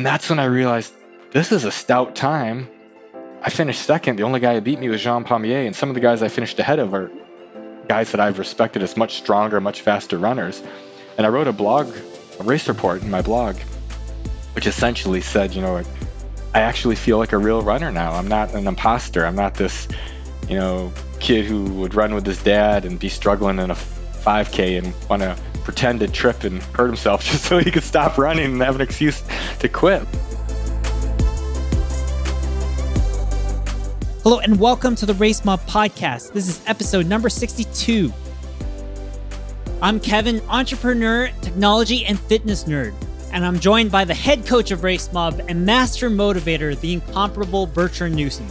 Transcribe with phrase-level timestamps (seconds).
[0.00, 0.94] And that's when I realized
[1.30, 2.70] this is a stout time.
[3.42, 4.16] I finished second.
[4.16, 6.28] The only guy who beat me was Jean Pommier, and some of the guys I
[6.28, 7.10] finished ahead of are
[7.86, 10.62] guys that I've respected as much stronger, much faster runners.
[11.18, 11.94] And I wrote a blog,
[12.38, 13.56] a race report in my blog,
[14.54, 15.82] which essentially said, you know,
[16.54, 18.12] I actually feel like a real runner now.
[18.12, 19.26] I'm not an imposter.
[19.26, 19.86] I'm not this,
[20.48, 23.76] you know, kid who would run with his dad and be struggling in a
[24.20, 28.18] 5K and want to pretend to trip and hurt himself just so he could stop
[28.18, 29.22] running and have an excuse
[29.58, 30.02] to quit.
[34.22, 36.32] Hello and welcome to the Race Mob podcast.
[36.32, 38.12] This is episode number 62.
[39.80, 42.92] I'm Kevin, entrepreneur, technology, and fitness nerd,
[43.32, 47.66] and I'm joined by the head coach of Race Mob and master motivator, the incomparable
[47.66, 48.46] Bertrand Newsom.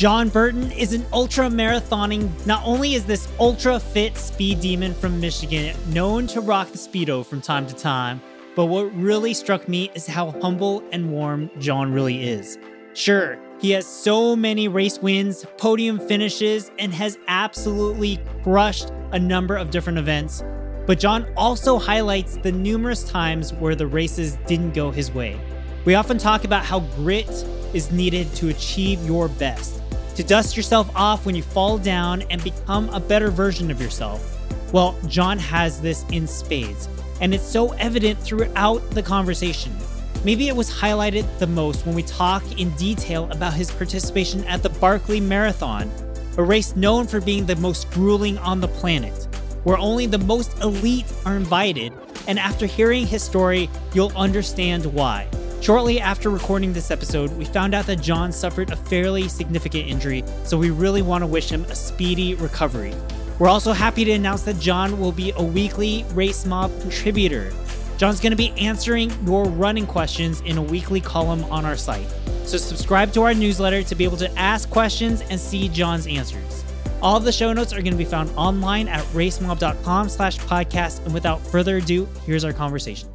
[0.00, 2.30] John Burton is an ultra marathoning.
[2.46, 7.22] Not only is this ultra fit speed demon from Michigan known to rock the Speedo
[7.22, 8.22] from time to time,
[8.56, 12.58] but what really struck me is how humble and warm John really is.
[12.94, 19.54] Sure, he has so many race wins, podium finishes, and has absolutely crushed a number
[19.54, 20.42] of different events.
[20.86, 25.38] But John also highlights the numerous times where the races didn't go his way.
[25.84, 27.28] We often talk about how grit
[27.74, 29.79] is needed to achieve your best
[30.20, 34.38] to dust yourself off when you fall down and become a better version of yourself.
[34.70, 36.90] Well, John has this in spades,
[37.22, 39.74] and it's so evident throughout the conversation.
[40.22, 44.62] Maybe it was highlighted the most when we talk in detail about his participation at
[44.62, 45.90] the Barkley Marathon,
[46.36, 49.26] a race known for being the most grueling on the planet,
[49.64, 51.94] where only the most elite are invited.
[52.28, 55.28] And after hearing his story, you'll understand why.
[55.60, 60.24] Shortly after recording this episode, we found out that John suffered a fairly significant injury,
[60.44, 62.94] so we really want to wish him a speedy recovery.
[63.38, 67.52] We're also happy to announce that John will be a weekly Race Mob contributor.
[67.98, 72.08] John's going to be answering your running questions in a weekly column on our site.
[72.44, 76.64] So subscribe to our newsletter to be able to ask questions and see John's answers.
[77.02, 81.04] All the show notes are going to be found online at racemob.com slash podcast.
[81.04, 83.10] And without further ado, here's our conversation.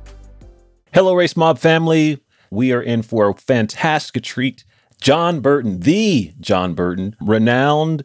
[0.94, 2.22] Hello, Race Mob family
[2.56, 4.64] we are in for a fantastic treat.
[5.02, 8.04] John Burton, the John Burton, renowned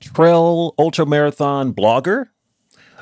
[0.00, 2.28] trail ultra marathon blogger,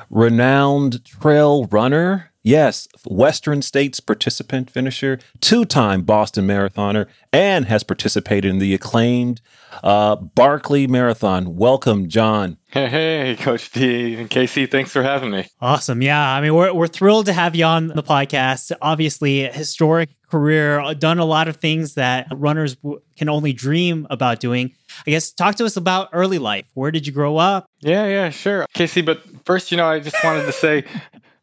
[0.09, 8.49] renowned trail runner, yes, Western States participant finisher, two time Boston marathoner, and has participated
[8.49, 9.41] in the acclaimed
[9.83, 11.55] uh, Barkley Marathon.
[11.55, 12.57] Welcome, John.
[12.67, 15.47] Hey, hey, Coach D and Casey, thanks for having me.
[15.61, 16.01] Awesome.
[16.01, 16.27] Yeah.
[16.27, 18.71] I mean, we're, we're thrilled to have you on the podcast.
[18.81, 24.39] Obviously, historic career, done a lot of things that runners w- can only dream about
[24.39, 24.73] doing.
[25.05, 26.65] I guess talk to us about early life.
[26.73, 27.65] Where did you grow up?
[27.79, 28.65] Yeah, yeah, sure.
[28.73, 30.85] Casey, but first, you know, I just wanted to say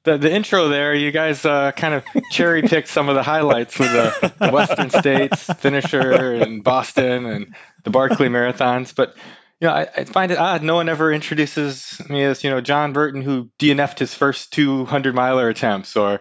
[0.04, 3.78] the, the intro there, you guys uh, kind of cherry picked some of the highlights
[3.78, 8.94] with the Western States finisher and Boston and the Barkley marathons.
[8.94, 9.16] But
[9.60, 10.62] you know, I, I, find it odd.
[10.62, 15.14] No one ever introduces me as you know John Burton, who DNF'd his first 200
[15.14, 16.20] miler attempts, or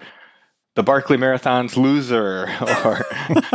[0.76, 2.50] the Barkley Marathon's loser,
[2.86, 3.06] or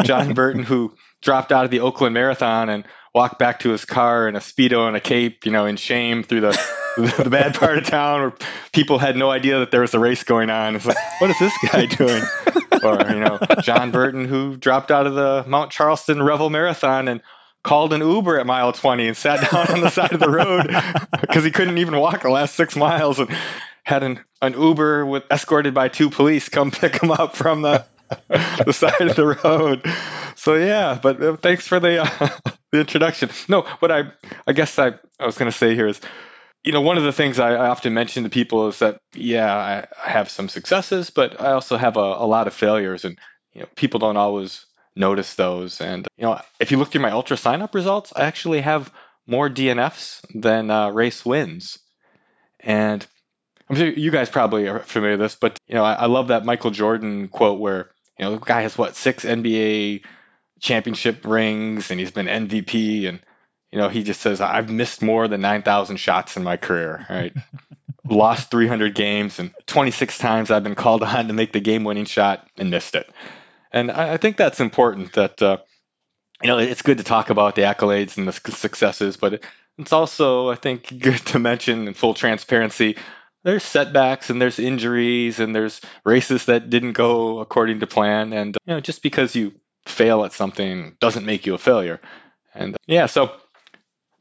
[0.05, 2.85] John Burton, who dropped out of the Oakland Marathon and
[3.15, 6.23] walked back to his car in a speedo and a cape, you know, in shame
[6.23, 6.59] through the
[6.97, 8.35] the bad part of town where
[8.73, 10.77] people had no idea that there was a race going on.
[10.77, 12.23] It's like, what is this guy doing?
[12.83, 17.21] or you know, John Burton who dropped out of the Mount Charleston Revel Marathon and
[17.63, 20.67] called an Uber at mile 20 and sat down on the side of the road
[21.21, 23.31] because he couldn't even walk the last six miles and
[23.83, 27.85] had an, an Uber with escorted by two police come pick him up from the
[28.29, 29.85] the side of the road.
[30.37, 32.29] So yeah, but uh, thanks for the uh,
[32.73, 33.31] the introduction.
[33.49, 34.13] No, what I
[34.47, 36.01] I guess I I was going to say here is,
[36.65, 39.55] you know, one of the things I, I often mention to people is that yeah,
[39.55, 43.19] I, I have some successes, but I also have a, a lot of failures, and
[43.53, 44.65] you know, people don't always
[44.99, 45.81] notice those.
[45.81, 48.93] And you know, if you look through my ultra sign up results, I actually have
[49.27, 51.79] more DNFs than uh, race wins,
[52.61, 53.07] and
[53.69, 56.29] I'm sure you guys probably are familiar with this, but you know, I, I love
[56.29, 60.03] that Michael Jordan quote where you know, the guy has what six NBA
[60.61, 63.21] championship rings, and he's been MVP, and
[63.71, 67.07] you know, he just says, "I've missed more than nine thousand shots in my career."
[67.09, 67.33] Right,
[68.05, 72.47] lost 300 games, and 26 times I've been called on to make the game-winning shot
[72.57, 73.09] and missed it.
[73.73, 75.13] And I, I think that's important.
[75.15, 75.59] That uh,
[76.43, 79.43] you know, it's good to talk about the accolades and the successes, but
[79.77, 82.97] it's also, I think, good to mention in full transparency
[83.45, 88.57] there's setbacks and there's injuries and there's races that didn't go according to plan and
[88.67, 89.53] you know just because you
[89.87, 92.01] fail at something doesn't make you a failure
[92.55, 93.33] and yeah so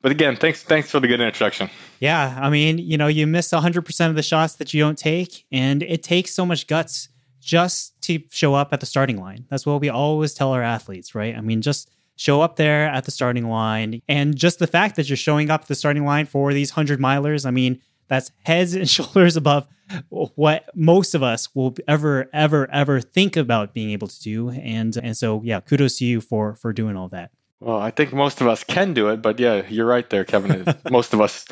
[0.01, 3.49] but again thanks thanks for the good introduction yeah i mean you know you miss
[3.49, 7.09] 100% of the shots that you don't take and it takes so much guts
[7.47, 9.45] just to show up at the starting line.
[9.49, 11.33] That's what we always tell our athletes, right?
[11.33, 14.01] I mean, just show up there at the starting line.
[14.09, 16.99] And just the fact that you're showing up at the starting line for these 100
[16.99, 17.79] milers, I mean,
[18.09, 19.65] that's heads and shoulders above
[20.09, 24.49] what most of us will ever, ever, ever think about being able to do.
[24.49, 27.31] And and so yeah, kudos to you for for doing all that.
[27.61, 30.65] Well, I think most of us can do it, but yeah, you're right there, Kevin.
[30.91, 31.45] most of us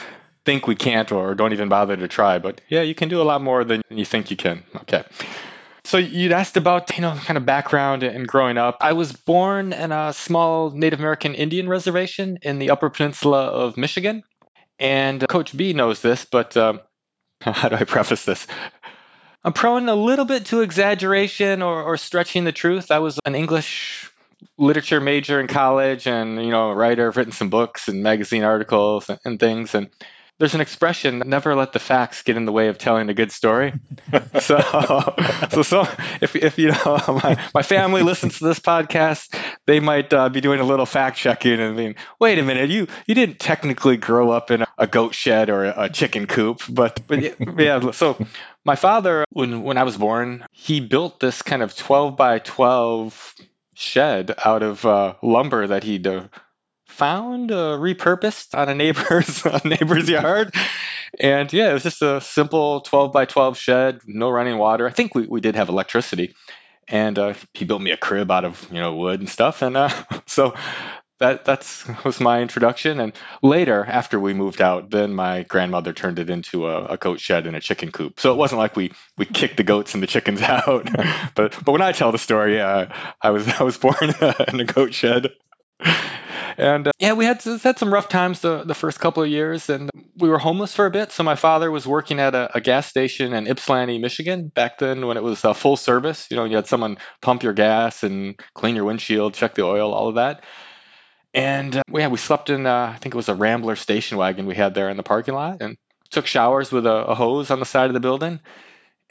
[0.44, 2.38] think we can't or don't even bother to try.
[2.38, 4.64] But yeah, you can do a lot more than you think you can.
[4.82, 5.04] Okay.
[5.86, 8.78] So you'd asked about, you know, kind of background and growing up.
[8.82, 13.78] I was born in a small Native American Indian reservation in the Upper Peninsula of
[13.78, 14.24] Michigan.
[14.80, 16.82] And Coach B knows this, but um,
[17.42, 18.48] how do I preface this?
[19.44, 22.90] I'm prone a little bit to exaggeration or, or stretching the truth.
[22.90, 24.12] I was an English
[24.58, 27.08] literature major in college and, you know, a writer.
[27.08, 29.76] I've written some books and magazine articles and, and things.
[29.76, 29.90] And
[30.38, 33.32] there's an expression never let the facts get in the way of telling a good
[33.32, 33.74] story.
[34.40, 34.58] So
[35.50, 35.82] so so
[36.22, 39.36] if, if you know my, my family listens to this podcast
[39.66, 42.88] they might uh, be doing a little fact checking and being wait a minute you
[43.08, 47.40] you didn't technically grow up in a goat shed or a, chicken coop but but
[47.60, 48.18] yeah so
[48.64, 53.36] my father when when i was born he built this kind of 12 by 12
[53.74, 56.28] shed out of uh, lumber that he'd uh,
[56.96, 60.54] found uh, repurposed on a neighbor's a neighbor's yard.
[61.20, 64.88] And yeah, it was just a simple 12 by 12 shed, no running water.
[64.88, 66.36] I think we, we did have electricity.
[66.88, 69.62] And uh, he built me a crib out of you know wood and stuff.
[69.62, 69.90] And uh,
[70.28, 70.54] so
[71.20, 73.00] that that's was my introduction.
[73.00, 77.20] And later, after we moved out, then my grandmother turned it into a, a, goat
[77.20, 78.20] shed and a chicken coop.
[78.20, 80.88] So it wasn't like we we kicked the goats and the chickens out.
[81.34, 84.14] but but when I tell the story, yeah, I was I was born
[84.48, 85.32] in a goat shed
[86.58, 89.70] and uh, yeah, we had had some rough times the, the first couple of years,
[89.70, 91.12] and we were homeless for a bit.
[91.12, 95.06] So my father was working at a, a gas station in Ypsilanti, Michigan, back then
[95.06, 96.28] when it was uh, full service.
[96.30, 99.94] You know, you had someone pump your gas and clean your windshield, check the oil,
[99.94, 100.44] all of that.
[101.34, 104.46] And uh, yeah, we slept in uh, I think it was a Rambler station wagon
[104.46, 105.78] we had there in the parking lot, and
[106.10, 108.40] took showers with a, a hose on the side of the building.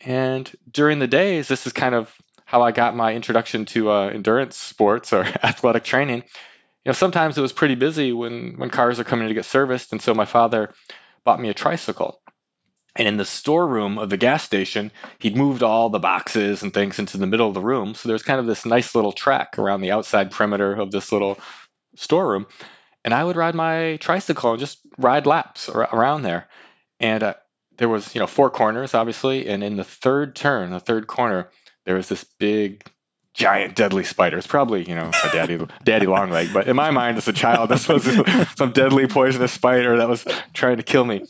[0.00, 2.14] And during the days, this is kind of
[2.46, 6.24] how I got my introduction to uh, endurance sports or athletic training
[6.84, 9.92] you know, sometimes it was pretty busy when when cars are coming to get serviced,
[9.92, 10.72] and so my father
[11.24, 12.20] bought me a tricycle.
[12.96, 17.00] And in the storeroom of the gas station, he'd moved all the boxes and things
[17.00, 17.94] into the middle of the room.
[17.94, 21.38] So there's kind of this nice little track around the outside perimeter of this little
[21.96, 22.46] storeroom.
[23.04, 26.48] And I would ride my tricycle and just ride laps around there.
[27.00, 27.34] And uh,
[27.76, 29.48] there was, you know, four corners, obviously.
[29.48, 31.50] And in the third turn, the third corner,
[31.86, 32.84] there was this big
[33.34, 34.38] giant deadly spider.
[34.38, 37.32] It's probably you know a daddy daddy long leg, but in my mind as a
[37.32, 38.04] child, this was
[38.56, 41.24] some deadly poisonous spider that was trying to kill me.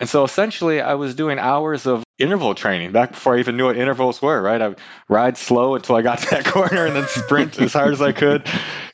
[0.00, 3.66] And so essentially, I was doing hours of interval training back before I even knew
[3.66, 4.40] what intervals were.
[4.42, 4.74] Right, I
[5.08, 8.12] ride slow until I got to that corner, and then sprint as hard as I
[8.12, 8.48] could,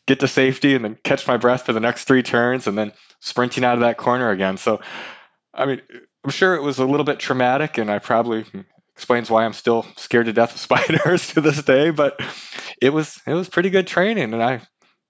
[0.07, 2.93] get to safety, and then catch my breath for the next three turns, and then
[3.21, 4.59] sprinting out of that corner again.
[4.59, 4.81] So,
[5.55, 5.81] I mean,
[6.25, 8.61] I'm sure it was a little bit traumatic, and I probably hmm,
[8.99, 11.91] explains why I'm still scared to death of spiders to this day.
[11.91, 12.21] But
[12.83, 14.55] it was it was pretty good training, and I,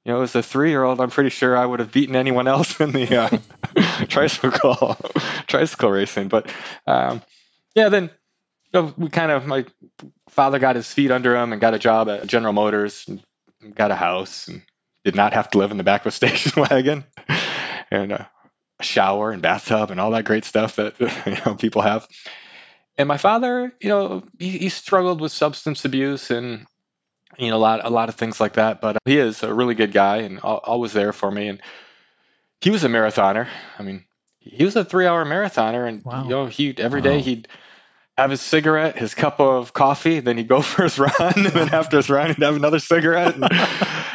[0.04, 2.48] you know, as a three year old, I'm pretty sure I would have beaten anyone
[2.48, 4.96] else in the uh, tricycle
[5.46, 6.28] tricycle racing.
[6.28, 6.52] But
[6.86, 7.22] um,
[7.74, 8.04] yeah, then
[8.72, 9.64] you know, we kind of my
[10.28, 13.90] father got his feet under him and got a job at General Motors, and got
[13.90, 14.60] a house, and
[15.02, 17.04] did not have to live in the back of a station wagon,
[17.90, 18.26] and uh,
[18.80, 22.06] a shower and bathtub and all that great stuff that you know people have
[22.98, 26.66] and my father, you know, he, he, struggled with substance abuse and
[27.38, 28.80] you know a lot a lot of things like that.
[28.80, 31.48] But he is a really good guy and always there for me.
[31.48, 31.62] And
[32.60, 33.46] he was a marathoner.
[33.78, 34.04] I mean,
[34.40, 36.24] he was a three-hour marathoner, and wow.
[36.24, 37.04] you know, he every wow.
[37.04, 37.48] day he'd
[38.16, 41.72] have his cigarette, his cup of coffee, then he'd go for his run, and then
[41.72, 43.36] after his run, he'd have another cigarette.
[43.36, 43.48] And,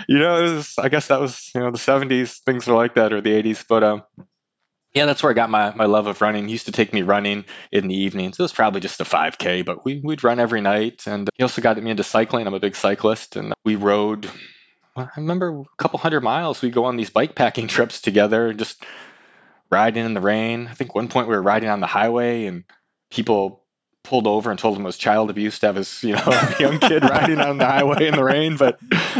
[0.09, 2.39] you know, was, I guess that was you know the '70s.
[2.39, 3.65] Things were like that, or the '80s.
[3.67, 4.03] But um,
[4.93, 6.45] yeah, that's where I got my, my love of running.
[6.45, 8.39] He used to take me running in the evenings.
[8.39, 11.03] It was probably just a 5K, but we, we'd run every night.
[11.07, 12.45] And he also got me into cycling.
[12.45, 13.35] I'm a big cyclist.
[13.35, 14.29] And we rode,
[14.95, 16.61] I remember a couple hundred miles.
[16.61, 18.83] We'd go on these bike packing trips together and just
[19.71, 20.67] riding in the rain.
[20.69, 22.63] I think one point we were riding on the highway and
[23.09, 23.63] people
[24.03, 26.77] pulled over and told him it was child abuse to have his you know young
[26.77, 28.77] kid riding on the highway in the rain but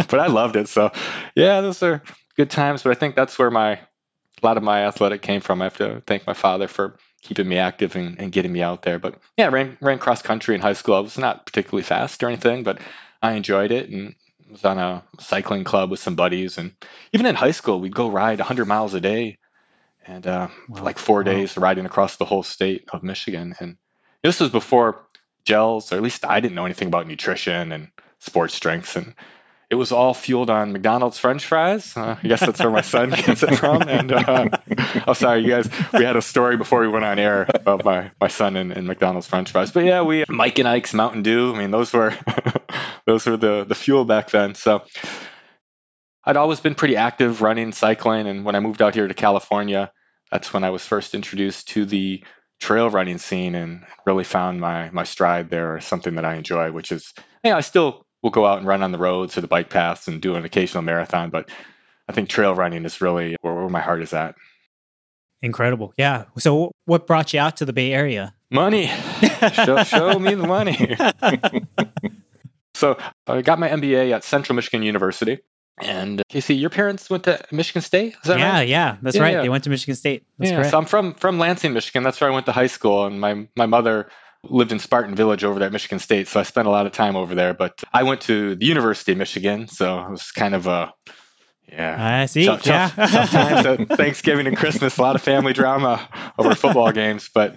[0.10, 0.92] but i loved it so
[1.36, 2.03] yeah those are
[2.36, 3.80] good times but i think that's where my
[4.43, 5.62] a lot of my athletic came from.
[5.62, 8.81] I have to thank my father for keeping me active and, and getting me out
[8.81, 9.00] there.
[9.00, 10.95] But yeah, ran ran cross country in high school.
[10.95, 12.79] I was not particularly fast or anything, but
[13.21, 14.15] I enjoyed it and
[14.51, 16.57] was on a cycling club with some buddies.
[16.57, 16.73] And
[17.13, 19.38] even in high school, we'd go ride 100 miles a day,
[20.05, 20.83] and uh, wow.
[20.83, 21.23] like four wow.
[21.23, 23.55] days riding across the whole state of Michigan.
[23.59, 23.77] And
[24.21, 25.07] this was before
[25.45, 28.95] gels, or at least I didn't know anything about nutrition and sports drinks.
[28.95, 29.15] And
[29.70, 31.96] it was all fueled on McDonald's French fries.
[31.96, 33.82] Uh, I guess that's where my son gets it from.
[33.84, 34.50] And uh,
[35.08, 38.12] oh, sorry, you guys, we had a story before we went on air about my,
[38.20, 39.72] my son and, and McDonald's French fries.
[39.72, 41.53] But yeah, we Mike and Ike's Mountain Dew.
[41.53, 42.13] I mean, those were
[43.05, 44.55] those were the the fuel back then.
[44.55, 44.84] So
[46.24, 49.91] I'd always been pretty active running, cycling, and when I moved out here to California,
[50.32, 52.24] that's when I was first introduced to the
[52.60, 56.72] trail running scene and really found my my stride there, or something that I enjoy,
[56.72, 59.48] which is, yeah, I still will go out and run on the roads or the
[59.48, 61.30] bike paths and do an occasional marathon.
[61.30, 61.50] But
[62.08, 64.36] I think trail running is really where, where my heart is at.
[65.42, 65.94] Incredible.
[65.98, 66.25] Yeah.
[66.38, 68.34] So, what brought you out to the Bay Area?
[68.50, 68.88] Money.
[69.53, 70.96] show, show me the money.
[72.74, 75.39] so, I got my MBA at Central Michigan University.
[75.80, 78.13] And uh, Casey, your parents went to Michigan State?
[78.13, 78.68] Is that yeah, right?
[78.68, 79.34] Yeah, that's yeah, right.
[79.34, 79.42] Yeah.
[79.42, 80.24] They went to Michigan State.
[80.38, 80.72] That's yeah, correct.
[80.72, 82.03] so I'm from from Lansing, Michigan.
[82.03, 83.06] That's where I went to high school.
[83.06, 84.10] And my my mother
[84.43, 86.91] lived in Spartan Village over there at Michigan State, so I spent a lot of
[86.91, 87.53] time over there.
[87.53, 90.93] But I went to the University of Michigan, so it was kind of a
[91.71, 92.21] yeah.
[92.21, 92.45] I see.
[92.45, 92.89] Tough, yeah.
[92.89, 96.07] tough, tough at Thanksgiving and Christmas, a lot of family drama
[96.38, 97.29] over football games.
[97.33, 97.55] But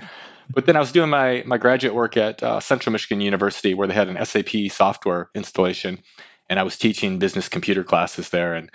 [0.49, 3.89] but then I was doing my my graduate work at uh, Central Michigan University, where
[3.89, 5.99] they had an SAP software installation,
[6.49, 8.55] and I was teaching business computer classes there.
[8.55, 8.71] And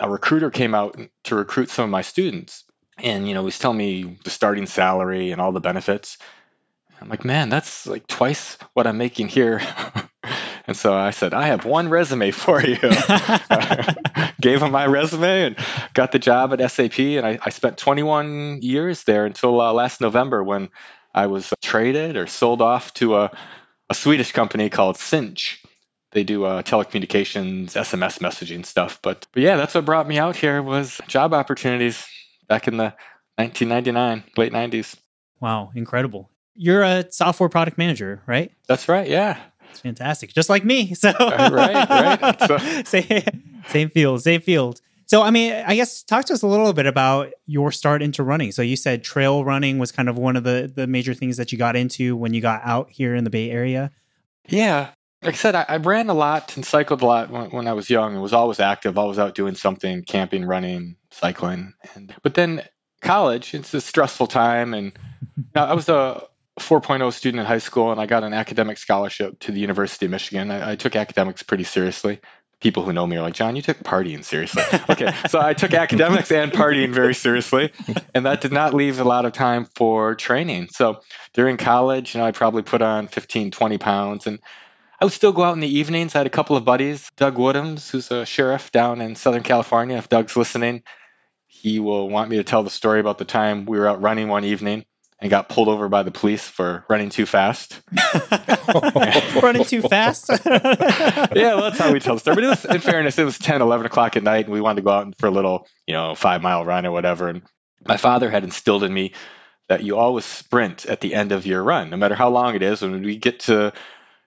[0.00, 2.64] a recruiter came out to recruit some of my students,
[2.98, 6.18] and you know, he was telling me the starting salary and all the benefits.
[7.02, 9.60] I'm like, man, that's like twice what I'm making here.
[10.66, 12.78] and so I said, I have one resume for you.
[14.40, 15.56] Gave him my resume and
[15.94, 17.00] got the job at SAP.
[17.00, 20.68] And I, I spent 21 years there until uh, last November when
[21.12, 23.36] I was traded or sold off to a,
[23.90, 25.60] a Swedish company called Sinch.
[26.12, 29.00] They do uh, telecommunications, SMS messaging stuff.
[29.02, 32.06] But, but yeah, that's what brought me out here was job opportunities
[32.48, 32.94] back in the
[33.36, 34.94] 1999, late 90s.
[35.40, 36.30] Wow, incredible.
[36.54, 38.52] You're a software product manager, right?
[38.66, 39.08] That's right.
[39.08, 39.38] Yeah.
[39.70, 40.32] It's fantastic.
[40.32, 40.94] Just like me.
[41.02, 42.40] So right, right.
[42.40, 42.58] So.
[42.84, 44.80] same, same field, same field.
[45.06, 48.22] So I mean, I guess talk to us a little bit about your start into
[48.22, 48.52] running.
[48.52, 51.52] So you said trail running was kind of one of the the major things that
[51.52, 53.90] you got into when you got out here in the Bay Area.
[54.48, 54.90] Yeah.
[55.22, 57.74] Like I said, I, I ran a lot and cycled a lot when, when I
[57.74, 61.74] was young and was always active, always out doing something, camping, running, cycling.
[61.94, 62.62] And but then
[63.00, 64.92] college, it's a stressful time and
[65.36, 66.22] you uh, I was a
[66.68, 70.10] 4.0 student in high school and I got an academic scholarship to the University of
[70.10, 70.50] Michigan.
[70.50, 72.20] I, I, took academics pretty seriously.
[72.60, 74.62] People who know me are like, John, you took partying seriously.
[74.90, 77.72] okay, so I took academics and partying very seriously,
[78.14, 80.68] and that did not leave a lot of time for training.
[80.70, 81.00] So
[81.32, 84.38] during college, you know, I probably put on 15, 20 pounds, and
[85.00, 86.14] I would still go out in the evenings.
[86.14, 89.96] I had a couple of buddies, Doug Woodhams, who's a sheriff down in Southern California.
[89.96, 90.84] If Doug's listening,
[91.48, 94.28] he will want me to tell the story about the time we were out running
[94.28, 94.84] one evening
[95.22, 97.80] and got pulled over by the police for running too fast.
[99.40, 100.28] running too fast?
[100.44, 102.34] yeah, well, that's how we tell the story.
[102.34, 104.82] But was, in fairness, it was 10, 11 o'clock at night, and we wanted to
[104.82, 107.28] go out for a little, you know, five mile run or whatever.
[107.28, 107.42] And
[107.86, 109.12] my father had instilled in me
[109.68, 112.62] that you always sprint at the end of your run, no matter how long it
[112.62, 112.82] is.
[112.82, 113.72] When we get to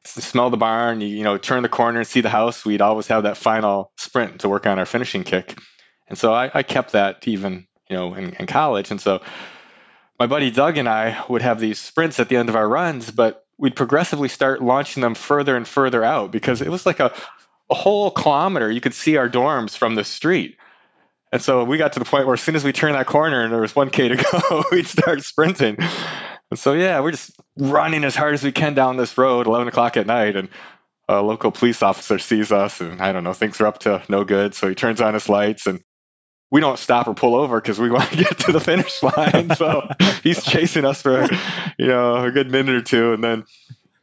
[0.05, 3.07] smell the barn, you, you know, turn the corner and see the house, we'd always
[3.07, 5.59] have that final sprint to work on our finishing kick.
[6.07, 8.91] And so I, I kept that even, you know, in, in college.
[8.91, 9.21] And so
[10.19, 13.11] my buddy Doug and I would have these sprints at the end of our runs,
[13.11, 17.13] but we'd progressively start launching them further and further out because it was like a,
[17.69, 18.69] a whole kilometer.
[18.69, 20.57] You could see our dorms from the street.
[21.31, 23.43] And so we got to the point where as soon as we turned that corner
[23.43, 25.77] and there was 1K to go, we'd start sprinting.
[26.51, 29.67] And so, yeah, we're just running as hard as we can down this road, 11
[29.67, 30.35] o'clock at night.
[30.35, 30.49] And
[31.09, 34.23] a local police officer sees us and I don't know, thinks we're up to no
[34.23, 34.53] good.
[34.53, 35.81] So he turns on his lights and
[36.51, 39.55] we don't stop or pull over because we want to get to the finish line.
[39.55, 39.87] So
[40.23, 41.27] he's chasing us for,
[41.77, 43.13] you know, a good minute or two.
[43.13, 43.45] And then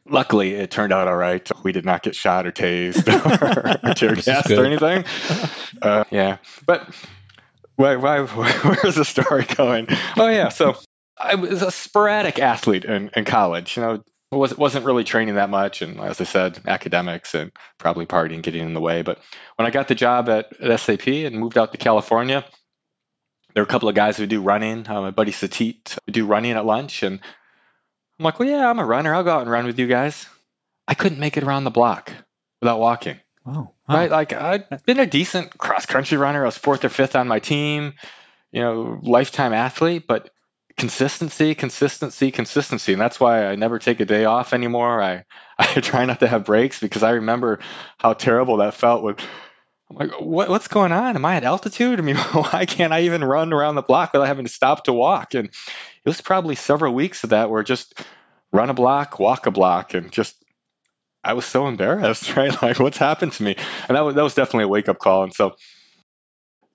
[0.05, 1.47] luckily it turned out all right.
[1.63, 3.07] We did not get shot or tased
[3.83, 5.05] or, or tear gassed or anything.
[5.81, 6.37] Uh, yeah.
[6.65, 6.93] But
[7.75, 9.87] why, why, where's the story going?
[10.17, 10.49] Oh, yeah.
[10.49, 10.75] So
[11.17, 13.77] I was a sporadic athlete in, in college.
[13.77, 14.03] You know,
[14.39, 18.63] was wasn't really training that much, and as I said, academics and probably partying getting
[18.63, 19.01] in the way.
[19.01, 19.19] But
[19.55, 22.45] when I got the job at, at SAP and moved out to California,
[23.53, 24.87] there were a couple of guys who do running.
[24.87, 27.19] Uh, my buddy Satit would do running at lunch, and
[28.19, 29.13] I'm like, well, yeah, I'm a runner.
[29.13, 30.25] I'll go out and run with you guys.
[30.87, 32.11] I couldn't make it around the block
[32.61, 33.19] without walking.
[33.45, 33.73] Wow.
[33.87, 34.09] Right?
[34.09, 36.43] Like I'd been a decent cross country runner.
[36.43, 37.93] I was fourth or fifth on my team,
[38.51, 40.29] you know, lifetime athlete, but
[40.77, 42.93] consistency, consistency, consistency.
[42.93, 45.01] And that's why I never take a day off anymore.
[45.01, 45.25] I,
[45.59, 47.59] I try not to have breaks because I remember
[47.97, 49.19] how terrible that felt with
[49.89, 51.15] I'm like, what, what's going on?
[51.15, 51.99] Am I at altitude?
[51.99, 54.93] I mean, why can't I even run around the block without having to stop to
[54.93, 55.33] walk?
[55.33, 58.01] And it was probably several weeks of that where just
[58.51, 60.35] run a block, walk a block, and just
[61.23, 62.61] I was so embarrassed, right?
[62.61, 63.55] Like, what's happened to me?
[63.87, 65.23] And that was that was definitely a wake up call.
[65.23, 65.55] And so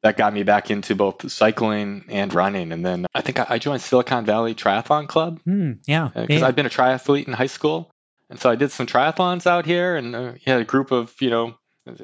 [0.09, 2.73] that got me back into both cycling and running.
[2.73, 5.39] And then I think I joined Silicon Valley Triathlon Club.
[5.47, 6.47] Mm, yeah, because yeah.
[6.47, 7.91] I'd been a triathlete in high school,
[8.31, 11.29] and so I did some triathlons out here, and uh, had a group of you
[11.29, 11.55] know,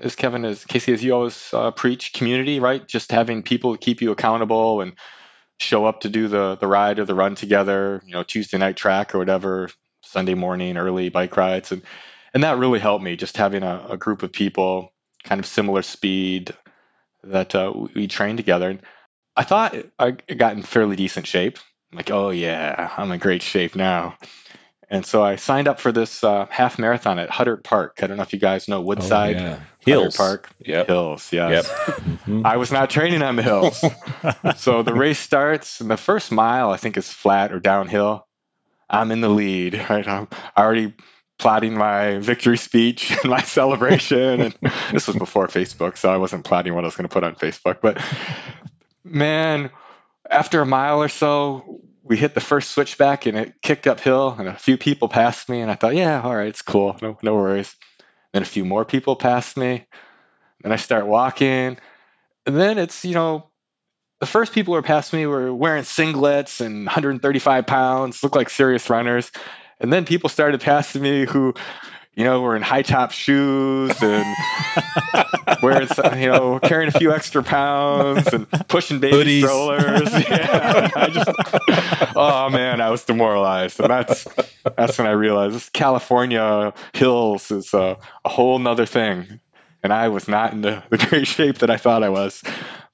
[0.03, 2.87] as Kevin as Casey as you always uh, preach, community, right?
[2.87, 4.93] Just having people keep you accountable and
[5.59, 8.03] show up to do the the ride or the run together.
[8.05, 9.71] You know, Tuesday night track or whatever,
[10.03, 11.81] Sunday morning early bike rides, and
[12.35, 13.17] and that really helped me.
[13.17, 14.93] Just having a, a group of people,
[15.23, 16.55] kind of similar speed,
[17.27, 18.71] that uh, we trained together.
[18.71, 18.81] And
[19.37, 21.59] I thought I got in fairly decent shape.
[21.93, 24.17] I'm like, oh yeah, I'm in great shape now.
[24.91, 28.01] And so I signed up for this uh, half marathon at Huddart Park.
[28.03, 29.37] I don't know if you guys know Woodside.
[29.37, 29.49] Oh, yeah.
[29.49, 30.17] Huddart Hills.
[30.17, 30.51] Park.
[30.61, 30.87] Yep.
[30.87, 31.67] Hills, yes.
[31.67, 31.97] Yep.
[31.97, 32.45] Mhm.
[32.45, 33.83] I was not training on the hills.
[34.57, 38.27] so the race starts, and the first mile, I think, is flat or downhill.
[38.89, 40.07] I'm in the lead, right?
[40.07, 40.95] I'm already
[41.39, 44.41] plotting my victory speech and my celebration.
[44.41, 44.55] And
[44.93, 47.35] this was before Facebook, so I wasn't plotting what I was going to put on
[47.35, 47.79] Facebook.
[47.81, 48.03] But
[49.05, 49.71] man,
[50.29, 54.49] after a mile or so, we hit the first switchback and it kicked uphill, and
[54.49, 55.61] a few people passed me.
[55.61, 56.97] And I thought, yeah, all right, it's cool.
[57.01, 57.75] No, no worries.
[58.33, 59.87] Then a few more people passed me.
[60.63, 61.79] Then I start walking.
[62.47, 63.49] And then it's, you know,
[64.21, 68.51] the first people who were past me were wearing singlets and 135 pounds, looked like
[68.51, 69.31] serious runners.
[69.81, 71.55] And then people started passing me who,
[72.15, 74.25] you know, were in high top shoes and
[75.63, 79.43] wearing, some- you know, carrying a few extra pounds and pushing baby Hoodies.
[79.43, 80.13] strollers.
[80.29, 80.91] Yeah.
[80.97, 83.81] I just, oh man, I was demoralized.
[83.81, 84.27] And that's,
[84.77, 89.41] that's when I realized this California hills is a, a whole nother thing.
[89.83, 92.43] And I was not in the, the great shape that I thought I was.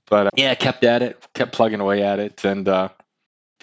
[0.09, 2.45] But uh, yeah, kept at it, kept plugging away at it.
[2.45, 3.00] And uh, a few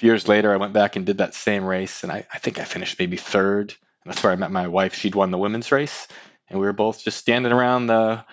[0.03, 2.03] years later, I went back and did that same race.
[2.03, 3.73] And I, I think I finished maybe third.
[4.03, 4.95] And that's where I met my wife.
[4.95, 6.07] She'd won the women's race.
[6.49, 8.23] And we were both just standing around the,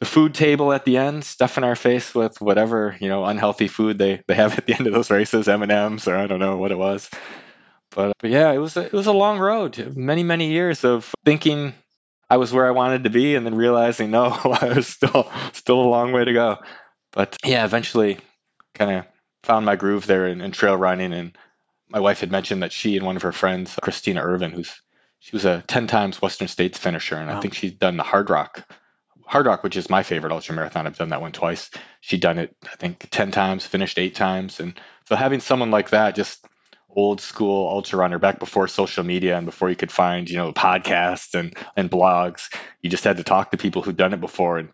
[0.00, 3.98] the food table at the end, stuffing our face with whatever, you know, unhealthy food
[3.98, 6.72] they, they have at the end of those races, M&Ms or I don't know what
[6.72, 7.08] it was.
[7.94, 11.14] But, but yeah, it was a, it was a long road, many many years of
[11.24, 11.74] thinking
[12.28, 15.80] I was where I wanted to be, and then realizing no, I was still still
[15.80, 16.58] a long way to go.
[17.12, 18.18] But yeah, eventually,
[18.74, 19.04] kind of
[19.44, 21.14] found my groove there in, in trail running.
[21.14, 21.38] And
[21.90, 24.74] my wife had mentioned that she and one of her friends, Christina Irvin, who's
[25.20, 27.40] she was a ten times Western States finisher, and I Wow.
[27.40, 28.64] think she's done the Hardrock.
[29.26, 31.70] Hard Rock, which is my favorite ultra marathon, I've done that one twice.
[32.00, 34.78] She'd done it, I think, ten times, finished eight times, and
[35.08, 36.46] so having someone like that, just
[36.96, 40.52] old school ultra runner back before social media and before you could find you know
[40.52, 44.58] podcasts and and blogs you just had to talk to people who'd done it before
[44.58, 44.70] and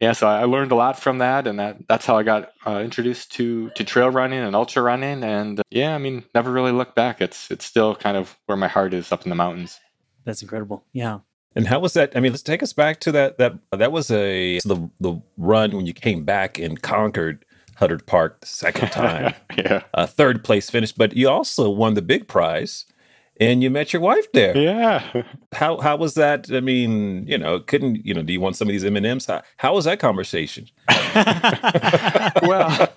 [0.00, 2.78] yeah so i learned a lot from that and that that's how i got uh,
[2.78, 6.72] introduced to to trail running and ultra running and uh, yeah i mean never really
[6.72, 9.80] looked back it's it's still kind of where my heart is up in the mountains
[10.24, 10.84] That's incredible.
[10.92, 11.20] Yeah.
[11.56, 12.14] And how was that?
[12.14, 13.38] I mean, let's take us back to that.
[13.38, 17.44] That that was a the the run when you came back and conquered
[17.76, 20.92] Huddart Park the second time, yeah uh, third place finish.
[20.92, 22.84] But you also won the big prize,
[23.40, 24.56] and you met your wife there.
[24.56, 25.22] yeah
[25.52, 26.50] How how was that?
[26.52, 28.22] I mean, you know, couldn't you know?
[28.22, 29.26] Do you want some of these M and M's?
[29.26, 30.66] How, how was that conversation?
[32.42, 32.88] well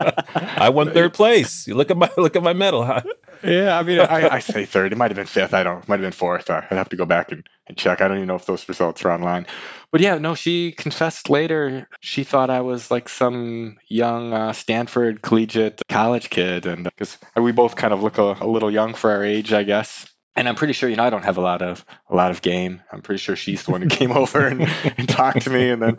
[0.58, 1.67] I won third place.
[1.67, 2.84] You look at my look at my medal.
[2.84, 3.04] How-
[3.43, 4.91] Yeah, I mean, I, I say third.
[4.91, 5.54] It might have been fifth.
[5.56, 5.88] I don't.
[5.88, 6.49] Might have been fourth.
[6.51, 7.99] I'd have to go back and, and check.
[7.99, 9.47] I don't even know if those results are online.
[9.91, 10.36] But yeah, no.
[10.36, 11.88] She confessed later.
[12.01, 17.51] She thought I was like some young uh, Stanford collegiate college kid, and because we
[17.51, 20.06] both kind of look a, a little young for our age, I guess.
[20.34, 22.41] And I'm pretty sure, you know, I don't have a lot of a lot of
[22.41, 22.82] game.
[22.89, 24.62] I'm pretty sure she's the one who came over and,
[24.98, 25.98] and talked to me, and then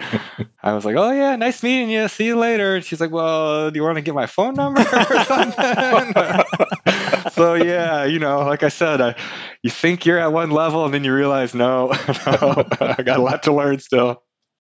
[0.62, 2.08] I was like, "Oh yeah, nice meeting you.
[2.08, 4.80] See you later." And she's like, "Well, do you want to get my phone number
[4.92, 6.14] or something?"
[7.32, 9.16] so yeah, you know, like I said, I,
[9.62, 11.88] you think you're at one level, and then you realize, no,
[12.26, 14.22] no, I got a lot to learn still.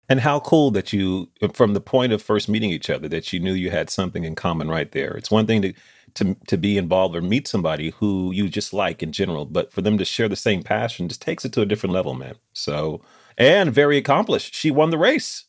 [0.10, 3.40] And how cool that you, from the point of first meeting each other, that you
[3.40, 5.12] knew you had something in common right there.
[5.12, 5.74] It's one thing to
[6.16, 9.82] to to be involved or meet somebody who you just like in general, but for
[9.82, 12.36] them to share the same passion just takes it to a different level, man.
[12.54, 13.02] So,
[13.38, 14.54] and very accomplished.
[14.54, 15.46] She won the race,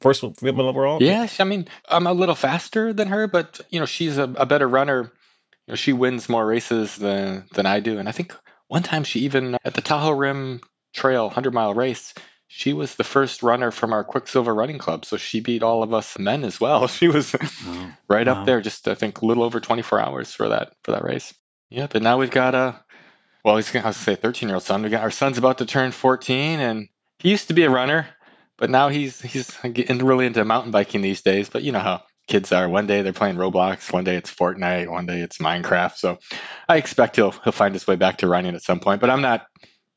[0.00, 1.02] first women overall.
[1.02, 4.46] Yeah, I mean, I'm a little faster than her, but you know, she's a, a
[4.46, 5.12] better runner.
[5.66, 8.34] You know, she wins more races than than I do, and I think
[8.68, 10.60] one time she even at the Tahoe Rim
[10.92, 12.14] Trail 100 mile race.
[12.54, 15.94] She was the first runner from our Quicksilver Running Club, so she beat all of
[15.94, 16.86] us men as well.
[16.98, 17.34] She was
[18.08, 18.32] right Wow.
[18.34, 21.32] up there, just I think a little over 24 hours for that for that race.
[21.70, 22.78] Yeah, but now we've got a
[23.42, 24.82] well, he's gonna I was gonna say 13 year old son.
[24.82, 26.88] We got our son's about to turn 14, and
[27.20, 28.06] he used to be a runner,
[28.58, 31.48] but now he's he's getting really into mountain biking these days.
[31.48, 32.68] But you know how kids are.
[32.68, 35.96] One day they're playing Roblox, one day it's Fortnite, one day it's Minecraft.
[35.96, 36.18] So
[36.68, 39.00] I expect he'll he'll find his way back to running at some point.
[39.00, 39.46] But I'm not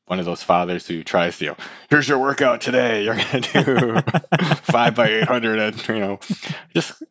[0.06, 1.56] one of those fathers who tries to, you know,
[1.90, 3.04] here's your workout today.
[3.04, 4.00] You're gonna do
[4.62, 6.20] five by eight hundred, and you know,
[6.74, 7.02] just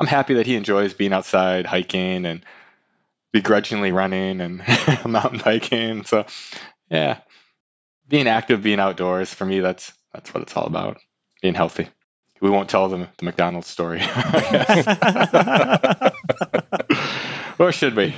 [0.00, 2.44] I'm happy that he enjoys being outside hiking and
[3.32, 4.62] begrudgingly running and
[5.06, 6.04] mountain biking.
[6.04, 6.26] So
[6.90, 7.18] yeah,
[8.08, 10.98] being active, being outdoors for me, that's that's what it's all about.
[11.42, 11.88] Being healthy.
[12.40, 14.00] We won't tell them the McDonald's story.
[17.58, 18.14] or should we?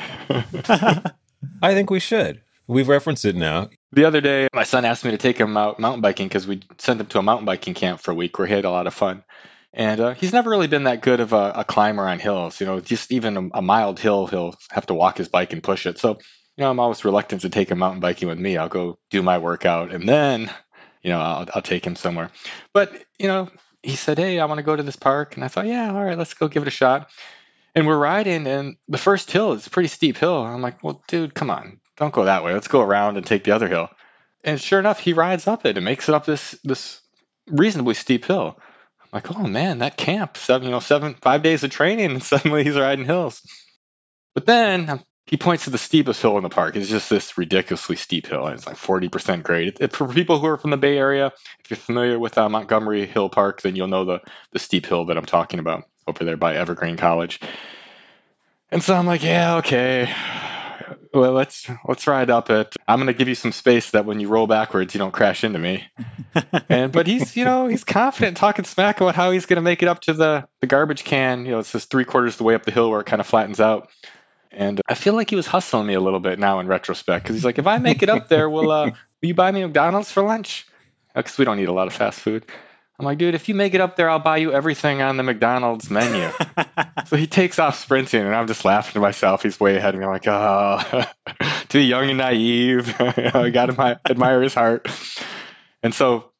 [1.62, 2.42] I think we should.
[2.66, 3.68] We've referenced it now.
[3.97, 6.61] The other day, my son asked me to take him out mountain biking because we
[6.77, 8.87] sent him to a mountain biking camp for a week where he had a lot
[8.87, 9.25] of fun.
[9.73, 12.61] And uh, he's never really been that good of a, a climber on hills.
[12.61, 15.63] You know, just even a, a, mild hill, he'll have to walk his bike and
[15.63, 15.99] push it.
[15.99, 16.19] So, you
[16.59, 18.59] know, I'm always reluctant to take him mountain biking with me.
[18.59, 20.51] I'll go do my workout and then,
[21.03, 22.31] you know, I'll, I'll take him somewhere.
[22.75, 23.49] But, you know,
[23.83, 25.37] he said, Hey, I want to go to this park.
[25.37, 27.09] And I thought, Yeah, all right, let's go give it a shot.
[27.75, 30.45] And we're riding, and the first hill is a pretty steep hill.
[30.45, 32.53] I'm like, Well, dude, come on, don't go that way.
[32.53, 33.89] Let's go around and take the other hill.
[34.45, 37.01] And sure enough, he rides up it and makes it up this this
[37.49, 38.59] reasonably steep hill.
[39.01, 42.23] I'm like, oh man, that camp, seven, you know, seven, five days of training, and
[42.23, 43.43] suddenly he's riding hills.
[44.35, 46.77] But then um, he points to the steepest hill in the park.
[46.77, 49.69] It's just this ridiculously steep hill, and it's like 40% grade.
[49.69, 51.33] It, it, for people who are from the Bay Area,
[51.65, 54.21] if you're familiar with uh, Montgomery Hill Park, then you'll know the
[54.53, 57.41] the steep hill that I'm talking about over there by Evergreen College.
[58.71, 60.13] And so I'm like, yeah, okay
[61.12, 64.21] well let's let's ride up it i'm going to give you some space that when
[64.21, 65.85] you roll backwards you don't crash into me.
[66.69, 69.83] And but he's you know he's confident talking smack about how he's going to make
[69.83, 71.45] it up to the the garbage can.
[71.45, 73.21] You know it's just three quarters of the way up the hill where it kind
[73.21, 73.89] of flattens out.
[74.51, 77.37] And i feel like he was hustling me a little bit now in retrospect because
[77.37, 80.11] he's like if i make it up there will uh will you buy me mcdonald's
[80.11, 80.67] for lunch?
[81.15, 82.45] Because we don't eat a lot of fast food
[82.99, 85.23] I'm like, dude, if you make it up there, I'll buy you everything on the
[85.23, 86.31] McDonald's menu.
[87.07, 89.43] so he takes off sprinting, and I'm just laughing to myself.
[89.43, 90.07] He's way ahead of me.
[90.07, 91.05] I'm like, oh,
[91.69, 92.95] too young and naive.
[92.99, 94.89] I got to admire his heart.
[95.83, 96.31] And so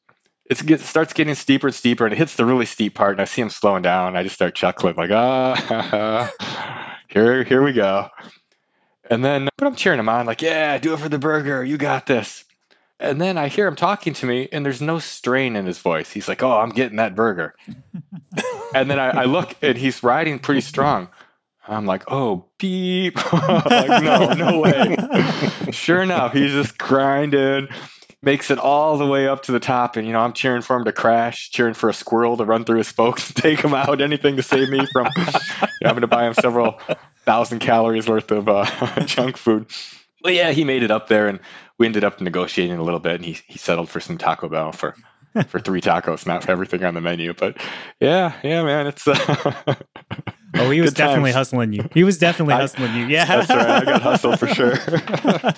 [0.49, 3.25] it starts getting steeper and steeper, and it hits the really steep part, and I
[3.25, 4.17] see him slowing down.
[4.17, 8.09] I just start chuckling, like, ah, oh, here, here we go.
[9.09, 11.63] And then, but I'm cheering him on, like, yeah, do it for the burger.
[11.63, 12.45] You got this.
[12.99, 16.11] And then I hear him talking to me, and there's no strain in his voice.
[16.11, 17.53] He's like, "Oh, I'm getting that burger."
[18.73, 21.09] and then I, I, look, and he's riding pretty strong.
[21.67, 24.97] I'm like, "Oh, beep!" like, no, no way.
[25.71, 27.67] sure enough, he's just grinding,
[28.23, 30.75] makes it all the way up to the top, and you know, I'm cheering for
[30.75, 33.75] him to crash, cheering for a squirrel to run through his spokes and take him
[33.75, 34.01] out.
[34.01, 35.07] Anything to save me from
[35.83, 36.79] having to buy him several
[37.25, 38.65] thousand calories worth of uh,
[39.05, 39.67] junk food.
[40.23, 41.39] But yeah, he made it up there, and
[41.77, 44.71] we ended up negotiating a little bit, and he he settled for some Taco Bell
[44.71, 44.95] for
[45.47, 47.33] for three tacos, not for everything on the menu.
[47.33, 47.57] But
[47.99, 49.07] yeah, yeah, man, it's.
[49.07, 49.75] Uh,
[50.55, 51.49] oh, he was definitely times.
[51.49, 51.87] hustling you.
[51.93, 53.05] He was definitely I, hustling you.
[53.07, 53.69] Yeah, that's right.
[53.69, 54.77] I got hustled for sure.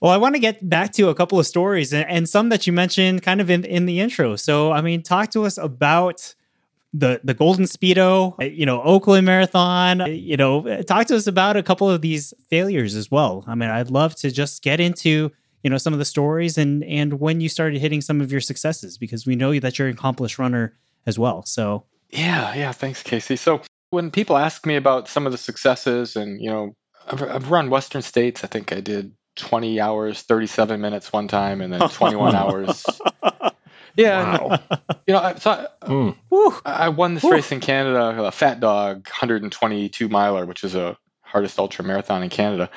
[0.00, 2.68] Well, I want to get back to a couple of stories and, and, some that
[2.68, 4.36] you mentioned kind of in, in the intro.
[4.36, 6.36] So, I mean, talk to us about
[6.92, 10.00] the the Golden Speedo, uh, you know, Oakland Marathon.
[10.00, 13.44] Uh, you know, uh, talk to us about a couple of these failures as well.
[13.46, 15.30] I mean, I'd love to just get into
[15.62, 18.40] you know some of the stories and and when you started hitting some of your
[18.40, 20.74] successes because we know that you're an accomplished runner
[21.06, 21.44] as well.
[21.44, 23.36] So yeah, yeah, thanks, Casey.
[23.36, 26.74] So when people ask me about some of the successes, and you know,
[27.06, 28.44] I've, I've run Western States.
[28.44, 32.84] I think I did 20 hours, 37 minutes one time, and then 21 hours
[33.98, 34.58] yeah, wow.
[35.06, 36.60] you know, so I, mm.
[36.64, 41.58] I won this race in Canada, a Fat Dog 122 miler, which is a hardest
[41.58, 42.70] ultra marathon in Canada.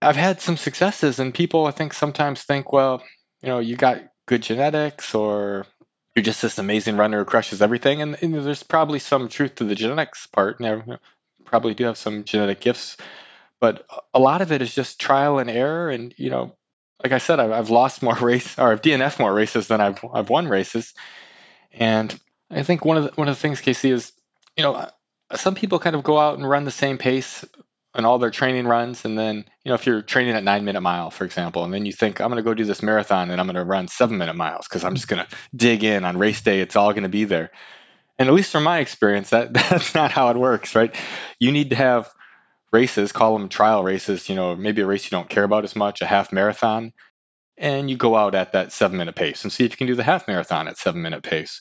[0.00, 3.02] I've had some successes, and people I think sometimes think, well,
[3.42, 5.66] you know, you got good genetics, or
[6.16, 8.02] you're just this amazing runner who crushes everything.
[8.02, 10.60] And, and there's probably some truth to the genetics part.
[10.60, 10.96] You know,
[11.44, 12.96] probably do have some genetic gifts,
[13.60, 16.56] but a lot of it is just trial and error, and you know,
[17.02, 20.04] like I said, I've, I've lost more race or I've DNF more races than I've
[20.12, 20.94] I've won races,
[21.72, 22.18] and
[22.50, 24.12] I think one of the, one of the things Casey is,
[24.56, 24.90] you know, uh,
[25.36, 27.44] some people kind of go out and run the same pace
[27.94, 30.80] in all their training runs, and then you know if you're training at nine minute
[30.80, 33.40] mile, for example, and then you think I'm going to go do this marathon and
[33.40, 36.18] I'm going to run seven minute miles because I'm just going to dig in on
[36.18, 36.60] race day.
[36.60, 37.50] It's all going to be there.
[38.18, 40.94] And at least from my experience, that that's not how it works, right?
[41.38, 42.10] You need to have
[42.72, 45.76] races, call them trial races, you know, maybe a race you don't care about as
[45.76, 46.92] much, a half marathon,
[47.58, 49.94] and you go out at that seven minute pace and see if you can do
[49.94, 51.60] the half marathon at seven minute pace.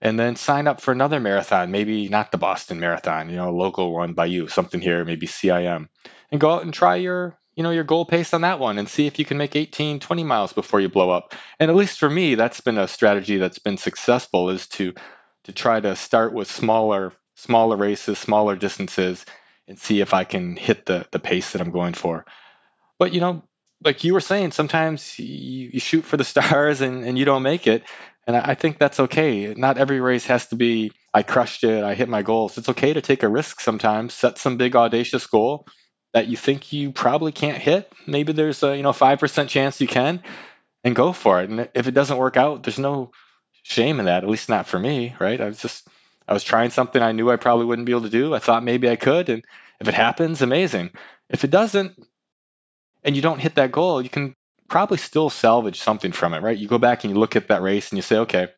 [0.00, 3.50] And then sign up for another marathon, maybe not the Boston Marathon, you know, a
[3.50, 5.88] local one by you, something here, maybe CIM.
[6.30, 8.88] And go out and try your, you know, your goal pace on that one and
[8.88, 11.34] see if you can make 18, 20 miles before you blow up.
[11.58, 14.92] And at least for me, that's been a strategy that's been successful is to
[15.44, 19.24] to try to start with smaller smaller races, smaller distances,
[19.68, 22.24] and see if I can hit the the pace that I'm going for.
[22.98, 23.42] But you know,
[23.84, 27.42] like you were saying, sometimes you, you shoot for the stars and, and you don't
[27.42, 27.84] make it.
[28.26, 29.54] And I, I think that's okay.
[29.54, 32.58] Not every race has to be I crushed it, I hit my goals.
[32.58, 35.66] It's okay to take a risk sometimes, set some big audacious goal
[36.12, 37.90] that you think you probably can't hit.
[38.06, 40.22] Maybe there's a you know five percent chance you can,
[40.84, 41.50] and go for it.
[41.50, 43.12] And if it doesn't work out, there's no
[43.62, 44.24] shame in that.
[44.24, 45.40] At least not for me, right?
[45.40, 45.88] I was just
[46.28, 48.34] I was trying something I knew I probably wouldn't be able to do.
[48.34, 49.44] I thought maybe I could, and
[49.80, 50.90] if it happens, amazing.
[51.28, 51.94] If it doesn't,
[53.04, 54.34] and you don't hit that goal, you can
[54.68, 56.56] probably still salvage something from it, right?
[56.56, 58.48] You go back and you look at that race and you say, okay,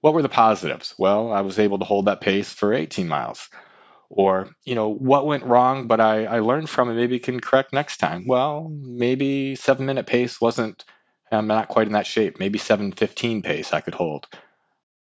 [0.00, 0.94] what were the positives?
[0.98, 3.48] Well, I was able to hold that pace for 18 miles.
[4.08, 7.72] Or, you know, what went wrong, but I, I learned from it, maybe can correct
[7.72, 8.24] next time.
[8.26, 10.84] Well, maybe seven minute pace wasn't,
[11.32, 12.38] I'm not quite in that shape.
[12.38, 14.28] Maybe 715 pace I could hold.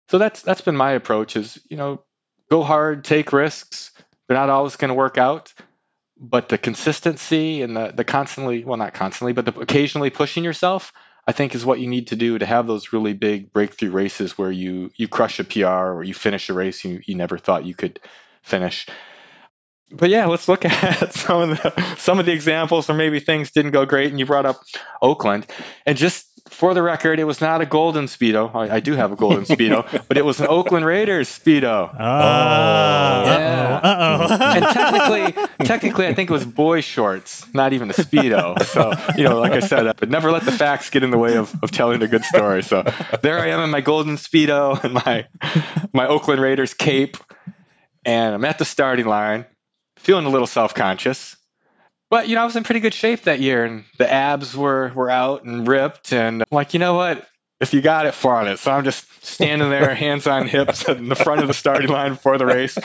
[0.09, 2.03] So that's that's been my approach is, you know,
[2.49, 3.91] go hard, take risks.
[4.27, 5.53] They're not always going to work out,
[6.19, 10.93] but the consistency and the, the constantly well not constantly but the occasionally pushing yourself
[11.27, 14.37] i think is what you need to do to have those really big breakthrough races
[14.37, 17.65] where you you crush a pr or you finish a race you, you never thought
[17.65, 17.99] you could
[18.41, 18.87] finish
[19.91, 23.51] but yeah let's look at some of the some of the examples where maybe things
[23.51, 24.61] didn't go great and you brought up
[25.01, 25.45] oakland
[25.85, 28.53] and just for the record, it was not a golden Speedo.
[28.53, 31.93] I, I do have a golden Speedo, but it was an Oakland Raiders Speedo.
[31.93, 33.79] Uh, yeah.
[33.83, 34.37] Uh-oh.
[34.41, 38.61] and technically, technically, I think it was boy shorts, not even a Speedo.
[38.63, 41.37] So, you know, like I said, but never let the facts get in the way
[41.37, 42.63] of, of telling a good story.
[42.63, 42.83] So
[43.21, 45.27] there I am in my golden Speedo and my,
[45.93, 47.17] my Oakland Raiders cape.
[48.05, 49.45] And I'm at the starting line,
[49.97, 51.35] feeling a little self conscious
[52.09, 54.91] but you know, I was in pretty good shape that year, and the abs were
[54.93, 56.13] were out and ripped.
[56.13, 57.27] And I'm like, you know what?
[57.59, 58.59] If you got it, flaunt it.
[58.59, 62.13] So I'm just standing there, hands on hips, in the front of the starting line
[62.13, 62.77] before the race.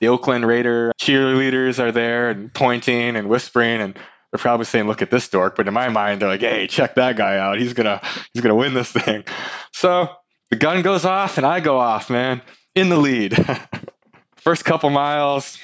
[0.00, 5.02] The Oakland Raider cheerleaders are there and pointing and whispering, and they're probably saying, "Look
[5.02, 7.58] at this dork." But in my mind, they're like, "Hey, check that guy out.
[7.58, 8.00] He's gonna
[8.32, 9.24] he's gonna win this thing."
[9.72, 10.08] So
[10.50, 12.42] the gun goes off, and I go off, man,
[12.74, 13.36] in the lead.
[14.36, 15.58] First couple miles,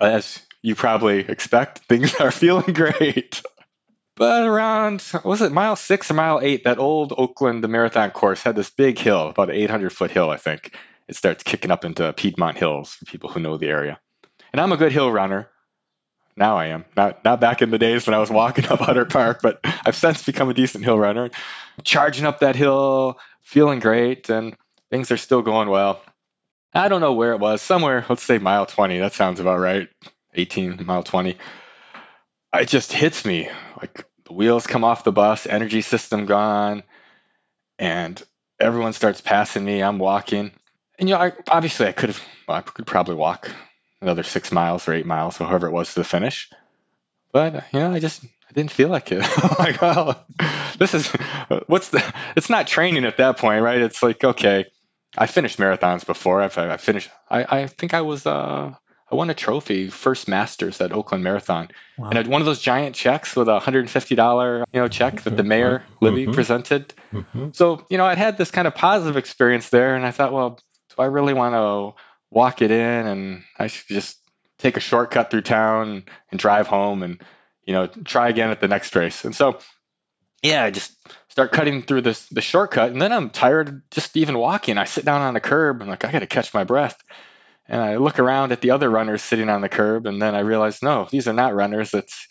[0.00, 3.42] as you probably expect things are feeling great.
[4.16, 8.42] But around, was it mile six or mile eight, that old Oakland the marathon course
[8.42, 10.74] had this big hill, about an 800 foot hill, I think.
[11.06, 14.00] It starts kicking up into Piedmont Hills for people who know the area.
[14.52, 15.50] And I'm a good hill runner.
[16.36, 16.84] Now I am.
[16.96, 19.96] Not not back in the days when I was walking up Huddart Park, but I've
[19.96, 21.30] since become a decent hill runner.
[21.84, 24.56] Charging up that hill, feeling great, and
[24.90, 26.02] things are still going well.
[26.74, 28.98] I don't know where it was, somewhere, let's say mile 20.
[28.98, 29.88] That sounds about right.
[30.34, 31.36] 18 mile 20
[32.60, 33.48] it just hits me.
[33.80, 36.82] Like the wheels come off the bus energy system gone
[37.78, 38.22] and
[38.58, 39.82] everyone starts passing me.
[39.82, 40.52] I'm walking.
[40.98, 43.50] And you know I, obviously i could have well, i could probably walk
[44.00, 46.50] another six miles or eight miles or however it was to the finish.
[47.32, 49.22] But you know i just i didn't feel like it.
[49.58, 50.16] Like oh
[50.78, 51.08] this is
[51.66, 52.02] what's the
[52.34, 53.80] it's not training at that point right?
[53.80, 54.66] It's like okay
[55.18, 58.72] i finished marathons before i've i finished i i think i was uh
[59.10, 62.08] I won a trophy, first Masters at Oakland Marathon, wow.
[62.08, 64.80] and I had one of those giant checks with a hundred and fifty dollar you
[64.80, 66.32] know check that the mayor Libby mm-hmm.
[66.32, 66.92] presented.
[67.12, 67.50] Mm-hmm.
[67.52, 70.58] So you know I'd had this kind of positive experience there, and I thought, well,
[70.90, 74.18] do I really want to walk it in, and I should just
[74.58, 77.22] take a shortcut through town and drive home, and
[77.64, 79.24] you know try again at the next race.
[79.24, 79.60] And so
[80.42, 80.92] yeah, I just
[81.28, 84.78] start cutting through this the shortcut, and then I'm tired just even walking.
[84.78, 86.96] I sit down on the curb, and like I got to catch my breath.
[87.68, 90.40] And I look around at the other runners sitting on the curb, and then I
[90.40, 91.94] realize, no, these are not runners.
[91.94, 92.28] It's,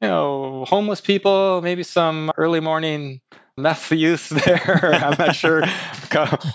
[0.00, 3.20] you know, homeless people, maybe some early morning
[3.56, 4.94] meth use there.
[5.04, 5.62] I'm not sure.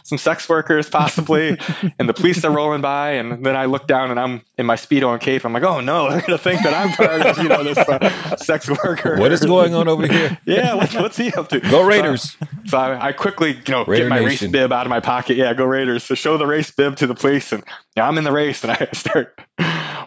[0.04, 1.58] Some sex workers, possibly.
[2.00, 3.12] and the police are rolling by.
[3.12, 5.46] And then I look down and I'm in my Speedo and cape.
[5.46, 7.78] I'm like, oh no, they're going to think that I'm part of, you know, this
[7.78, 9.18] uh, sex worker.
[9.18, 10.38] What is going on over here?
[10.46, 11.60] yeah, what's, what's he up to?
[11.60, 12.32] Go Raiders.
[12.32, 14.48] So, so I, I, quickly, you know, Raider get my Nation.
[14.48, 15.38] race bib out of my pocket.
[15.38, 16.04] Yeah, go Raiders.
[16.04, 17.52] So show the race bib to the police.
[17.52, 17.64] And
[17.96, 18.64] yeah, I'm in the race.
[18.64, 19.40] And I start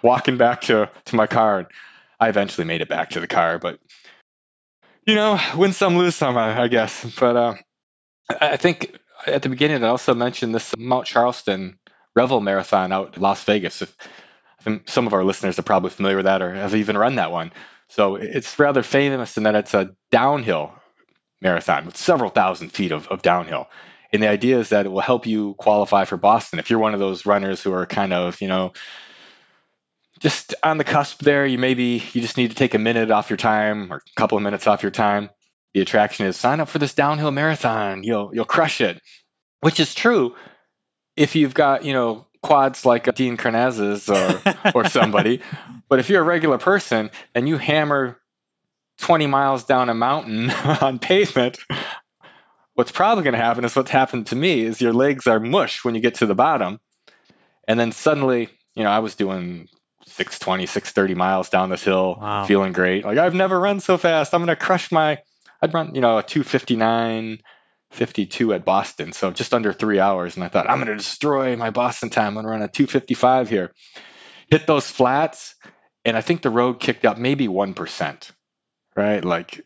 [0.03, 1.61] walking back to, to my car.
[1.61, 1.69] And
[2.19, 3.59] I eventually made it back to the car.
[3.59, 3.79] But
[5.07, 7.05] you know, win some, lose some, I, I guess.
[7.19, 7.55] But uh,
[8.41, 11.79] I think at the beginning, I also mentioned this Mount Charleston
[12.15, 13.83] Revel Marathon out in Las Vegas.
[14.87, 17.53] Some of our listeners are probably familiar with that or have even run that one.
[17.89, 20.73] So it's rather famous in that it's a downhill
[21.41, 23.69] marathon with several thousand feet of, of downhill.
[24.13, 26.59] And the idea is that it will help you qualify for Boston.
[26.59, 28.73] If you're one of those runners who are kind of, you know,
[30.21, 33.31] just on the cusp there, you maybe you just need to take a minute off
[33.31, 35.31] your time or a couple of minutes off your time.
[35.75, 38.03] The attraction is sign up for this downhill marathon.
[38.03, 39.01] You'll you'll crush it.
[39.61, 40.37] Which is true
[41.17, 45.41] if you've got, you know, quads like Dean Karnazes or or somebody.
[45.89, 48.19] but if you're a regular person and you hammer
[49.01, 51.59] 20 miles down a mountain on pavement,
[52.75, 55.85] what's probably going to happen is what's happened to me is your legs are mush
[55.85, 56.81] when you get to the bottom.
[57.67, 59.69] And then suddenly, you know, I was doing
[60.11, 62.45] 620, 630 miles down this hill, Wow.
[62.45, 63.05] feeling great.
[63.05, 64.35] Like I've never run so fast.
[64.35, 65.19] I'm going to crush my
[65.63, 67.39] I'd run, you know, a 259
[67.91, 71.57] 52 at Boston, so just under 3 hours and I thought I'm going to destroy
[71.57, 72.29] my Boston time.
[72.29, 73.73] I'm going to run a 255 here.
[74.49, 75.55] Hit those flats
[76.05, 78.31] and I think the road kicked up maybe 1%
[78.97, 79.25] right?
[79.25, 79.65] Like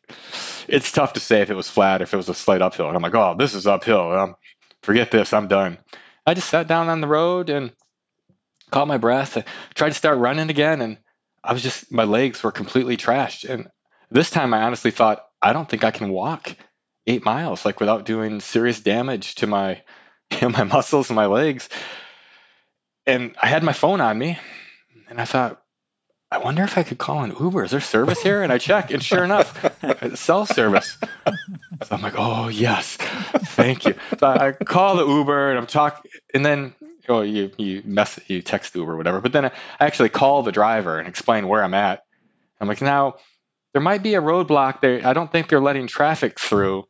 [0.68, 2.88] it's tough to say if it was flat, if it was a slight uphill.
[2.88, 4.12] And I'm like, oh, this is uphill.
[4.12, 4.34] Um,
[4.82, 5.32] forget this.
[5.32, 5.78] I'm done.
[6.26, 7.72] I just sat down on the road and
[8.74, 9.36] caught my breath.
[9.36, 10.98] I tried to start running again, and
[11.42, 13.48] I was just my legs were completely trashed.
[13.48, 13.68] And
[14.10, 16.54] this time, I honestly thought, I don't think I can walk
[17.06, 19.82] eight miles like without doing serious damage to my
[20.42, 21.68] my muscles and my legs.
[23.06, 24.38] And I had my phone on me,
[25.08, 25.62] and I thought,
[26.32, 27.64] I wonder if I could call an Uber.
[27.64, 28.42] Is there service here?
[28.42, 29.54] And I check, and sure enough,
[30.16, 30.98] cell service.
[31.84, 33.94] So I'm like, oh yes, thank you.
[34.18, 36.74] So I call the Uber, and I'm talking, and then
[37.08, 39.20] oh, you you mess you text Uber, or whatever.
[39.20, 42.04] But then I actually call the driver and explain where I'm at.
[42.60, 43.16] I'm like, now
[43.72, 45.06] there might be a roadblock there.
[45.06, 46.86] I don't think they're letting traffic through,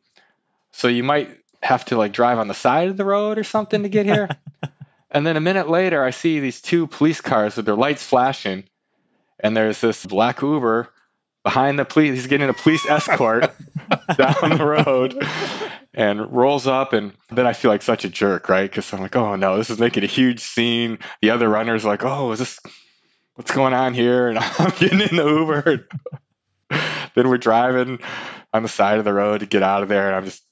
[0.71, 3.83] so you might have to like drive on the side of the road or something
[3.83, 4.29] to get here.
[5.11, 8.65] and then a minute later, I see these two police cars with their lights flashing
[9.39, 10.89] and there's this black Uber
[11.45, 12.15] behind the police.
[12.15, 13.43] He's getting a police escort
[14.17, 15.23] down the road
[15.93, 16.91] and rolls up.
[16.91, 18.69] And then I feel like such a jerk, right?
[18.69, 20.97] Because I'm like, oh no, this is making a huge scene.
[21.21, 22.59] The other runner's like, oh, is this
[23.35, 24.27] what's going on here?
[24.27, 25.87] And I'm getting in the Uber.
[27.15, 27.99] then we're driving
[28.51, 30.07] on the side of the road to get out of there.
[30.07, 30.43] And I'm just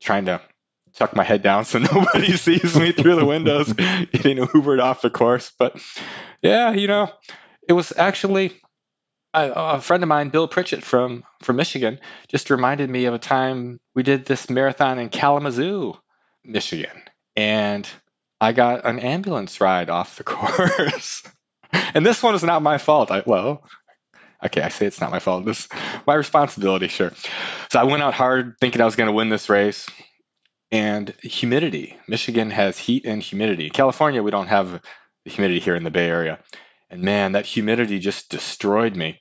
[0.00, 0.40] trying to
[0.94, 5.10] tuck my head down so nobody sees me through the windows getting Ubered off the
[5.10, 5.52] course.
[5.56, 5.80] But
[6.42, 7.12] yeah, you know,
[7.68, 8.60] it was actually
[9.36, 13.80] a, friend of mine, Bill Pritchett from from Michigan, just reminded me of a time
[13.94, 15.94] we did this marathon in Kalamazoo,
[16.44, 17.02] Michigan,
[17.36, 17.88] and
[18.40, 21.22] I got an ambulance ride off the course.
[21.72, 23.10] and this one was not my fault.
[23.10, 23.64] I, well,
[24.44, 25.44] okay, I say it's not my fault.
[25.44, 25.68] This
[26.06, 27.12] my responsibility, sure.
[27.70, 29.86] So I went out hard thinking I was going to win this race.
[30.72, 31.96] And humidity.
[32.08, 33.70] Michigan has heat and humidity.
[33.70, 34.82] California, we don't have
[35.24, 36.40] the humidity here in the Bay Area.
[36.90, 39.20] And man, that humidity just destroyed me.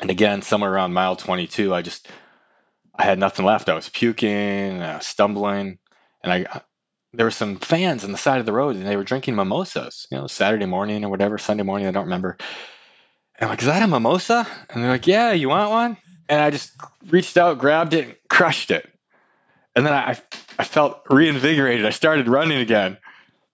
[0.00, 2.08] And again, somewhere around mile 22, I just
[2.94, 3.68] I had nothing left.
[3.68, 5.78] I was puking, uh, stumbling,
[6.22, 6.62] and I
[7.14, 10.06] there were some fans on the side of the road, and they were drinking mimosas.
[10.10, 12.36] You know, Saturday morning or whatever, Sunday morning, I don't remember.
[13.38, 15.96] And I'm like, "Is that a mimosa?" And they're like, "Yeah, you want one?"
[16.28, 16.72] And I just
[17.08, 18.88] reached out, grabbed it, crushed it.
[19.74, 20.18] And then I
[20.58, 21.86] I felt reinvigorated.
[21.86, 22.98] I started running again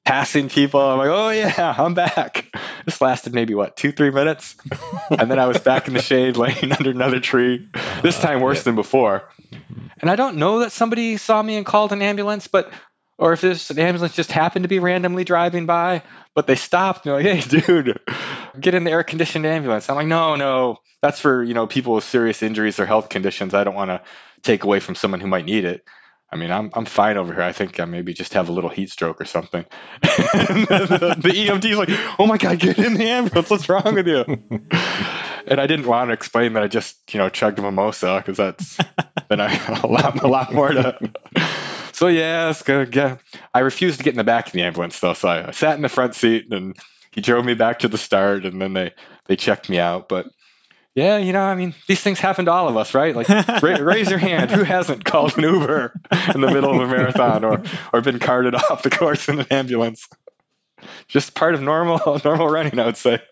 [0.09, 0.81] passing people.
[0.81, 2.51] I'm like, oh yeah, I'm back.
[2.87, 4.57] This lasted maybe what two, three minutes,
[5.11, 7.69] and then I was back in the shade, laying under another tree.
[8.03, 9.29] This uh, time worse than before.
[10.01, 12.73] And I don't know that somebody saw me and called an ambulance, but
[13.19, 16.03] or if this an ambulance just happened to be randomly driving by,
[16.35, 18.01] but they stopped and they're like, hey, dude,
[18.59, 19.91] get in the air conditioned ambulance.
[19.91, 23.53] I'm like, no, no, that's for you know people with serious injuries or health conditions.
[23.53, 24.01] I don't want to
[24.43, 25.85] take away from someone who might need it.
[26.31, 27.43] I mean, I'm I'm fine over here.
[27.43, 29.65] I think I maybe just have a little heat stroke or something.
[30.03, 31.89] the, the, the EMT's like,
[32.19, 33.49] "Oh my god, get in the ambulance!
[33.49, 34.25] What's wrong with you?"
[35.47, 38.37] and I didn't want to explain that I just you know chugged a mimosa because
[38.37, 38.79] that's
[39.29, 40.99] then I a lot a lot more to.
[41.93, 42.95] So yeah, it's good.
[42.95, 43.17] Yeah,
[43.53, 45.75] I refused to get in the back of the ambulance though, so I, I sat
[45.75, 46.77] in the front seat and
[47.11, 48.93] he drove me back to the start, and then they
[49.27, 50.27] they checked me out, but
[50.99, 53.15] yeah, you know, I mean, these things happen to all of us, right?
[53.15, 54.51] Like, ra- raise your hand.
[54.51, 55.93] Who hasn't called an Uber
[56.35, 59.47] in the middle of a marathon or or been carted off the course in an
[59.53, 60.09] ambulance?
[61.07, 63.23] Just part of normal normal running, I would say.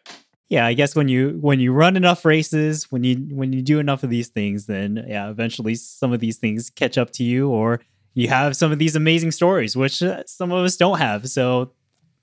[0.48, 3.80] Yeah, I guess when you when you run enough races, when you when you do
[3.80, 7.48] enough of these things, then yeah, eventually some of these things catch up to you,
[7.48, 7.80] or
[8.14, 11.28] you have some of these amazing stories, which uh, some of us don't have.
[11.28, 11.72] So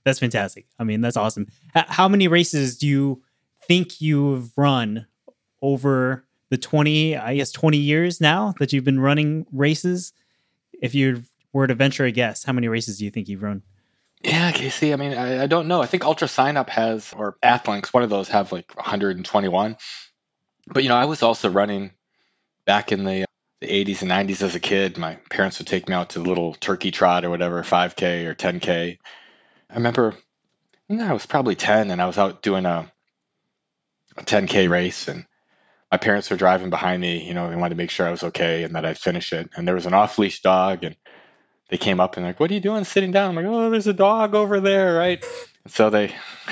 [0.06, 0.68] that's fantastic.
[0.80, 1.48] I mean, that's awesome.
[1.74, 3.22] How many races do you
[3.68, 5.06] think you've run
[5.64, 10.14] over the 20 i guess 20 years now that you've been running races
[10.80, 13.64] if you were to venture a guess how many races do you think you've run
[14.24, 14.94] Yeah, Casey.
[14.94, 15.82] I mean, I, I don't know.
[15.82, 19.76] I think Ultra Sign Up has, or Athlinks, one of those have like 121.
[20.68, 21.92] But you know, I was also running
[22.66, 23.26] back in the uh,
[23.60, 24.98] the 80s and 90s as a kid.
[24.98, 28.36] My parents would take me out to the little turkey trot or whatever, 5K or
[28.36, 28.98] 10K.
[29.70, 30.16] I remember,
[30.90, 32.92] you know, I was probably 10 and I was out doing a,
[34.18, 35.26] a 10K race and
[35.94, 37.24] my parents were driving behind me.
[37.24, 39.52] You know, they wanted to make sure I was okay and that I'd finish it.
[39.56, 40.96] And there was an off leash dog and
[41.70, 43.30] they came up and like, what are you doing sitting down?
[43.30, 45.24] I'm like, oh, there's a dog over there, right?
[45.68, 46.08] So they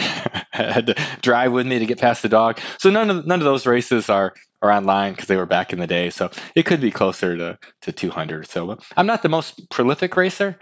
[0.51, 2.59] had to drive with me to get past the dog.
[2.77, 5.79] So none of none of those races are are online because they were back in
[5.79, 6.11] the day.
[6.11, 8.47] So it could be closer to to 200.
[8.47, 10.59] So I'm not the most prolific racer,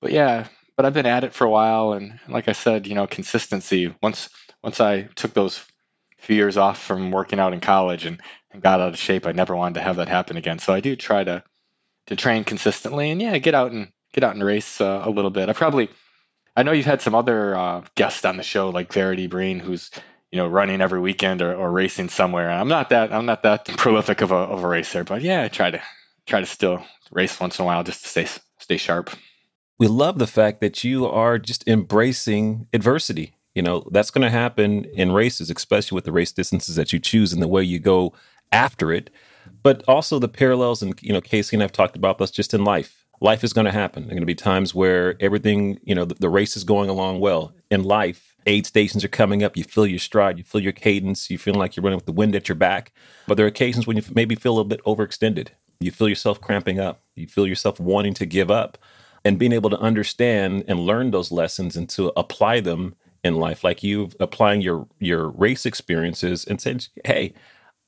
[0.00, 0.46] but yeah,
[0.78, 3.94] but I've been at it for a while, and like I said, you know, consistency.
[4.02, 4.30] Once
[4.62, 5.62] once I took those
[6.22, 8.20] few years off from working out in college and,
[8.52, 10.58] and got out of shape, I never wanted to have that happen again.
[10.58, 11.42] So I do try to
[12.08, 15.30] to train consistently and yeah, get out and get out and race uh, a little
[15.30, 15.48] bit.
[15.48, 15.88] I probably
[16.56, 19.90] I know you've had some other uh, guests on the show like Verity Breen, who's
[20.30, 22.50] you know running every weekend or, or racing somewhere.
[22.50, 25.48] I'm not that I'm not that prolific of a of a racer, but yeah, I
[25.48, 25.82] try to
[26.26, 29.10] try to still race once in a while just to stay stay sharp.
[29.78, 33.34] We love the fact that you are just embracing adversity.
[33.54, 36.98] You know, that's going to happen in races, especially with the race distances that you
[36.98, 38.14] choose and the way you go
[38.50, 39.10] after it.
[39.62, 42.64] But also the parallels, and you know, Casey and I've talked about this just in
[42.64, 44.02] life life is going to happen.
[44.02, 46.90] There are going to be times where everything, you know, the, the, race is going
[46.90, 47.54] along well.
[47.70, 49.56] In life, aid stations are coming up.
[49.56, 52.12] You feel your stride, you feel your cadence, you feel like you're running with the
[52.12, 52.92] wind at your back.
[53.26, 55.48] But there are occasions when you maybe feel a little bit overextended.
[55.80, 57.02] You feel yourself cramping up.
[57.14, 58.76] You feel yourself wanting to give up.
[59.24, 63.64] And being able to understand and learn those lessons and to apply them in life,
[63.64, 67.34] like you applying your your race experiences and saying, "Hey,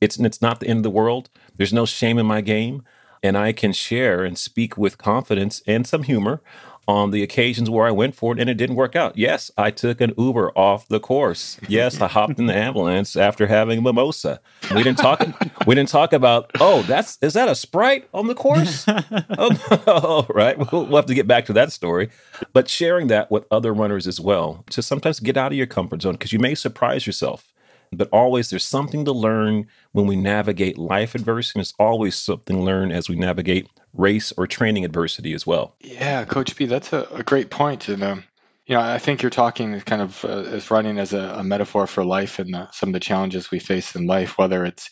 [0.01, 1.31] it's it's not the end of the world.
[1.57, 2.83] There's no shame in my game
[3.23, 6.43] and I can share and speak with confidence and some humor
[6.87, 9.17] on the occasions where I went for it and it didn't work out.
[9.17, 11.59] Yes, I took an Uber off the course.
[11.69, 14.41] Yes, I hopped in the ambulance after having a mimosa.
[14.75, 15.21] We didn't talk.
[15.67, 16.51] we didn't talk about.
[16.61, 18.85] Oh, that's is that a sprite on the course?
[19.39, 20.59] oh, right.
[20.59, 22.11] We'll, we'll have to get back to that story.
[22.53, 26.03] But sharing that with other runners as well to sometimes get out of your comfort
[26.03, 27.54] zone because you may surprise yourself
[27.97, 31.59] but always there's something to learn when we navigate life adversity.
[31.59, 35.77] And there's always something learned as we navigate race or training adversity as well.
[35.81, 37.89] Yeah, Coach B, that's a, a great point.
[37.89, 38.25] And, um,
[38.67, 41.87] you know, I think you're talking kind of uh, as running as a, a, metaphor
[41.87, 44.91] for life and the, some of the challenges we face in life, whether it's,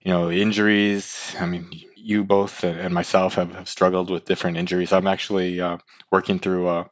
[0.00, 1.34] you know, injuries.
[1.40, 4.92] I mean, you both and myself have, have struggled with different injuries.
[4.92, 5.78] I'm actually uh,
[6.10, 6.90] working through a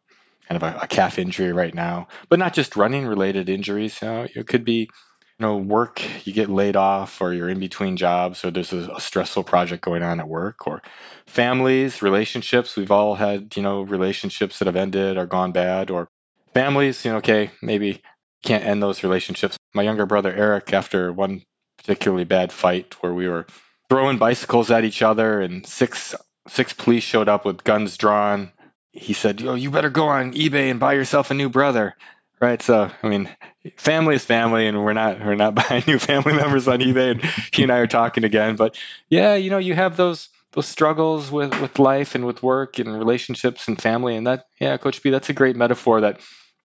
[0.49, 4.01] kind of a, a, calf injury right now, but not just running related injuries.
[4.01, 4.90] You know, it could be
[5.39, 9.01] you know, work, you get laid off or you're in between jobs or there's a,
[9.01, 10.82] stressful project going on at work or
[11.26, 12.76] families, relationships.
[12.76, 16.09] We've all had, you know, relationships that have ended or gone bad or
[16.55, 18.01] families, you know, okay, maybe
[18.43, 19.59] can't end those relationships.
[19.74, 21.43] My younger brother, Eric, after one
[21.76, 23.47] particularly bad fight where we were
[23.91, 26.14] throwing bicycles at each other and six,
[26.49, 28.53] six police showed up with guns drawn.
[28.93, 31.95] He said, "Oh, you better go on eBay and buy yourself a new brother."
[32.39, 32.61] Right.
[32.61, 33.34] So, I mean,
[33.76, 37.12] family is family, and we're not we're not buying new family members on eBay.
[37.12, 37.22] And
[37.53, 38.57] he and I are talking again.
[38.57, 38.76] But
[39.09, 42.99] yeah, you know, you have those those struggles with with life and with work and
[42.99, 46.20] relationships and family, and that yeah, Coach B, that's a great metaphor that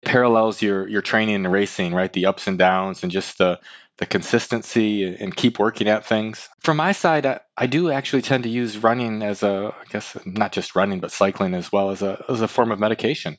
[0.03, 2.11] parallels your your training and racing, right?
[2.11, 3.59] The ups and downs and just the
[3.97, 6.49] the consistency and keep working at things.
[6.61, 10.17] From my side, I, I, do actually tend to use running as a, I guess
[10.25, 13.37] not just running, but cycling as well as a as a form of medication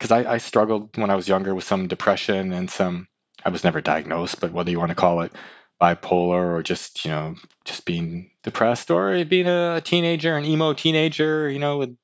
[0.00, 3.06] because I, I, struggled when I was younger with some depression and some
[3.44, 5.32] I was never diagnosed, but whether you want to call it
[5.80, 7.34] bipolar or just you know
[7.66, 11.96] just being depressed or being a teenager, an emo teenager, you know, with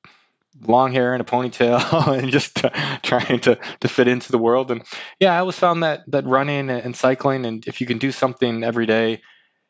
[0.61, 2.55] long hair and a ponytail and just
[3.03, 4.69] trying to to fit into the world.
[4.69, 4.83] And
[5.19, 8.63] yeah, I always found that that running and cycling, and if you can do something
[8.63, 9.21] every day,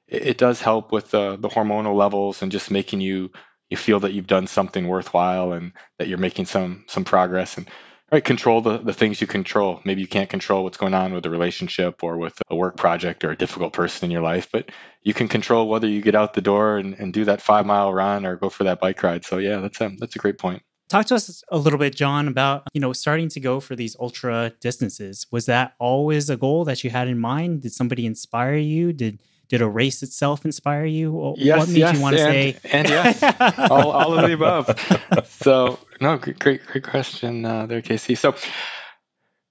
[0.10, 3.32] it, it does help with the the hormonal levels and just making you
[3.70, 7.70] you feel that you've done something worthwhile and that you're making some some progress and
[8.12, 9.82] right control the, the things you control.
[9.84, 13.24] Maybe you can't control what's going on with a relationship or with a work project
[13.24, 14.72] or a difficult person in your life but
[15.04, 17.94] you can control whether you get out the door and, and do that five mile
[17.94, 19.26] run or go for that bike ride.
[19.26, 20.62] So yeah that's a that's a great point.
[20.90, 23.96] Talk to us a little bit john about you know starting to go for these
[24.00, 25.26] ultra distances.
[25.32, 27.62] Was that always a goal that you had in mind?
[27.62, 28.94] Did somebody inspire you?
[28.94, 29.20] Did
[29.50, 31.36] did a race itself inspire you?
[31.38, 32.58] Yes, what made yes, you want to say?
[32.66, 33.24] And yes,
[33.72, 35.28] all, all of the above.
[35.30, 38.16] So, no, great, great question uh, there, Casey.
[38.16, 38.36] So,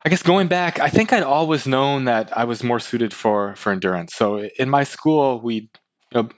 [0.05, 3.57] I guess going back, I think I'd always known that I was more suited for
[3.57, 4.15] for endurance.
[4.15, 5.71] So, in my school, we, you
[6.15, 6.29] know,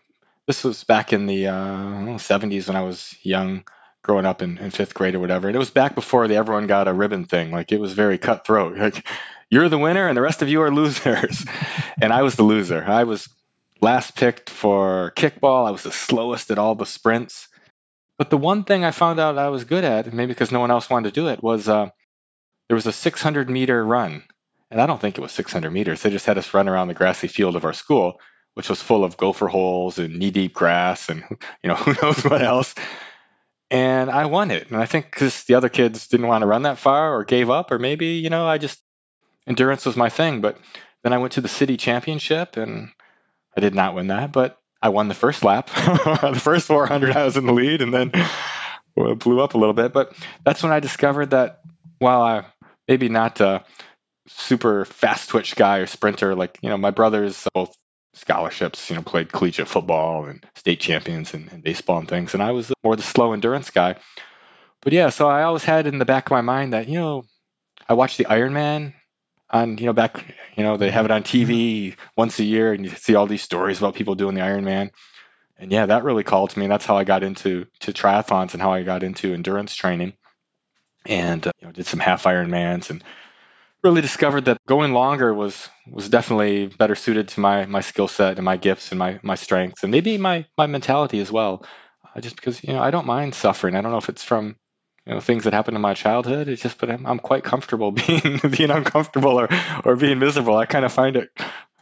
[0.46, 3.64] this was back in the uh, 70s when I was young,
[4.02, 5.48] growing up in, in fifth grade or whatever.
[5.48, 7.50] And it was back before the everyone got a ribbon thing.
[7.50, 8.76] Like it was very cutthroat.
[8.78, 9.06] Like
[9.50, 11.44] you're the winner and the rest of you are losers.
[12.00, 12.84] and I was the loser.
[12.86, 13.28] I was
[13.80, 15.66] last picked for kickball.
[15.66, 17.48] I was the slowest at all the sprints.
[18.18, 20.70] But the one thing I found out I was good at, maybe because no one
[20.70, 21.90] else wanted to do it, was uh,
[22.68, 24.24] there was a 600 meter run.
[24.70, 26.02] And I don't think it was 600 meters.
[26.02, 28.20] They just had us run around the grassy field of our school,
[28.54, 31.24] which was full of gopher holes and knee deep grass and,
[31.62, 32.74] you know, who knows what else.
[33.70, 34.70] And I won it.
[34.70, 37.50] And I think because the other kids didn't want to run that far or gave
[37.50, 38.80] up, or maybe, you know, I just
[39.46, 40.40] endurance was my thing.
[40.40, 40.58] But
[41.02, 42.90] then I went to the city championship and
[43.58, 45.66] I did not win that, but I won the first lap.
[45.74, 48.12] the first 400, I was in the lead and then
[48.94, 49.92] blew up a little bit.
[49.92, 51.58] But that's when I discovered that
[51.98, 52.44] while I
[52.86, 53.64] maybe not a
[54.28, 57.76] super fast twitch guy or sprinter, like, you know, my brothers uh, both
[58.14, 62.34] scholarships, you know, played collegiate football and state champions and, and baseball and things.
[62.34, 63.96] And I was more the slow endurance guy.
[64.82, 67.24] But yeah, so I always had in the back of my mind that, you know,
[67.88, 68.94] I watched the Ironman
[69.50, 70.24] on, you know, back,
[70.56, 73.42] you know, they have it on TV once a year and you see all these
[73.42, 74.90] stories about people doing the Ironman.
[75.58, 76.66] And yeah, that really called to me.
[76.66, 80.12] And that's how I got into to triathlons and how I got into endurance training.
[81.06, 83.02] And uh, you know, did some half Ironmans and
[83.82, 88.36] really discovered that going longer was was definitely better suited to my my skill set
[88.36, 91.64] and my gifts and my my strengths and maybe my my mentality as well.
[92.14, 93.74] Uh, just because you know I don't mind suffering.
[93.74, 94.56] I don't know if it's from
[95.08, 96.48] you know things that happened in my childhood.
[96.48, 99.48] It's just but I'm, I'm quite comfortable being being uncomfortable or
[99.84, 100.56] or being miserable.
[100.56, 101.30] I kind of find it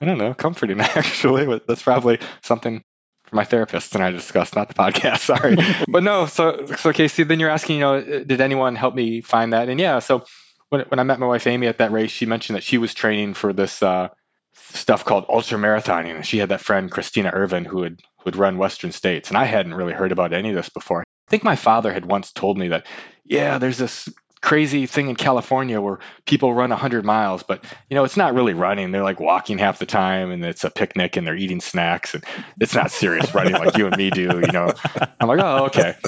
[0.00, 1.44] I don't know comforting actually.
[1.46, 2.82] but That's probably something
[3.24, 5.18] for my therapist and I discussed, not the podcast.
[5.20, 5.56] Sorry,
[5.88, 6.26] but no.
[6.26, 9.68] So so Casey, then you're asking, you know, did anyone help me find that?
[9.68, 10.24] And yeah, so
[10.68, 12.94] when, when I met my wife Amy at that race, she mentioned that she was
[12.94, 14.08] training for this uh,
[14.54, 18.36] stuff called ultra marathoning, and she had that friend Christina Irvin who would who would
[18.36, 21.05] run Western States, and I hadn't really heard about any of this before.
[21.26, 22.86] I think my father had once told me that,
[23.24, 24.08] yeah, there's this
[24.40, 28.54] crazy thing in California where people run 100 miles, but you know, it's not really
[28.54, 28.92] running.
[28.92, 32.22] They're like walking half the time and it's a picnic and they're eating snacks and
[32.60, 34.72] it's not serious running like you and me do, you know.
[35.18, 35.96] I'm like, "Oh, okay."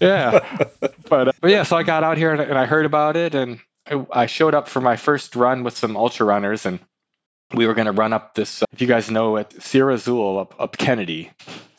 [0.00, 0.40] Yeah.
[1.08, 3.36] But, uh, but yeah, so I got out here and, and I heard about it
[3.36, 6.80] and I, I showed up for my first run with some ultra runners and
[7.54, 10.40] we were going to run up this, uh, if you guys know it, Sierra Azul
[10.40, 11.30] up, up Kennedy.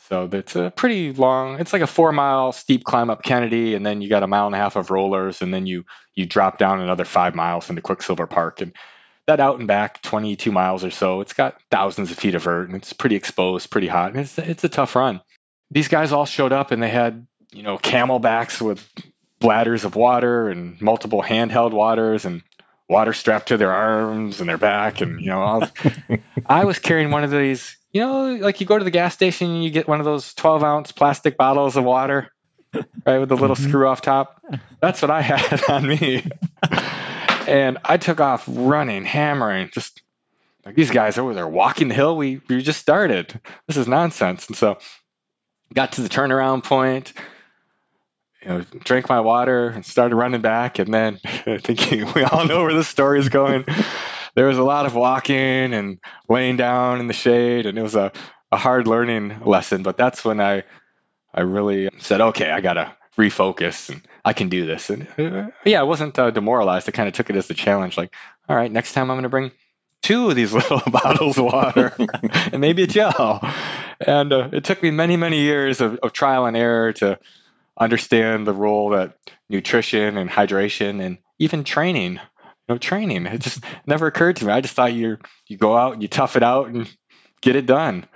[0.08, 1.58] So it's a pretty long.
[1.60, 4.46] It's like a four mile steep climb up Kennedy, and then you got a mile
[4.46, 5.84] and a half of rollers, and then you
[6.14, 8.74] you drop down another five miles into Quicksilver Park, and
[9.26, 11.22] that out and back 22 miles or so.
[11.22, 14.38] It's got thousands of feet of vert, and it's pretty exposed, pretty hot, and it's
[14.38, 15.22] it's a tough run.
[15.70, 18.86] These guys all showed up, and they had you know CamelBaks with
[19.38, 22.42] bladders of water and multiple handheld waters and
[22.88, 25.68] water strapped to their arms and their back and you know all,
[26.46, 29.52] i was carrying one of these you know, like you go to the gas station
[29.52, 32.28] and you get one of those 12 ounce plastic bottles of water,
[33.06, 33.68] right, with the little mm-hmm.
[33.68, 34.42] screw off top.
[34.80, 36.26] That's what I had on me.
[37.46, 40.02] and I took off running, hammering, just
[40.66, 42.16] like these guys over there walking the hill.
[42.16, 43.40] We, we just started.
[43.68, 44.48] This is nonsense.
[44.48, 44.78] And so
[45.72, 47.12] got to the turnaround point,
[48.42, 50.80] you know, drank my water and started running back.
[50.80, 53.66] And then thinking, we all know where this story is going
[54.34, 57.94] there was a lot of walking and laying down in the shade, and it was
[57.94, 58.12] a,
[58.50, 59.82] a hard learning lesson.
[59.82, 60.64] But that's when I
[61.32, 64.90] I really said, okay, I gotta refocus and I can do this.
[64.90, 66.88] And uh, yeah, I wasn't uh, demoralized.
[66.88, 67.96] I kind of took it as a challenge.
[67.96, 68.14] Like,
[68.48, 69.50] all right, next time I'm gonna bring
[70.02, 71.92] two of these little bottles of water
[72.52, 73.40] and maybe a gel.
[74.00, 77.18] And uh, it took me many, many years of, of trial and error to
[77.76, 79.16] understand the role that
[79.48, 82.20] nutrition and hydration and even training
[82.68, 83.26] no training.
[83.26, 84.52] It just never occurred to me.
[84.52, 86.88] I just thought you you go out and you tough it out and
[87.40, 88.06] get it done.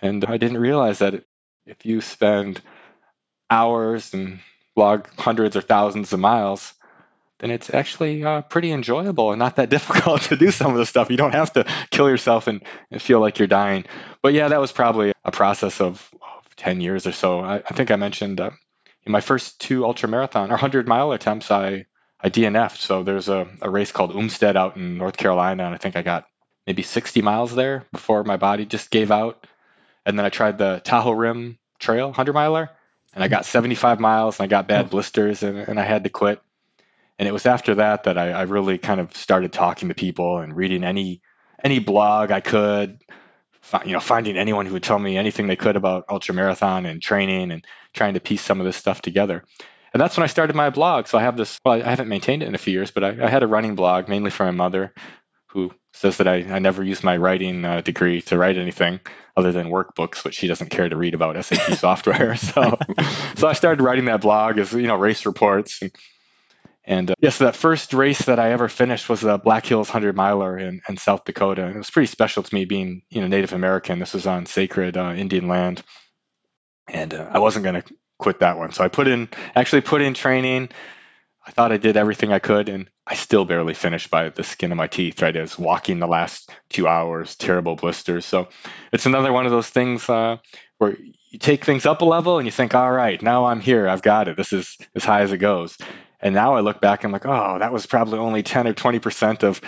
[0.00, 1.24] And I didn't realize that
[1.66, 2.60] if you spend
[3.50, 4.40] hours and
[4.76, 6.74] log hundreds or thousands of miles,
[7.38, 10.86] then it's actually uh, pretty enjoyable and not that difficult to do some of the
[10.86, 11.10] stuff.
[11.10, 13.84] You don't have to kill yourself and, and feel like you're dying.
[14.22, 17.40] But yeah, that was probably a process of, of 10 years or so.
[17.40, 18.50] I, I think I mentioned uh,
[19.04, 21.86] in my first two ultra marathon or 100 mile attempts, I
[22.24, 22.80] I DNF'd.
[22.80, 26.00] So there's a, a race called Umstead out in North Carolina, and I think I
[26.00, 26.24] got
[26.66, 29.46] maybe 60 miles there before my body just gave out.
[30.06, 32.70] And then I tried the Tahoe Rim Trail 100 miler,
[33.12, 34.88] and I got 75 miles, and I got bad oh.
[34.88, 36.40] blisters, and, and I had to quit.
[37.18, 40.38] And it was after that that I, I really kind of started talking to people
[40.38, 41.20] and reading any
[41.62, 42.98] any blog I could,
[43.86, 47.00] you know, finding anyone who would tell me anything they could about ultra marathon and
[47.00, 49.44] training and trying to piece some of this stuff together
[49.94, 51.06] and that's when I started my blog.
[51.06, 51.58] So I have this.
[51.64, 53.76] Well, I haven't maintained it in a few years, but I, I had a running
[53.76, 54.92] blog mainly for my mother,
[55.50, 58.98] who says that I, I never used my writing uh, degree to write anything
[59.36, 62.36] other than workbooks, which she doesn't care to read about SAP software.
[62.44, 62.76] So,
[63.36, 65.80] so I started writing that blog as you know race reports.
[65.80, 65.92] And,
[66.84, 69.64] and uh, yes, yeah, so that first race that I ever finished was the Black
[69.64, 71.64] Hills 100 miler in, in South Dakota.
[71.64, 74.00] And it was pretty special to me being you know Native American.
[74.00, 75.82] This was on sacred uh, Indian land.
[76.88, 78.72] And uh, I wasn't going to quit that one.
[78.72, 80.70] So I put in actually put in training.
[81.46, 84.72] I thought I did everything I could, and I still barely finished by the skin
[84.72, 85.20] of my teeth.
[85.20, 88.24] Right, I was walking the last two hours, terrible blisters.
[88.24, 88.48] So
[88.92, 90.38] it's another one of those things uh,
[90.78, 90.96] where
[91.30, 94.02] you take things up a level and you think, all right, now I'm here, I've
[94.02, 94.36] got it.
[94.36, 95.76] This is as high as it goes.
[96.20, 98.72] And now I look back and I'm like, oh, that was probably only 10 or
[98.72, 99.60] 20 percent of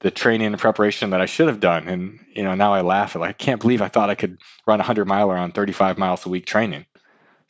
[0.00, 1.88] the training and preparation that I should have done.
[1.88, 4.38] And, you know, now I laugh at like, I can't believe I thought I could
[4.66, 6.86] run a 100 miler on 35 miles a week training.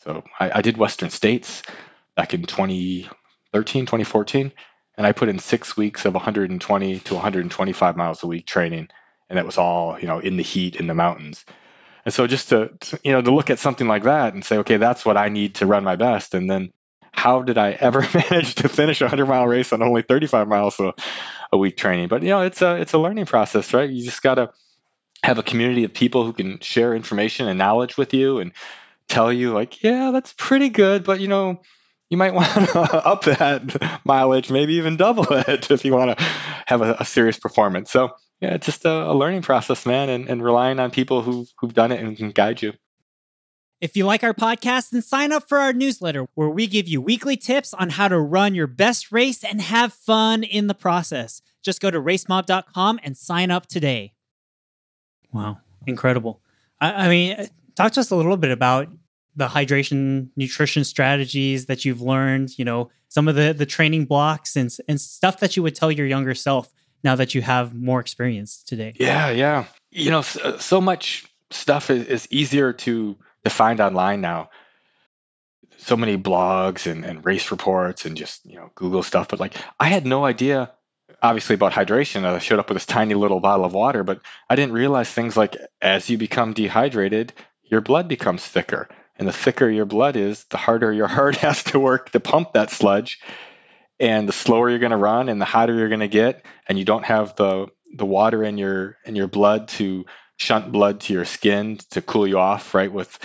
[0.01, 1.63] So I, I did Western States
[2.17, 4.53] back in 2013, 2014,
[4.97, 8.89] and I put in six weeks of 120 to 125 miles a week training.
[9.29, 11.45] And that was all, you know, in the heat in the mountains.
[12.05, 14.59] And so just to, to, you know, to look at something like that and say,
[14.59, 16.35] okay, that's what I need to run my best.
[16.35, 16.73] And then
[17.13, 20.81] how did I ever manage to finish a 100 mile race on only 35 miles
[20.81, 20.95] a,
[21.53, 22.09] a week training?
[22.09, 23.89] But, you know, it's a, it's a learning process, right?
[23.89, 24.51] You just got to
[25.23, 28.53] have a community of people who can share information and knowledge with you and
[29.11, 31.61] tell you like, yeah, that's pretty good, but you know,
[32.09, 36.25] you might want to up that mileage, maybe even double it if you want to
[36.67, 37.91] have a, a serious performance.
[37.91, 41.47] So yeah, it's just a, a learning process, man, and, and relying on people who
[41.59, 42.73] who've done it and can guide you.
[43.81, 47.01] If you like our podcast, then sign up for our newsletter where we give you
[47.01, 51.41] weekly tips on how to run your best race and have fun in the process.
[51.63, 54.13] Just go to racemob.com and sign up today.
[55.33, 56.43] Wow, incredible.
[56.79, 58.89] I, I mean, talk to us a little bit about
[59.37, 64.57] the hydration nutrition strategies that you've learned, you know, some of the the training blocks
[64.57, 66.73] and and stuff that you would tell your younger self
[67.03, 68.93] now that you have more experience today.
[68.99, 69.65] Yeah, yeah.
[69.91, 74.51] You know, so, uh, so much stuff is, is easier to to find online now.
[75.79, 79.29] So many blogs and, and race reports and just, you know, Google stuff.
[79.29, 80.73] But like I had no idea
[81.23, 82.25] obviously about hydration.
[82.25, 85.37] I showed up with this tiny little bottle of water, but I didn't realize things
[85.37, 87.33] like as you become dehydrated,
[87.65, 88.89] your blood becomes thicker.
[89.21, 92.55] And the thicker your blood is, the harder your heart has to work to pump
[92.55, 93.21] that sludge.
[94.01, 96.79] And the slower you're going to run and the hotter you're going to get, and
[96.79, 100.07] you don't have the the water in your in your blood to
[100.39, 102.91] shunt blood to your skin to cool you off, right?
[102.91, 103.19] With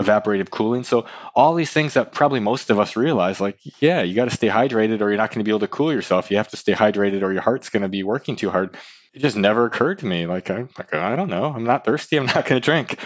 [0.00, 0.82] evaporative cooling.
[0.82, 4.34] So all these things that probably most of us realize, like, yeah, you got to
[4.34, 6.32] stay hydrated or you're not going to be able to cool yourself.
[6.32, 8.76] You have to stay hydrated or your heart's going to be working too hard.
[9.12, 10.26] It just never occurred to me.
[10.26, 11.44] Like, I'm like, I don't know.
[11.46, 12.16] I'm not thirsty.
[12.16, 12.98] I'm not going to drink.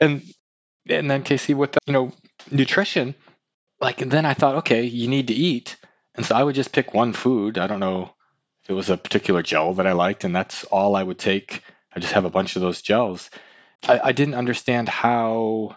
[0.00, 0.22] And
[0.88, 2.12] and then Casey with the, you know
[2.50, 3.14] nutrition,
[3.80, 5.76] like then I thought, okay, you need to eat,
[6.14, 7.58] and so I would just pick one food.
[7.58, 8.10] I don't know
[8.62, 11.62] if it was a particular gel that I liked, and that's all I would take.
[11.94, 13.30] I just have a bunch of those gels.
[13.86, 15.76] I, I didn't understand how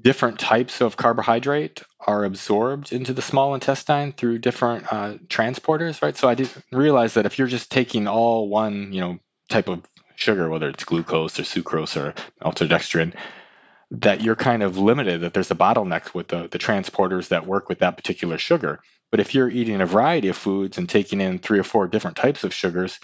[0.00, 6.16] different types of carbohydrate are absorbed into the small intestine through different uh, transporters, right?
[6.16, 9.18] So I didn't realize that if you're just taking all one, you know,
[9.48, 9.82] type of
[10.16, 13.14] sugar, whether it's glucose or sucrose or maltodextrin,
[13.92, 17.68] that you're kind of limited, that there's a bottleneck with the, the transporters that work
[17.68, 18.80] with that particular sugar.
[19.10, 22.16] But if you're eating a variety of foods and taking in three or four different
[22.16, 22.98] types of sugars,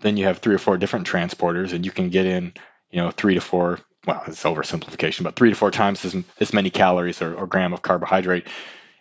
[0.00, 2.54] then you have three or four different transporters and you can get in,
[2.90, 6.54] you know, three to four, well, it's oversimplification, but three to four times as, as
[6.54, 8.46] many calories or, or gram of carbohydrate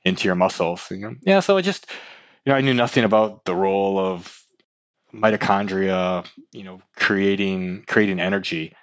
[0.04, 0.92] into your muscles.
[0.92, 1.16] You know?
[1.22, 1.90] Yeah, so I just,
[2.46, 4.44] you know, I knew nothing about the role of
[5.14, 8.76] mitochondria, you know, creating creating energy.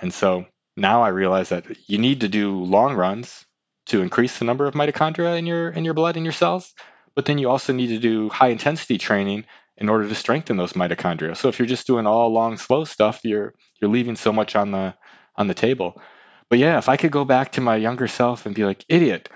[0.00, 0.46] And so
[0.78, 3.44] now I realize that you need to do long runs
[3.86, 6.74] to increase the number of mitochondria in your in your blood in your cells,
[7.14, 9.44] but then you also need to do high intensity training
[9.76, 11.36] in order to strengthen those mitochondria.
[11.36, 14.70] So if you're just doing all long slow stuff, you're you're leaving so much on
[14.70, 14.94] the
[15.36, 16.00] on the table.
[16.48, 19.28] But yeah, if I could go back to my younger self and be like, idiot,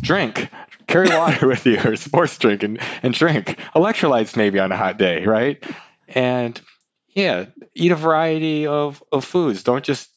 [0.00, 0.48] drink,
[0.86, 4.96] carry water with you or sports drink and, and drink electrolytes maybe on a hot
[4.96, 5.62] day, right?
[6.08, 6.60] And
[7.08, 9.64] yeah, eat a variety of, of foods.
[9.64, 10.08] Don't just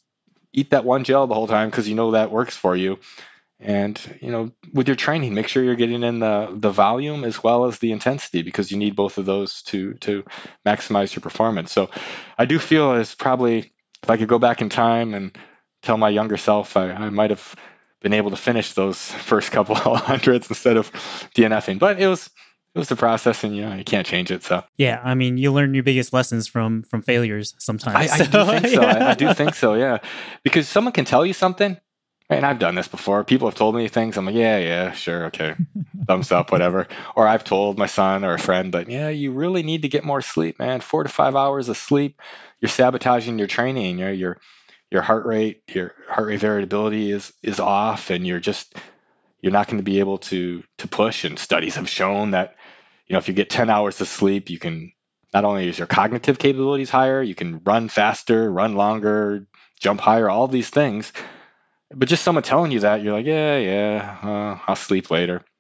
[0.56, 3.00] eat that one gel the whole time because you know that works for you.
[3.60, 7.42] And you know, with your training, make sure you're getting in the the volume as
[7.42, 10.24] well as the intensity because you need both of those to to
[10.66, 11.72] maximize your performance.
[11.72, 11.90] So,
[12.38, 13.72] I do feel as probably
[14.04, 15.38] if I could go back in time and
[15.82, 17.56] tell my younger self, I, I might have
[18.02, 20.92] been able to finish those first couple hundreds instead of
[21.36, 21.80] DNFing.
[21.80, 22.30] But it was
[22.76, 24.64] it was the process and you know you can't change it so.
[24.78, 28.12] Yeah i mean you learn your biggest lessons from from failures sometimes.
[28.12, 28.82] I, I do think so.
[28.82, 30.00] I, I, do think so yeah.
[30.44, 31.80] Because someone can tell you something
[32.30, 33.24] and i've done this before.
[33.24, 34.18] People have told me things.
[34.18, 35.56] I'm like yeah yeah sure okay.
[36.06, 36.88] Thumbs up whatever.
[37.16, 40.04] Or i've told my son or a friend that yeah you really need to get
[40.04, 40.82] more sleep man.
[40.82, 42.22] Four to five hours of sleep.
[42.60, 44.38] You're sabotaging your training you know your
[44.92, 48.76] your heart rate your heart rate variability is is off and you're just
[49.46, 51.24] you're not going to be able to to push.
[51.24, 52.56] And studies have shown that
[53.08, 54.92] you know if you get 10 hours of sleep you can
[55.34, 59.48] not only is your cognitive capabilities higher you can run faster run longer
[59.80, 61.12] jump higher all these things.
[61.94, 65.44] But just someone telling you that you're like yeah yeah uh, i'll sleep later.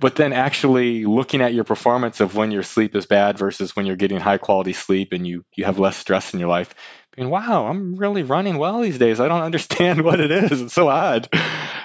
[0.00, 3.86] But then actually looking at your performance of when your sleep is bad versus when
[3.86, 6.74] you're getting high quality sleep and you you have less stress in your life
[7.14, 9.18] being wow i'm really running well these days.
[9.20, 10.60] I don't understand what it is.
[10.60, 11.28] It's so odd.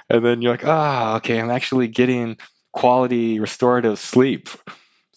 [0.10, 2.38] And then you're like ah oh, okay i'm actually getting
[2.72, 4.50] quality restorative sleep.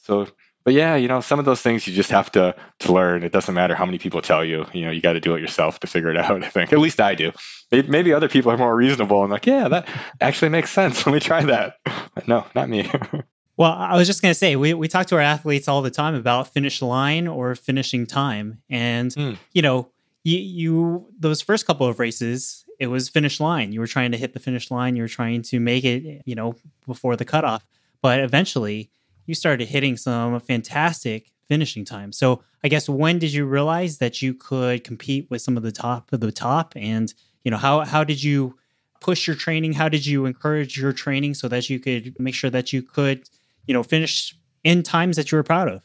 [0.02, 0.28] So
[0.64, 3.22] but yeah, you know, some of those things you just have to to learn.
[3.22, 4.64] It doesn't matter how many people tell you.
[4.72, 6.42] You know, you got to do it yourself to figure it out.
[6.42, 7.32] I think at least I do.
[7.70, 9.88] Maybe other people are more reasonable and like, yeah, that
[10.20, 11.04] actually makes sense.
[11.06, 11.76] Let me try that.
[12.14, 12.90] But no, not me.
[13.58, 16.14] well, I was just gonna say we we talk to our athletes all the time
[16.14, 19.36] about finish line or finishing time, and mm.
[19.52, 19.90] you know,
[20.22, 23.72] you you those first couple of races, it was finish line.
[23.72, 24.94] You were trying to hit the finish line.
[24.94, 26.54] You were trying to make it, you know,
[26.86, 27.66] before the cutoff.
[28.02, 28.90] But eventually,
[29.26, 32.12] you started hitting some fantastic finishing time.
[32.12, 35.72] So I guess when did you realize that you could compete with some of the
[35.72, 36.74] top of the top?
[36.76, 37.12] And
[37.42, 38.56] you know how how did you
[39.00, 39.72] push your training?
[39.72, 43.28] How did you encourage your training so that you could make sure that you could
[43.66, 45.82] you know finish in times that you were proud of?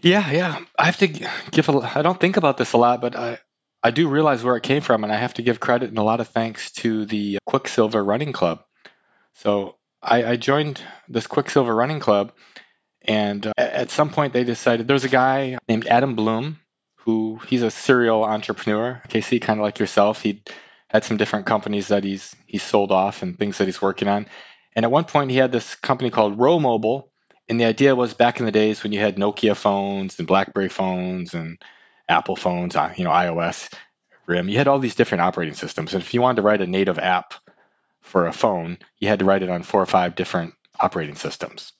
[0.00, 0.58] Yeah, yeah.
[0.78, 1.98] I have to give a.
[1.98, 3.38] I don't think about this a lot, but I
[3.82, 6.02] I do realize where it came from, and I have to give credit and a
[6.02, 8.62] lot of thanks to the Quicksilver Running Club.
[9.34, 12.32] So I, I joined this Quicksilver Running Club
[13.02, 16.60] and uh, at some point, they decided there's a guy named Adam Blum
[16.96, 19.02] who he's a serial entrepreneur.
[19.08, 20.42] Casey, kind of like yourself, he
[20.88, 24.26] had some different companies that he's he's sold off and things that he's working on.
[24.76, 27.10] And at one point, he had this company called Rhomobile,
[27.48, 30.68] and the idea was back in the days when you had Nokia phones and BlackBerry
[30.68, 31.58] phones and
[32.10, 33.72] Apple phones, uh, you know, iOS,
[34.26, 35.94] RIM, you had all these different operating systems.
[35.94, 37.34] And if you wanted to write a native app
[38.02, 41.72] for a phone, you had to write it on four or five different operating systems.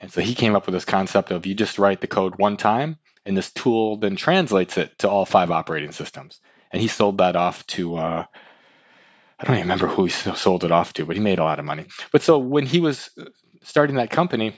[0.00, 2.56] And so he came up with this concept of you just write the code one
[2.56, 6.40] time, and this tool then translates it to all five operating systems.
[6.70, 8.24] And he sold that off to, uh,
[9.38, 11.58] I don't even remember who he sold it off to, but he made a lot
[11.58, 11.86] of money.
[12.12, 13.10] But so when he was
[13.62, 14.54] starting that company,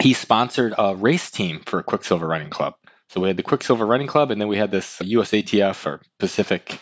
[0.00, 2.74] he sponsored a race team for a Quicksilver Running Club.
[3.10, 6.78] So we had the Quicksilver Running Club, and then we had this USATF or Pacific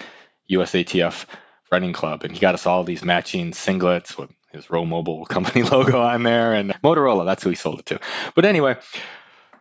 [0.51, 1.27] USATF
[1.71, 6.01] Running Club, and he got us all these matching singlets with his Rhomobile company logo
[6.01, 7.25] on there, and Motorola.
[7.25, 8.01] That's who he sold it to.
[8.35, 8.77] But anyway,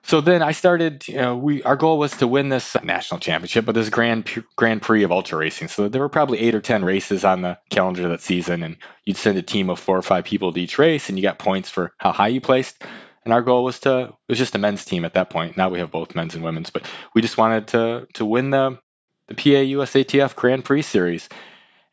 [0.03, 1.07] so then I started.
[1.07, 4.81] You know, we our goal was to win this national championship, but this Grand Grand
[4.81, 5.69] Prix of ultra racing.
[5.69, 9.17] So there were probably eight or ten races on the calendar that season, and you'd
[9.17, 11.69] send a team of four or five people to each race, and you got points
[11.69, 12.81] for how high you placed.
[13.25, 15.57] And our goal was to it was just a men's team at that point.
[15.57, 18.79] Now we have both men's and women's, but we just wanted to to win the
[19.27, 21.29] the PA USATF Grand Prix series.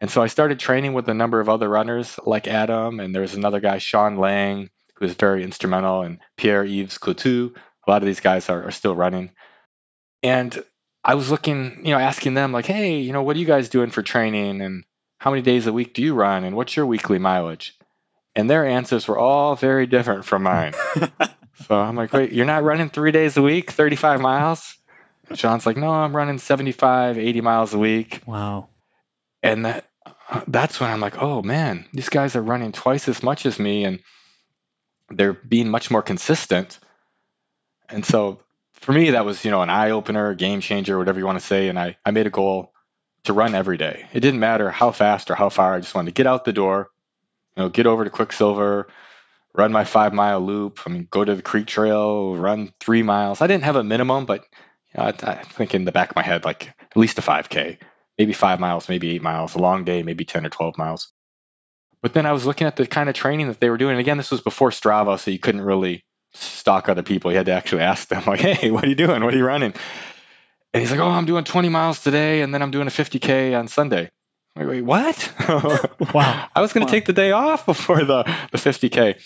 [0.00, 3.22] And so I started training with a number of other runners like Adam, and there
[3.22, 7.54] was another guy, Sean Lang, who was very instrumental, and Pierre Yves Coutu.
[7.86, 9.30] A lot of these guys are, are still running.
[10.22, 10.62] And
[11.04, 13.68] I was looking, you know, asking them, like, hey, you know, what are you guys
[13.68, 14.62] doing for training?
[14.62, 14.84] And
[15.18, 16.44] how many days a week do you run?
[16.44, 17.76] And what's your weekly mileage?
[18.34, 20.74] And their answers were all very different from mine.
[21.66, 24.76] so I'm like, wait, you're not running three days a week, 35 miles?
[25.28, 28.22] And Sean's like, no, I'm running 75, 80 miles a week.
[28.26, 28.68] Wow.
[29.42, 29.86] And that
[30.28, 33.58] uh, that's when I'm like, oh man, these guys are running twice as much as
[33.58, 34.00] me and
[35.08, 36.78] they're being much more consistent.
[37.88, 38.40] And so
[38.74, 41.44] for me, that was, you know, an eye opener, game changer, whatever you want to
[41.44, 41.68] say.
[41.68, 42.72] And I, I made a goal
[43.24, 44.06] to run every day.
[44.12, 45.74] It didn't matter how fast or how far.
[45.74, 46.90] I just wanted to get out the door,
[47.60, 48.88] know, get over to Quicksilver,
[49.54, 50.80] run my five mile loop.
[50.86, 53.40] I mean, go to the creek trail, run three miles.
[53.40, 54.44] I didn't have a minimum, but
[54.94, 57.22] you know, I, I think in the back of my head, like at least a
[57.22, 57.78] 5K
[58.20, 61.10] maybe five miles, maybe eight miles, a long day, maybe 10 or 12 miles.
[62.02, 63.92] But then I was looking at the kind of training that they were doing.
[63.92, 66.04] And again, this was before Strava, so you couldn't really
[66.34, 67.30] stalk other people.
[67.30, 69.24] You had to actually ask them, like, hey, what are you doing?
[69.24, 69.72] What are you running?
[70.74, 73.58] And he's like, oh, I'm doing 20 miles today, and then I'm doing a 50K
[73.58, 74.10] on Sunday.
[74.56, 75.32] I'm like, wait, what?
[76.14, 76.48] wow.
[76.54, 76.90] I was going wow.
[76.90, 79.20] to take the day off before the, the 50K.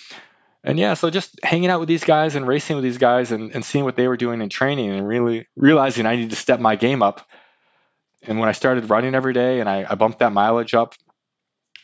[0.62, 3.55] And yeah, so just hanging out with these guys and racing with these guys and,
[3.55, 6.61] and seeing what they were doing in training and really realizing I need to step
[6.61, 7.27] my game up
[8.27, 10.95] and when I started running every day and I, I bumped that mileage up,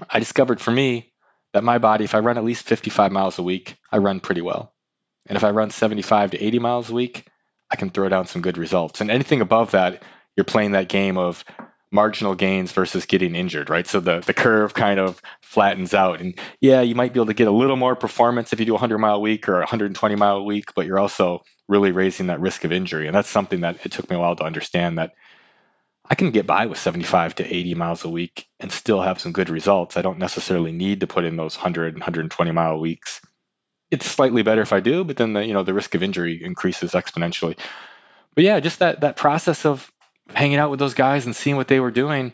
[0.09, 1.13] I discovered for me
[1.53, 4.41] that my body, if I run at least 55 miles a week, I run pretty
[4.41, 4.73] well.
[5.27, 7.27] And if I run 75 to 80 miles a week,
[7.71, 9.01] I can throw down some good results.
[9.01, 10.03] And anything above that,
[10.37, 11.45] you're playing that game of
[11.91, 13.87] marginal gains versus getting injured, right?
[13.87, 16.21] So the, the curve kind of flattens out.
[16.21, 18.73] And yeah, you might be able to get a little more performance if you do
[18.73, 21.93] a 100 mile a week or a 120 mile a week, but you're also really
[21.93, 23.07] raising that risk of injury.
[23.07, 25.13] And that's something that it took me a while to understand that
[26.09, 29.33] I can get by with 75 to 80 miles a week and still have some
[29.33, 29.97] good results.
[29.97, 33.21] I don't necessarily need to put in those 100 120 mile weeks.
[33.93, 36.43] It's slightly better if I do, but then the you know the risk of injury
[36.43, 37.57] increases exponentially.
[38.35, 39.91] But yeah, just that that process of
[40.35, 42.33] hanging out with those guys and seeing what they were doing.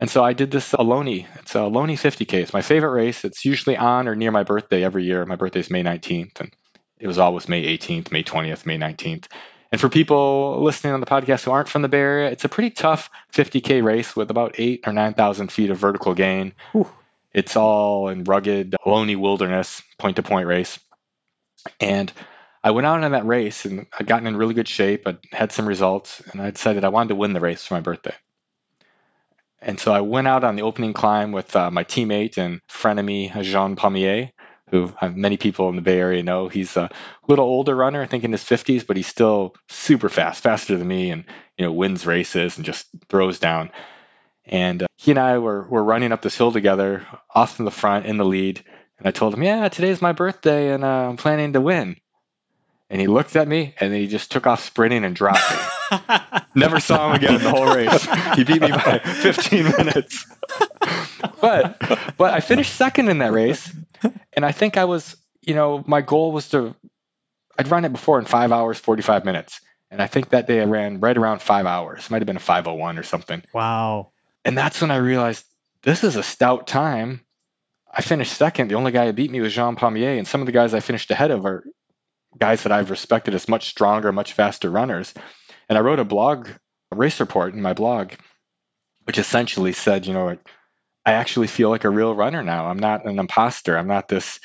[0.00, 1.26] And so I did this Ohlone.
[1.40, 2.34] It's a Ohlone 50K.
[2.34, 3.24] It's my favorite race.
[3.24, 5.24] It's usually on or near my birthday every year.
[5.26, 6.52] My birthday is May 19th, and
[6.98, 9.26] it was always May 18th, May 20th, May 19th.
[9.70, 12.48] And for people listening on the podcast who aren't from the Bay Area, it's a
[12.48, 16.52] pretty tough 50K race with about eight or 9,000 feet of vertical gain.
[17.32, 20.78] It's all in rugged, lonely wilderness, point to point race.
[21.80, 22.12] And
[22.64, 25.06] I went out on that race and I'd gotten in really good shape.
[25.06, 27.80] I had some results, and I decided I wanted to win the race for my
[27.80, 28.14] birthday.
[29.60, 33.32] And so I went out on the opening climb with uh, my teammate and frenemy,
[33.42, 34.30] Jean Pommier,
[34.70, 36.48] who uh, many people in the Bay Area know.
[36.48, 36.90] He's a
[37.28, 40.88] little older runner, I think in his 50s, but he's still super fast, faster than
[40.88, 41.24] me, and
[41.56, 43.70] you know wins races and just throws down.
[44.44, 47.70] And uh, he and I were, were running up this hill together, off in the
[47.70, 48.64] front, in the lead.
[48.98, 51.96] And I told him, Yeah, today's my birthday, and uh, I'm planning to win.
[52.92, 55.98] And he looked at me, and then he just took off sprinting and dropped me.
[56.54, 58.06] Never saw him again the whole race.
[58.36, 60.26] He beat me by 15 minutes.
[61.40, 61.78] but
[62.18, 63.74] but I finished second in that race,
[64.34, 66.76] and I think I was, you know, my goal was to
[67.58, 70.64] I'd run it before in five hours 45 minutes, and I think that day I
[70.64, 72.10] ran right around five hours.
[72.10, 73.42] Might have been a 501 or something.
[73.54, 74.10] Wow.
[74.44, 75.46] And that's when I realized
[75.82, 77.22] this is a stout time.
[77.90, 78.68] I finished second.
[78.68, 80.80] The only guy who beat me was Jean Pommier, and some of the guys I
[80.80, 81.64] finished ahead of are
[82.38, 85.12] guys that I've respected as much stronger, much faster runners.
[85.68, 86.48] And I wrote a blog,
[86.90, 88.12] a race report in my blog,
[89.04, 90.36] which essentially said, you know,
[91.04, 92.66] I actually feel like a real runner now.
[92.66, 93.76] I'm not an imposter.
[93.76, 94.40] I'm not this,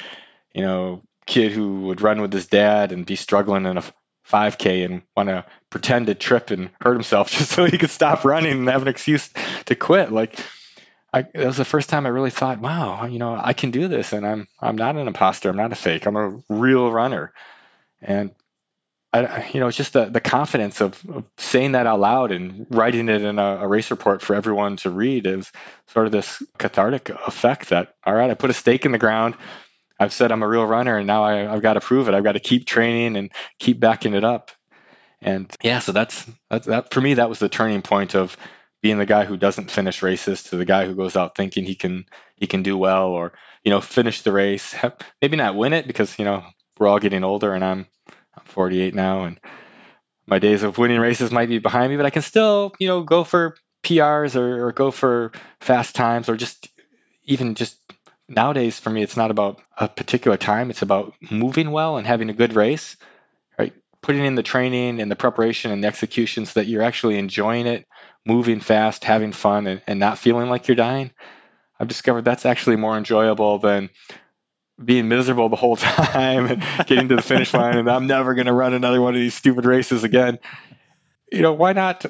[0.53, 3.83] you know, kid who would run with his dad and be struggling in a
[4.29, 8.25] 5K and want to pretend to trip and hurt himself just so he could stop
[8.25, 9.29] running and have an excuse
[9.65, 10.11] to quit.
[10.11, 10.39] Like,
[11.13, 13.87] I, that was the first time I really thought, wow, you know, I can do
[13.87, 15.49] this, and I'm I'm not an imposter.
[15.49, 16.05] I'm not a fake.
[16.05, 17.33] I'm a real runner,
[18.01, 18.31] and
[19.13, 22.67] I, you know, it's just the, the confidence of, of, saying that out loud and
[22.69, 25.51] writing it in a, a, race report for everyone to read is
[25.87, 29.35] sort of this cathartic effect that, all right, I put a stake in the ground.
[29.99, 32.13] I've said I'm a real runner and now I, have got to prove it.
[32.13, 34.51] I've got to keep training and keep backing it up.
[35.21, 38.37] And yeah, so that's, that's that for me, that was the turning point of
[38.81, 41.75] being the guy who doesn't finish races to the guy who goes out thinking he
[41.75, 43.33] can, he can do well or,
[43.63, 44.75] you know, finish the race,
[45.21, 46.43] maybe not win it because, you know,
[46.79, 47.87] we're all getting older and I'm,
[48.35, 49.39] I'm 48 now, and
[50.25, 53.03] my days of winning races might be behind me, but I can still, you know,
[53.03, 56.67] go for PRs or, or go for fast times or just
[57.23, 57.77] even just
[58.27, 60.69] nowadays for me, it's not about a particular time.
[60.69, 62.97] It's about moving well and having a good race,
[63.57, 63.73] right?
[64.01, 67.67] Putting in the training and the preparation and the execution so that you're actually enjoying
[67.67, 67.85] it,
[68.25, 71.11] moving fast, having fun, and, and not feeling like you're dying.
[71.79, 73.89] I've discovered that's actually more enjoyable than
[74.83, 78.47] being miserable the whole time and getting to the finish line and I'm never going
[78.47, 80.39] to run another one of these stupid races again.
[81.31, 82.05] You know, why not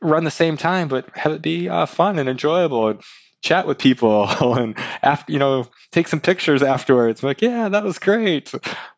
[0.00, 3.00] run the same time but have it be uh, fun and enjoyable and
[3.40, 7.22] chat with people and after you know take some pictures afterwards.
[7.22, 8.52] like, yeah, that was great.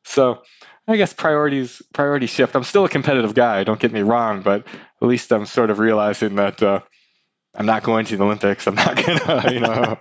[0.05, 0.43] So
[0.87, 2.55] I guess priorities priority shift.
[2.55, 3.65] I'm still a competitive guy.
[3.65, 4.67] Don't get me wrong, but
[5.01, 6.81] at least I'm sort of realizing that uh,
[7.55, 8.67] I'm not going to the Olympics.
[8.67, 9.97] I'm not gonna, you know,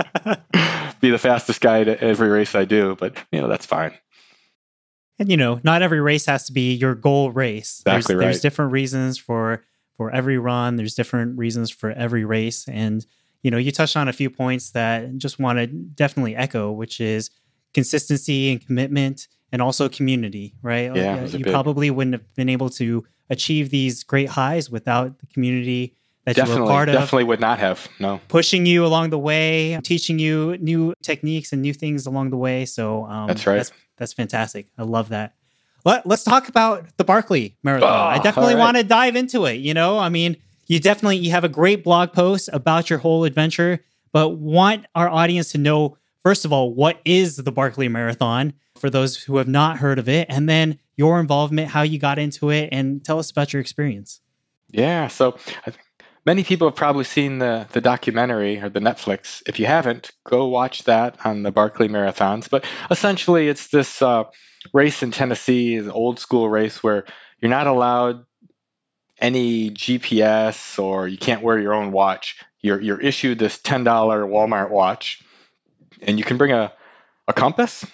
[0.99, 2.95] be the fastest guy at every race I do.
[2.99, 3.93] But you know, that's fine.
[5.19, 7.81] And you know, not every race has to be your goal race.
[7.85, 8.25] Exactly there's, right.
[8.25, 9.63] there's different reasons for
[9.95, 10.75] for every run.
[10.75, 13.05] There's different reasons for every race, and
[13.43, 16.99] you know, you touched on a few points that just want to definitely echo, which
[16.99, 17.29] is
[17.73, 20.55] consistency and commitment, and also community.
[20.63, 20.95] Right?
[20.95, 21.53] Yeah, uh, you big...
[21.53, 25.95] probably wouldn't have been able to achieve these great highs without the community
[26.25, 26.95] that definitely, you were part of.
[26.95, 27.87] Definitely would not have.
[27.99, 28.21] No.
[28.27, 32.65] Pushing you along the way, teaching you new techniques and new things along the way.
[32.65, 33.57] So um, that's right.
[33.57, 34.67] That's, that's fantastic.
[34.77, 35.35] I love that.
[35.85, 37.89] Let, us talk about the Barkley Marathon.
[37.89, 38.61] Oh, I definitely right.
[38.61, 39.55] want to dive into it.
[39.55, 43.25] You know, I mean, you definitely you have a great blog post about your whole
[43.25, 48.53] adventure, but want our audience to know first of all what is the Barkley Marathon
[48.75, 52.17] for those who have not heard of it, and then your involvement, how you got
[52.17, 54.21] into it, and tell us about your experience.
[54.69, 55.82] Yeah, so I think
[56.25, 59.41] many people have probably seen the the documentary or the Netflix.
[59.45, 62.49] If you haven't, go watch that on the Barkley Marathons.
[62.49, 64.25] But essentially, it's this uh,
[64.73, 67.05] race in Tennessee, an old school race where
[67.39, 68.25] you're not allowed
[69.19, 72.37] any GPS or you can't wear your own watch.
[72.61, 75.21] You're you're issued this ten dollar Walmart watch,
[76.01, 76.73] and you can bring a
[77.27, 77.85] a compass.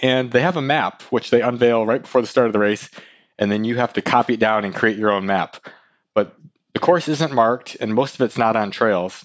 [0.00, 2.90] And they have a map which they unveil right before the start of the race,
[3.38, 5.64] and then you have to copy it down and create your own map.
[6.12, 6.34] But
[6.82, 9.24] course isn't marked and most of it's not on trails.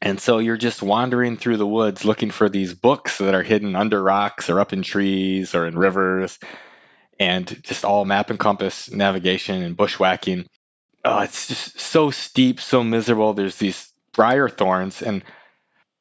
[0.00, 3.74] And so you're just wandering through the woods looking for these books that are hidden
[3.74, 6.38] under rocks or up in trees or in rivers
[7.18, 10.46] and just all map and compass navigation and bushwhacking.
[11.04, 13.32] Oh, it's just so steep, so miserable.
[13.32, 15.24] There's these briar thorns and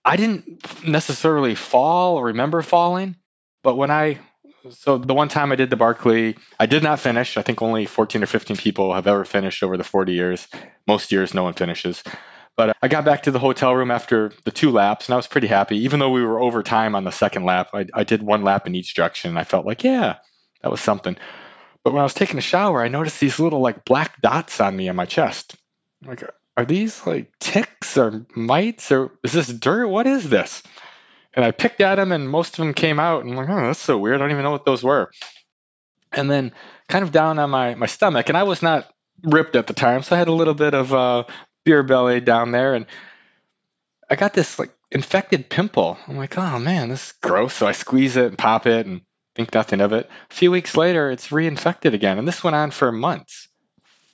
[0.05, 3.15] I didn't necessarily fall or remember falling,
[3.63, 4.19] but when I
[4.69, 7.37] so the one time I did the Barkley, I did not finish.
[7.37, 10.47] I think only 14 or 15 people have ever finished over the 40 years.
[10.87, 12.03] Most years, no one finishes.
[12.55, 15.27] But I got back to the hotel room after the two laps, and I was
[15.27, 15.83] pretty happy.
[15.83, 18.65] Even though we were over time on the second lap, I, I did one lap
[18.65, 19.29] in each direction.
[19.29, 20.15] And I felt like, yeah,
[20.63, 21.15] that was something.
[21.83, 24.75] But when I was taking a shower, I noticed these little like black dots on
[24.75, 25.55] me on my chest.
[26.01, 26.23] I'm like,
[26.57, 29.87] are these like ticks or mites or is this dirt?
[29.87, 30.63] What is this?
[31.37, 33.23] And I picked at them, and most of them came out.
[33.23, 34.15] And I'm like, oh, that's so weird.
[34.15, 35.11] I don't even know what those were.
[36.11, 36.51] And then
[36.89, 38.89] kind of down on my my stomach, and I was not
[39.21, 41.25] ripped at the time, so I had a little bit of uh,
[41.63, 42.87] beer belly down there, and
[44.09, 45.99] I got this like infected pimple.
[46.07, 47.53] I'm like, oh man, this is gross.
[47.53, 49.01] So I squeeze it and pop it and
[49.35, 50.09] think nothing of it.
[50.31, 53.47] A few weeks later, it's reinfected again, and this went on for months,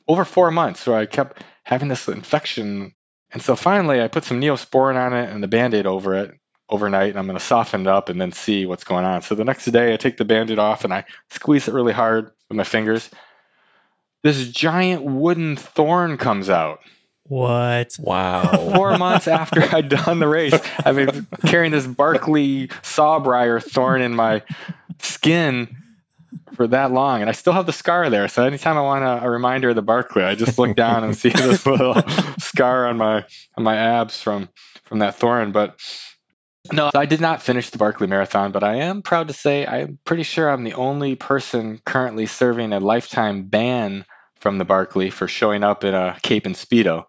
[0.09, 0.86] over four months.
[0.86, 2.93] where I kept having this infection,
[3.32, 6.38] and so finally, I put some neosporin on it and the band-aid over it
[6.70, 9.22] overnight, and I'm going to soften it up and then see what's going on.
[9.22, 12.32] So the next day, I take the band-aid off and I squeeze it really hard
[12.49, 13.09] with my fingers.
[14.24, 16.80] This giant wooden thorn comes out.
[17.24, 17.95] What?
[17.99, 18.43] Wow.
[18.76, 24.16] Four months after I'd done the race, I've been carrying this Barkley sawbriar thorn in
[24.16, 24.43] my
[24.99, 25.78] skin
[26.55, 28.28] for that long, and I still have the scar there.
[28.28, 31.16] So anytime I want a, a reminder of the Barkley, I just look down and
[31.16, 31.95] see this little
[32.39, 33.26] scar on my
[33.57, 34.49] on my abs from
[34.86, 35.51] from that thorn.
[35.51, 35.80] But
[36.72, 39.99] no, I did not finish the Barkley Marathon, but I am proud to say I'm
[40.05, 44.05] pretty sure I'm the only person currently serving a lifetime ban
[44.39, 47.05] from the Barkley for showing up in a cape and speedo.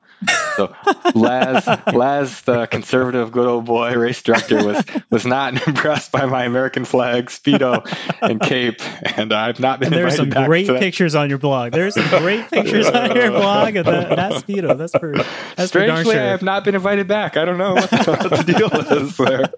[0.56, 0.74] So
[1.14, 6.44] Laz, Laz, the conservative good old boy race director, was was not impressed by my
[6.44, 7.84] American flag speedo
[8.22, 8.80] and cape,
[9.16, 9.92] and I've not been.
[9.92, 11.72] And there's some great pictures on your blog.
[11.72, 14.76] There's some great pictures on your blog of the, that speedo.
[14.76, 15.14] That's for
[15.56, 16.20] that's strangely, for sure.
[16.20, 17.36] I have not been invited back.
[17.36, 18.70] I don't know what the, what the deal
[19.02, 19.52] is there.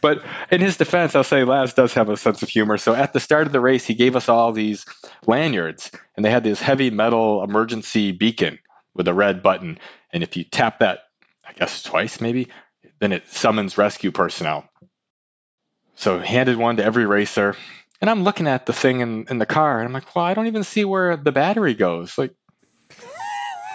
[0.00, 2.78] but in his defense, I'll say Laz does have a sense of humor.
[2.78, 4.86] So at the start of the race, he gave us all these
[5.26, 8.58] lanyards, and they had this heavy metal emergency beacon
[8.98, 9.78] with a red button.
[10.12, 10.98] And if you tap that,
[11.46, 12.48] I guess twice maybe,
[12.98, 14.68] then it summons rescue personnel.
[15.94, 17.56] So handed one to every racer.
[18.00, 20.34] And I'm looking at the thing in, in the car and I'm like, well, I
[20.34, 22.18] don't even see where the battery goes.
[22.18, 22.34] Like,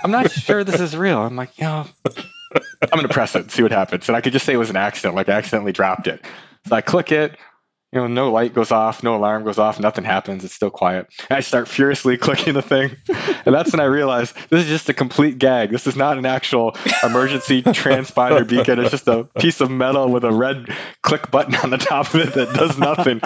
[0.03, 1.19] I'm not sure this is real.
[1.19, 4.07] I'm like, you know, I'm going to press it and see what happens.
[4.07, 6.23] And I could just say it was an accident, like I accidentally dropped it.
[6.67, 7.37] So I click it,
[7.93, 10.43] you know, no light goes off, no alarm goes off, nothing happens.
[10.43, 11.13] It's still quiet.
[11.29, 12.95] And I start furiously clicking the thing.
[13.45, 15.69] And that's when I realize this is just a complete gag.
[15.69, 18.79] This is not an actual emergency transponder beacon.
[18.79, 20.69] It's just a piece of metal with a red
[21.03, 23.21] click button on the top of it that does nothing.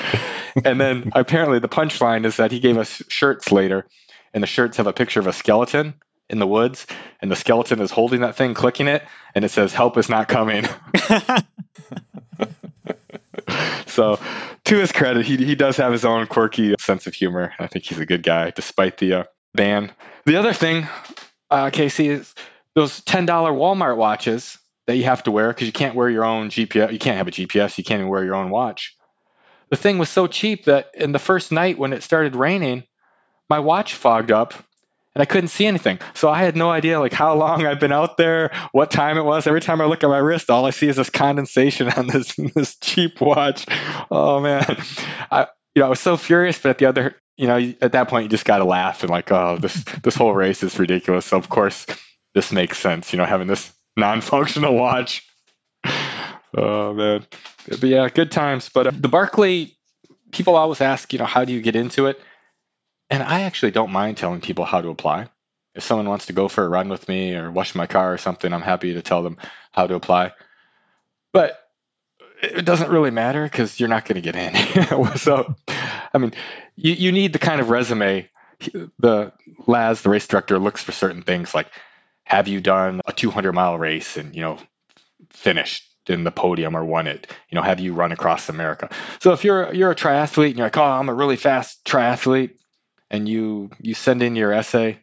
[0.66, 3.88] And then apparently the punchline is that he gave us shirts later,
[4.34, 5.94] and the shirts have a picture of a skeleton
[6.30, 6.88] in the woods,
[7.22, 9.04] and the skeleton is holding that thing, clicking it,
[9.34, 10.66] and it says, Help is not coming.
[13.88, 14.20] so
[14.66, 17.54] to his credit, he he does have his own quirky sense of humor.
[17.60, 19.24] I think he's a good guy, despite the uh,
[19.54, 19.92] ban.
[20.26, 20.88] The other thing,
[21.50, 22.34] uh, Casey, is
[22.74, 26.26] those ten dollar Walmart watches that you have to wear because you can't wear your
[26.26, 26.92] own GPS.
[26.92, 27.78] You can't have a GPS.
[27.78, 28.96] You can't even wear your own watch.
[29.70, 32.84] The thing was so cheap that in the first night when it started raining,
[33.50, 34.54] my watch fogged up
[35.18, 35.98] and I couldn't see anything.
[36.14, 39.24] So I had no idea like how long I've been out there, what time it
[39.24, 39.48] was.
[39.48, 42.36] Every time I look at my wrist, all I see is this condensation on this
[42.36, 43.66] this cheap watch.
[44.12, 44.64] Oh man,
[45.32, 48.10] I you know I was so furious, but at the other you know at that
[48.10, 51.26] point you just got to laugh and like oh this this whole race is ridiculous.
[51.26, 51.88] So of course
[52.36, 53.12] this makes sense.
[53.12, 55.28] You know having this non-functional watch.
[56.56, 57.26] Oh man,
[57.68, 58.70] but yeah, good times.
[58.70, 59.76] But uh, the Barkley,
[60.32, 62.22] people always ask, you know, how do you get into it?
[63.10, 65.28] And I actually don't mind telling people how to apply.
[65.76, 68.18] If someone wants to go for a run with me or wash my car or
[68.18, 69.38] something, I'm happy to tell them
[69.72, 70.34] how to apply.
[71.32, 71.58] But
[72.42, 75.16] it doesn't really matter because you're not going to get in.
[75.18, 75.56] so,
[76.14, 76.34] I mean,
[76.76, 78.30] you, you need the kind of resume.
[78.98, 79.34] The
[79.68, 81.68] Laz, the race director, looks for certain things like
[82.24, 84.58] have you done a 200 mile race and, you know,
[85.30, 87.28] finished in the podium or won it?
[87.50, 88.90] You know, have you run across America?
[89.20, 92.56] So if you're you're a triathlete and you're like, oh, I'm a really fast triathlete,
[93.10, 95.00] and you you send in your essay,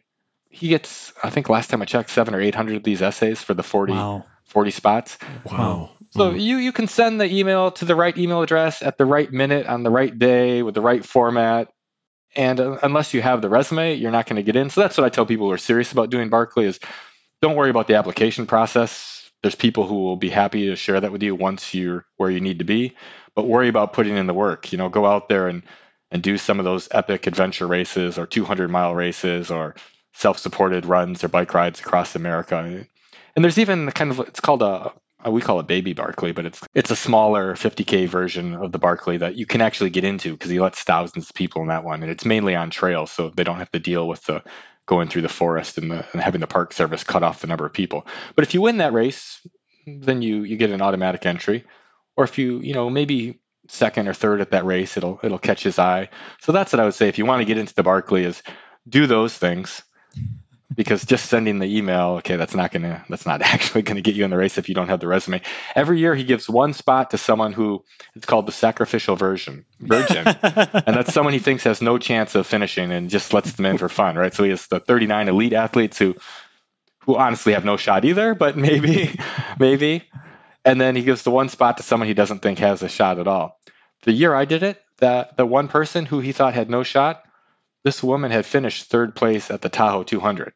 [0.49, 3.41] he gets I think last time I checked seven or eight hundred of these essays
[3.41, 4.25] for the 40, Wow.
[4.45, 5.17] 40 spots.
[5.45, 5.91] Wow.
[6.11, 9.29] So you you can send the email to the right email address at the right
[9.31, 11.69] minute on the right day with the right format.
[12.37, 14.69] And uh, unless you have the resume, you're not going to get in.
[14.69, 16.79] So that's what I tell people who are serious about doing Barkley is
[17.41, 19.29] don't worry about the application process.
[19.41, 22.39] There's people who will be happy to share that with you once you're where you
[22.41, 22.95] need to be,
[23.35, 24.71] but worry about putting in the work.
[24.71, 25.63] You know, go out there and
[26.15, 29.75] and do some of those epic adventure races or 200 mile races or
[30.13, 32.85] self-supported runs or bike rides across America.
[33.35, 34.93] And there's even kind of it's called a
[35.29, 39.17] we call it baby Barkley, but it's it's a smaller 50k version of the Barkley
[39.17, 42.01] that you can actually get into because he lets thousands of people in that one,
[42.01, 44.41] and it's mainly on trails, so they don't have to deal with the
[44.85, 47.65] going through the forest and, the, and having the Park Service cut off the number
[47.65, 48.07] of people.
[48.35, 49.45] But if you win that race,
[49.85, 51.65] then you you get an automatic entry,
[52.15, 55.63] or if you you know maybe second or third at that race, it'll it'll catch
[55.63, 56.09] his eye.
[56.41, 57.07] So that's what I would say.
[57.07, 58.41] If you want to get into the Barkley, is
[58.87, 59.81] do those things
[60.73, 64.23] because just sending the email, okay, that's not gonna that's not actually gonna get you
[64.23, 65.41] in the race if you don't have the resume.
[65.75, 67.83] Every year he gives one spot to someone who
[68.15, 72.47] it's called the sacrificial version virgin, and that's someone he thinks has no chance of
[72.47, 74.33] finishing and just lets them in for fun, right?
[74.33, 76.15] So he has the 39 elite athletes who
[77.05, 79.17] who honestly have no shot either, but maybe
[79.59, 80.03] maybe,
[80.65, 83.19] and then he gives the one spot to someone he doesn't think has a shot
[83.19, 83.59] at all.
[84.03, 87.21] The year I did it, that the one person who he thought had no shot
[87.83, 90.53] this woman had finished third place at the Tahoe 200.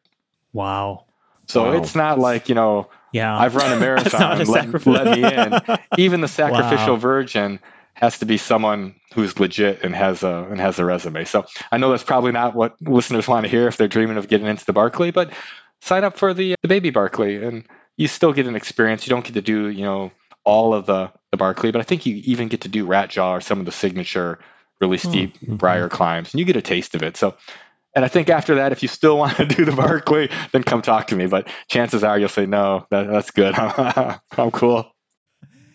[0.52, 1.04] Wow.
[1.46, 1.72] So Wow.
[1.76, 3.36] it's not like, you know, Yeah.
[3.38, 5.78] I've run a That's not marathon, a let, let me in.
[5.96, 7.00] Even the sacrificial Wow.
[7.00, 7.60] virgin
[7.94, 11.24] has to be someone who's legit and has a and has a resume.
[11.24, 14.26] So I know that's probably not what listeners want to hear if they're dreaming of
[14.28, 15.30] getting into the Barkley, but
[15.82, 17.64] sign up for the uh, the baby Barkley and
[18.00, 19.06] you still get an experience.
[19.06, 20.10] You don't get to do, you know,
[20.42, 23.34] all of the the Barkley, but I think you even get to do Rat Jaw
[23.34, 24.38] or some of the signature
[24.80, 25.58] really steep Mhm.
[25.58, 27.18] briar climbs and you get a taste of it.
[27.18, 27.36] So
[27.94, 30.80] and I think after that, if you still want to do the Barkley, then come
[30.80, 31.26] talk to me.
[31.26, 33.54] But chances are you'll say, no, that, that's good.
[33.58, 34.90] I'm cool.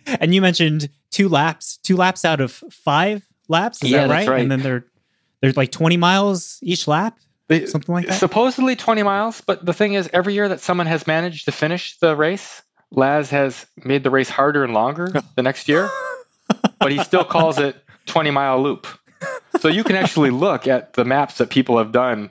[0.08, 3.84] And you mentioned two laps, two laps out of five laps.
[3.84, 4.42] Is Yeah, that that's right.
[4.42, 4.86] And then they're
[5.42, 8.20] there's like 20 miles each lap, They- something like that.
[8.20, 11.98] supposedly 20 miles, but the thing is, every year that someone has managed to finish
[12.00, 15.90] the race, Laz has made the race harder and longer the next year,
[16.80, 17.76] but he still calls it
[18.08, 18.88] 20 mile loop.
[19.60, 22.30] So you can actually look at the maps that people have done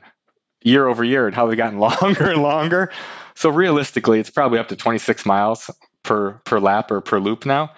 [0.63, 2.91] year over year and how they've gotten longer and longer.
[3.35, 5.71] So realistically, it's probably up to 26 miles
[6.03, 7.73] per per lap or per loop now.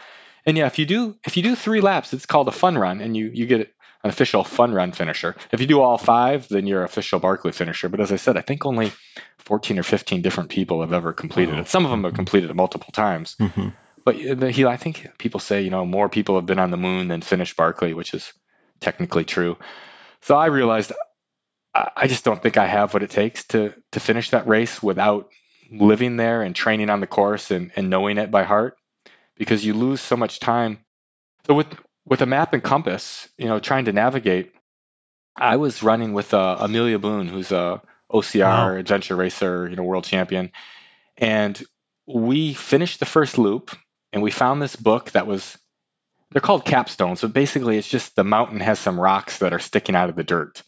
[0.44, 3.00] And yeah, if you do if you do three laps, it's called a fun run,
[3.00, 3.72] and you you get
[4.06, 5.34] an official fun run finisher.
[5.50, 7.88] If you do all five, then you're official Barkley finisher.
[7.88, 8.92] But as I said, I think only
[9.38, 11.62] 14 or 15 different people have ever completed Wow.
[11.62, 11.68] it.
[11.68, 13.34] Some of them have completed it multiple times.
[13.40, 13.74] Mhm.
[14.04, 16.76] But uh, he, I think people say, you know, more people have been on the
[16.76, 18.32] moon than finished Barkley, which is
[18.80, 19.56] technically true.
[20.20, 20.92] So I realized
[21.74, 24.80] I I just don't think I have what it takes to to finish that race
[24.80, 25.28] without
[25.70, 28.76] living there and training on the course and, and knowing it by heart
[29.36, 30.78] because you lose so much time.
[31.48, 31.66] So with
[32.06, 34.54] with a map and compass, you know, trying to navigate,
[35.36, 38.78] I was running with uh, Amelia Boone, who's a OCR Wow.
[38.78, 40.52] adventure racer, you know, world champion,
[41.16, 41.62] and
[42.06, 43.76] we finished the first loop
[44.12, 45.58] and we found this book that was
[46.30, 47.18] they're called capstones.
[47.18, 50.24] So basically, it's just the mountain has some rocks that are sticking out of the
[50.24, 50.62] dirt,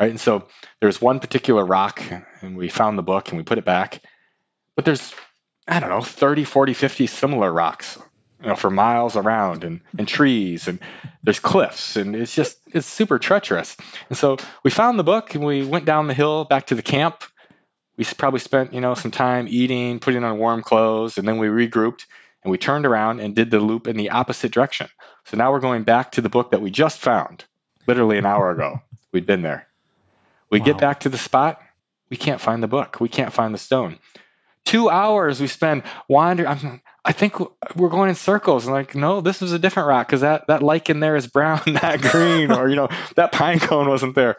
[0.00, 0.10] right?
[0.10, 0.48] And so
[0.80, 2.02] there's one particular rock,
[2.40, 4.02] and we found the book and we put it back.
[4.76, 5.14] But there's,
[5.68, 7.98] I don't know, 30, 40, 50 similar rocks,
[8.42, 10.80] you know, for miles around, and, and trees, and
[11.22, 13.76] there's cliffs, and it's just, it's super treacherous.
[14.08, 16.82] And so we found the book and we went down the hill back to the
[16.82, 17.22] camp.
[17.96, 21.46] We probably spent, you know, some time eating, putting on warm clothes, and then we
[21.46, 22.06] regrouped
[22.42, 24.88] and we turned around and did the loop in the opposite direction.
[25.26, 27.44] So now we're going back to the book that we just found,
[27.86, 28.80] literally an hour ago.
[29.12, 29.68] We'd been there.
[30.50, 31.60] We get back to the spot.
[32.10, 33.00] We can't find the book.
[33.00, 33.98] We can't find the stone.
[34.64, 36.48] Two hours we spend wandering.
[36.48, 37.38] I'm, I think
[37.74, 38.64] we're going in circles.
[38.64, 41.60] And like, no, this was a different rock because that, that lichen there is brown,
[41.66, 44.36] not green, or, you know, that pine cone wasn't there.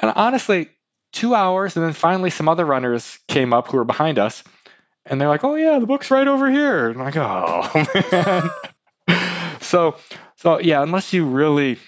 [0.00, 0.68] And honestly,
[1.12, 1.76] two hours.
[1.76, 4.44] And then finally, some other runners came up who were behind us.
[5.06, 6.90] And they're like, oh, yeah, the book's right over here.
[6.90, 8.50] And I'm like, oh,
[9.08, 9.56] man.
[9.60, 9.96] so,
[10.36, 11.78] so, yeah, unless you really,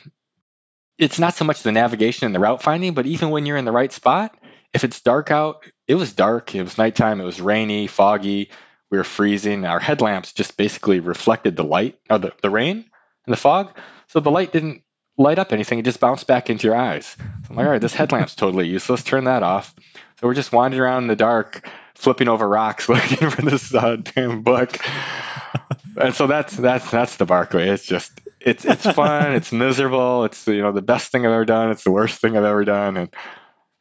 [0.96, 3.66] it's not so much the navigation and the route finding, but even when you're in
[3.66, 4.34] the right spot,
[4.72, 8.50] if it's dark out, it was dark, it was nighttime, it was rainy, foggy,
[8.90, 9.64] we were freezing.
[9.64, 12.84] Our headlamps just basically reflected the light or the, the rain
[13.26, 13.76] and the fog.
[14.08, 14.82] So the light didn't
[15.16, 17.06] light up anything, it just bounced back into your eyes.
[17.06, 19.74] So I'm like, all right, this headlamp's totally useless, turn that off.
[20.18, 23.96] So we're just wandering around in the dark, flipping over rocks, looking for this uh,
[23.96, 24.78] damn book.
[25.96, 27.64] and so that's that's that's the Barkley.
[27.64, 31.44] It's just it's it's fun, it's miserable, it's you know the best thing I've ever
[31.44, 33.14] done, it's the worst thing I've ever done, and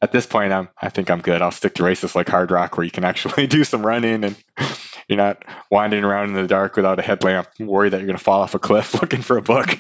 [0.02, 1.42] at this point, I'm I think I'm good.
[1.42, 4.36] I'll stick to races like Hardrock where you can actually do some running and
[5.08, 8.24] you're not wandering around in the dark without a headlamp, worried that you're going to
[8.24, 9.78] fall off a cliff looking for a book.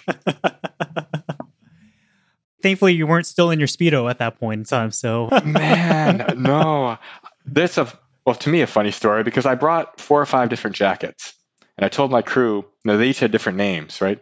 [2.61, 4.91] Thankfully, you weren't still in your speedo at that point in time.
[4.91, 6.97] So Man, no.
[7.45, 7.87] That's a
[8.25, 11.33] well to me a funny story because I brought four or five different jackets,
[11.77, 12.65] and I told my crew.
[12.83, 14.19] Now they each had different names, right?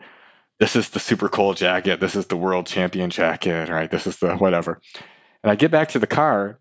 [0.59, 1.99] This is the super cold jacket.
[1.99, 3.89] This is the world champion jacket, right?
[3.89, 4.81] This is the whatever.
[5.43, 6.59] And I get back to the car,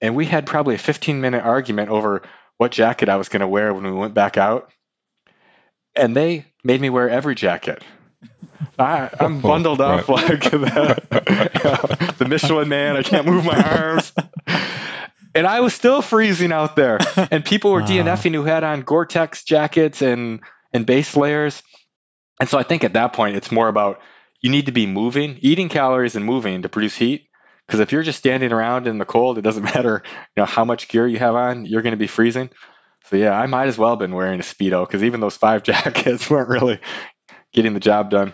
[0.00, 2.22] and we had probably a 15 minute argument over
[2.56, 4.70] what jacket I was going to wear when we went back out.
[5.96, 7.82] And they made me wear every jacket.
[8.78, 12.96] I, I'm oh, bundled up like the, the Michelin man.
[12.96, 14.12] I can't move my arms.
[15.34, 16.98] And I was still freezing out there.
[17.16, 17.86] And people were Wow.
[17.86, 20.40] DNFing who had on Gore-Tex jackets and,
[20.72, 21.62] and base layers.
[22.40, 24.00] And so I think at that point, it's more about
[24.40, 27.28] you need to be moving, eating calories and moving to produce heat.
[27.66, 30.64] Because if you're just standing around in the cold, it doesn't matter you know how
[30.64, 32.50] much gear you have on, you're going to be freezing.
[33.06, 35.62] So yeah, I might as well have been wearing a speedo because even those five
[35.64, 36.80] jackets weren't really
[37.52, 38.32] getting the job done.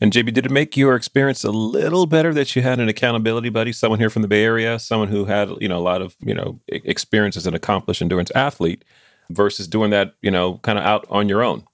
[0.00, 3.48] And JB, did it make your experience a little better that you had an accountability
[3.48, 6.14] buddy, someone here from the Bay Area, someone who had you know a lot of
[6.20, 8.84] you know experience as an accomplished endurance athlete,
[9.30, 11.64] versus doing that you know kind of out on your own?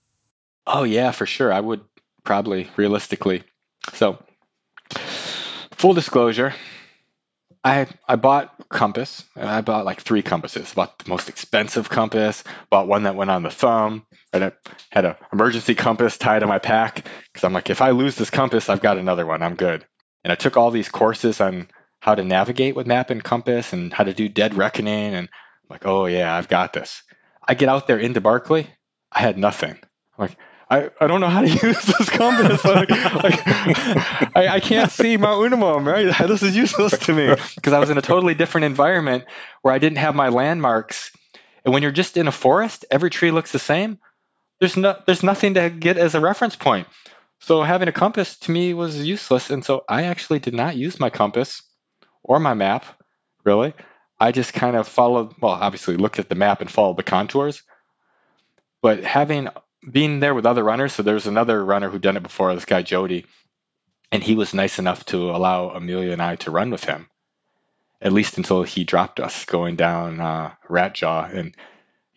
[0.67, 1.53] Oh yeah, for sure.
[1.53, 1.83] I would
[2.25, 3.43] probably realistically.
[3.93, 4.19] So,
[5.73, 6.55] full disclosure,
[7.65, 10.75] I I bought compass and I bought like three compasses.
[10.75, 12.45] Bought the most expensive compass.
[12.71, 14.05] Bought one that went on the thumb.
[14.33, 14.53] And I
[14.91, 18.31] had an emergency compass tied to my pack because I'm like, if I lose this
[18.31, 19.43] compass, I've got another one.
[19.43, 19.85] I'm good.
[20.23, 21.69] And I took all these courses on
[22.01, 25.15] how to navigate with map and compass and how to do dead reckoning.
[25.15, 27.03] And I'm like, oh yeah, I've got this.
[27.47, 28.69] I get out there into Barkley.
[29.11, 29.71] I had nothing.
[29.73, 29.79] I'm
[30.19, 30.37] like,
[30.71, 32.65] I, I don't know how to use this compass.
[32.65, 33.47] like, like
[34.37, 36.29] I, I can't see Mount Umunhum, right?
[36.29, 39.25] This is useless to me because I was in a totally different environment
[39.63, 41.13] where I didn't have my landmarks.
[41.65, 43.99] And when you're just in a forest, every tree looks the same.
[44.61, 46.89] There's no, there's nothing to get as a reference point.
[47.41, 49.51] So having a compass to me was useless.
[49.51, 51.63] And so I actually did not use my compass
[52.23, 52.85] or my map,
[53.45, 53.75] really.
[54.19, 57.63] I just kind of followed, well, obviously looked at the map and followed the contours.
[58.81, 59.49] But having
[59.91, 62.65] being there with other runners, so there was another runner who'd done it before, this
[62.65, 63.27] guy Jody,
[64.13, 67.09] and he was nice enough to allow Amelia and I to run with him,
[68.01, 71.55] at least until he dropped us going down uh, Rat Jaw, and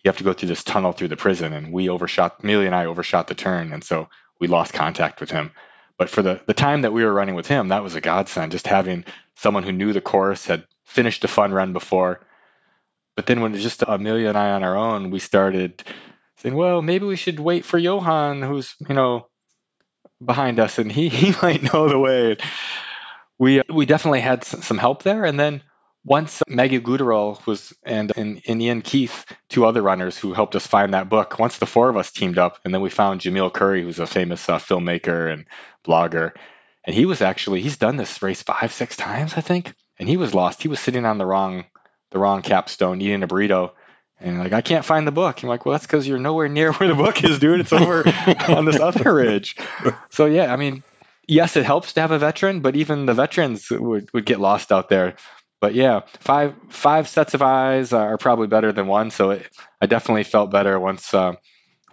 [0.04, 2.76] you have to go through this tunnel through the prison, and we overshot Amelia and
[2.76, 5.52] I overshot the turn, and so we lost contact with him.
[5.98, 8.52] But for the the time that we were running with him, that was a godsend.
[8.52, 12.22] Just having someone who knew the course, had finished a fun run before.
[13.16, 15.84] But then when it was just Amelia and I on our own, we started
[16.38, 19.28] saying, well, maybe we should wait for Johan, who's, you know,
[20.24, 22.38] behind us and he, he might know the way.
[23.40, 25.26] We, we definitely had some help there.
[25.26, 25.62] And then
[26.04, 30.66] once Maggie Guterl was and, and, and Ian Keith, two other runners who helped us
[30.66, 33.54] find that book, once the four of us teamed up, and then we found Jamil
[33.54, 35.46] Coury, who's a famous uh, filmmaker and
[35.86, 36.32] blogger.
[36.86, 39.74] And he was actually, he's done this race five, six times, I think.
[40.00, 40.62] And he was lost.
[40.62, 41.66] He was sitting on the wrong,
[42.12, 43.72] the wrong capstone, eating a burrito
[44.20, 45.44] and like, I can't find the book.
[45.44, 47.60] I'm like, well, that's because you're nowhere near where the book is, dude.
[47.60, 48.04] It's over
[48.50, 49.56] on this other ridge.
[50.10, 50.84] So yeah, I mean,
[51.28, 54.72] yes, it helps to have a veteran, but even the veterans would, would get lost
[54.72, 55.16] out there.
[55.60, 59.10] But yeah, five five sets of eyes are probably better than one.
[59.10, 59.48] So it,
[59.82, 61.34] I definitely felt better once uh,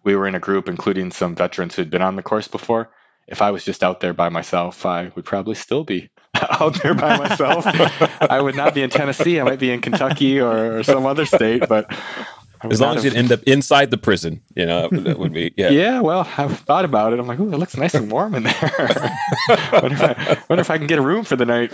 [0.02, 2.90] we were in a group, including some veterans who'd been on the course before.
[3.26, 6.10] If I was just out there by myself, I would probably still be
[6.60, 7.64] out there by myself.
[7.66, 9.40] I would not be in Tennessee.
[9.40, 11.90] I might be in Kentucky or, or some other state, but
[12.70, 15.70] as long as you end up inside the prison, you know, that would be yeah.
[15.70, 17.18] Yeah, well, I've thought about it.
[17.18, 18.54] I'm like, ooh, it looks nice and warm in there.
[19.72, 21.72] wonder, if I, wonder if I can get a room for the night.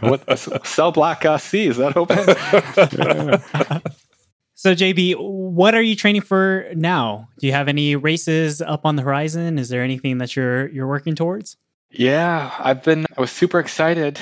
[0.00, 2.18] what cell block uh, C is that open?
[2.92, 3.80] Yeah.
[4.56, 7.28] So JB, what are you training for now?
[7.38, 9.58] Do you have any races up on the horizon?
[9.58, 11.56] Is there anything that you're you're working towards?
[11.96, 14.18] Yeah, I've been, I was super excited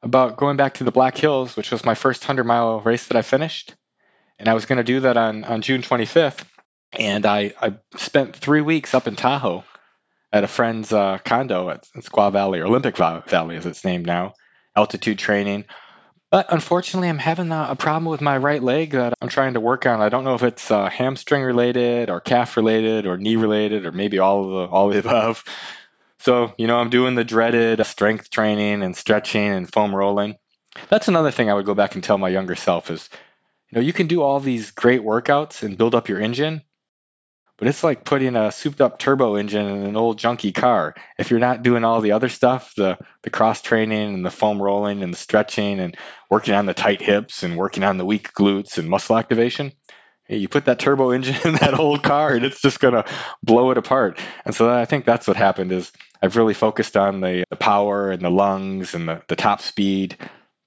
[0.00, 3.16] about going back to the Black Hills, which was my first 100 mile race that
[3.16, 3.74] I finished.
[4.38, 6.44] And I was going to do that on, on June 25th.
[6.92, 9.64] And I, I spent three weeks up in Tahoe
[10.32, 14.34] at a friend's uh, condo at Squaw Valley, or Olympic Valley as it's named now,
[14.76, 15.64] altitude training.
[16.30, 19.60] But unfortunately, I'm having a, a problem with my right leg that I'm trying to
[19.60, 20.00] work on.
[20.00, 23.92] I don't know if it's uh, hamstring related or calf related or knee related or
[23.92, 25.42] maybe all of the all of the above.
[26.20, 30.36] So, you know, I'm doing the dreaded strength training and stretching and foam rolling.
[30.88, 33.08] That's another thing I would go back and tell my younger self is,
[33.70, 36.62] you know, you can do all these great workouts and build up your engine,
[37.58, 40.94] but it's like putting a souped up turbo engine in an old junky car.
[41.18, 44.62] If you're not doing all the other stuff, the the cross training and the foam
[44.62, 45.96] rolling and the stretching and
[46.30, 49.72] working on the tight hips and working on the weak glutes and muscle activation,
[50.28, 53.04] you put that turbo engine in that old car and it's just going to
[53.42, 54.18] blow it apart.
[54.44, 55.90] And so I think that's what happened is
[56.22, 60.16] I've really focused on the, the power and the lungs and the, the top speed,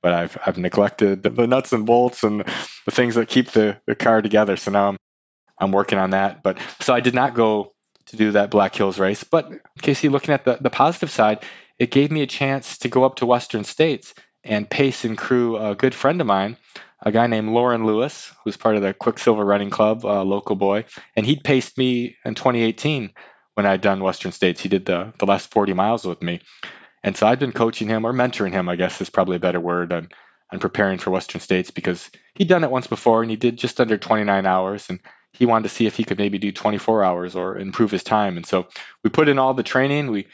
[0.02, 2.42] but I've, I've neglected the, the nuts and bolts and
[2.86, 4.58] the things that keep the, the car together.
[4.58, 4.98] So now I'm,
[5.60, 6.42] I'm working on that.
[6.42, 7.74] But so I did not go
[8.08, 9.24] to do that Black Hills race.
[9.24, 9.52] But
[9.82, 11.44] Casey, looking at the, the positive side,
[11.78, 14.14] it gave me a chance to go up to Western States
[14.44, 16.58] and pace and crew a good friend of mine
[17.02, 20.86] a guy named Lauren Lewis, who's part of the Quicksilver Running Club, a local boy,
[21.16, 23.12] and he'd paced me in 2018
[23.56, 24.62] when I'd done Western States.
[24.62, 26.42] He did the the last 40 miles with me,
[27.04, 29.60] and so I'd been coaching him or mentoring him, I guess is probably a better
[29.60, 30.10] word, on,
[30.52, 33.82] on preparing for Western States because he'd done it once before and he did just
[33.82, 35.00] under 29 hours, and
[35.34, 38.38] he wanted to see if he could maybe do 24 hours or improve his time.
[38.38, 38.68] And so
[39.04, 40.12] we put in all the training.
[40.12, 40.28] We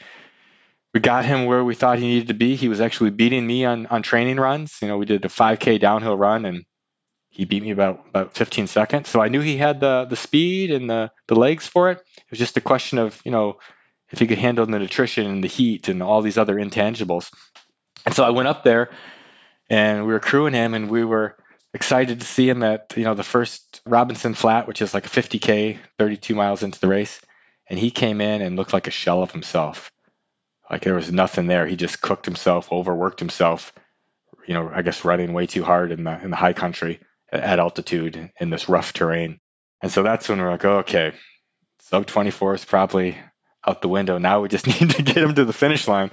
[0.94, 2.56] we got him where we thought he needed to be.
[2.56, 4.78] He was actually beating me on on training runs.
[4.80, 6.64] You know, we did a 5K downhill run and
[7.30, 9.08] he beat me about about 15 seconds.
[9.08, 11.98] So I knew he had the the speed and the the legs for it.
[11.98, 13.58] It was just a question of you know
[14.10, 17.30] if he could handle the nutrition and the heat and all these other intangibles.
[18.06, 18.90] And so I went up there
[19.68, 21.36] and we were crewing him and we were
[21.74, 25.10] excited to see him at you know the first Robinson Flat, which is like a
[25.10, 27.20] 50k, 32 miles into the race,
[27.68, 29.92] and he came in and looked like a shell of himself.
[30.70, 31.66] Like there was nothing there.
[31.66, 33.72] He just cooked himself, overworked himself.
[34.46, 37.00] You know, I guess running way too hard in the in the high country
[37.30, 39.40] at altitude in this rough terrain.
[39.82, 41.12] And so that's when we're like, oh, okay,
[41.80, 43.16] sub 24 is probably
[43.66, 44.18] out the window.
[44.18, 46.10] Now we just need to get him to the finish line.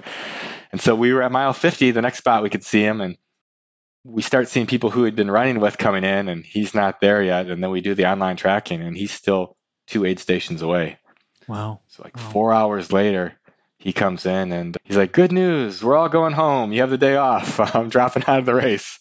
[0.72, 3.16] And so we were at mile 50, the next spot we could see him, and
[4.04, 7.22] we start seeing people who had been running with coming in, and he's not there
[7.22, 7.46] yet.
[7.48, 9.56] And then we do the online tracking, and he's still
[9.86, 10.98] two aid stations away.
[11.48, 11.80] Wow.
[11.88, 12.30] So like Wow.
[12.30, 13.34] four hours later,
[13.86, 16.72] he comes in and he's like, "Good news, we're all going home.
[16.72, 17.60] You have the day off.
[17.76, 18.98] I'm dropping out of the race."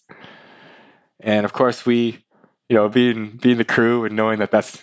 [1.20, 2.24] And of course, we,
[2.70, 4.78] you know, being being the crew and knowing that that's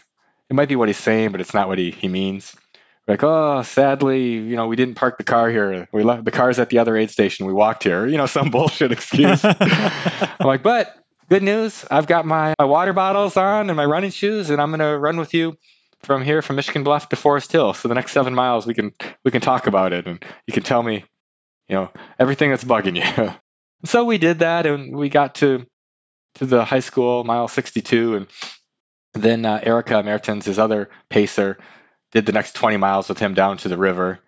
[0.51, 2.53] it might be what he's saying, but it's not what he he means.
[3.07, 5.89] We're like, oh, sadly, you know, we didn't park the car here.
[5.93, 7.47] We left the car's at the other aid station.
[7.47, 8.05] We walked here.
[8.13, 9.45] You know, some bullshit excuse.
[9.45, 10.97] I'm like, but
[11.29, 11.85] good news.
[11.89, 15.17] I've got my, my water bottles on and my running shoes, and I'm gonna run
[15.17, 15.57] with you
[16.05, 17.75] from here from Michigan Bluff to Forest Hill.
[17.75, 18.93] So the next seven miles, we can
[19.25, 21.05] we can talk about it, and you can tell me,
[21.69, 23.35] you know, everything that's bugging you.
[23.85, 25.67] so we did that, and we got to
[26.37, 28.27] to the high school mile 62, and
[29.15, 31.59] then uh, Erica Mertens, his other pacer,
[32.13, 34.19] did the next 20 miles with him down to the river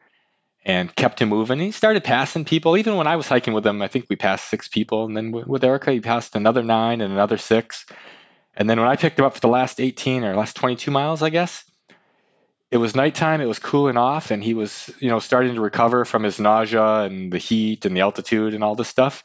[0.65, 1.59] and kept him moving.
[1.59, 2.77] He started passing people.
[2.77, 5.05] Even when I was hiking with him, I think we passed six people.
[5.05, 7.85] And then with Erica, he passed another nine and another six.
[8.57, 11.23] And then when I picked him up for the last 18 or last 22 miles,
[11.23, 11.65] I guess,
[12.71, 13.41] it was nighttime.
[13.41, 17.01] It was cooling off, and he was, you know, starting to recover from his nausea
[17.03, 19.23] and the heat and the altitude and all this stuff.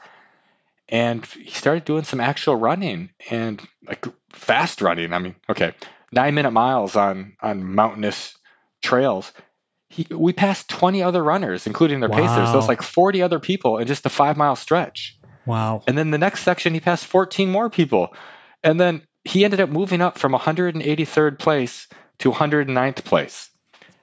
[0.87, 5.13] And he started doing some actual running and like fast running.
[5.13, 5.73] I mean, okay,
[6.11, 8.35] nine minute miles on on mountainous
[8.81, 9.31] trails.
[9.89, 12.49] He, we passed 20 other runners, including their pacers.
[12.49, 12.59] So Wow.
[12.59, 15.17] it's like 40 other people in just a five mile stretch.
[15.45, 15.81] wow.
[15.87, 18.13] And then the next section, he passed 14 more people.
[18.63, 21.87] And then he ended up moving up from 183rd place
[22.19, 23.49] to 109th place.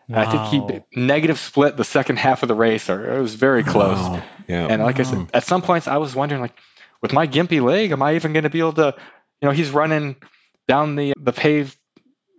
[0.09, 3.35] And I think he negative split the second half of the race, or it was
[3.35, 3.99] very close.
[3.99, 4.23] Wow.
[4.47, 4.69] Yeah.
[4.71, 6.57] And like I said, at some points, I was wondering, like,
[7.03, 8.95] with my gimpy leg, am I even going to be able to?
[9.43, 10.15] You know, he's running
[10.69, 11.77] down the the paved.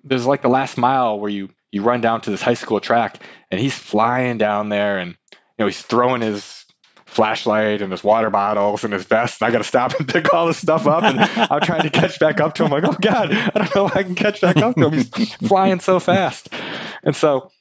[0.05, 3.21] There's like the last mile where you you run down to this high school track,
[3.51, 6.63] and he's flying down there, and you know he's throwing his
[7.07, 9.41] flashlight and his water bottles and his vest.
[9.41, 11.89] And I got to stop and pick all this stuff up, and I'm trying to
[11.89, 12.71] catch back up to him.
[12.71, 14.93] Like, oh god, I don't know if I can catch back up to him.
[14.93, 16.49] He's flying so fast,
[17.03, 17.51] and so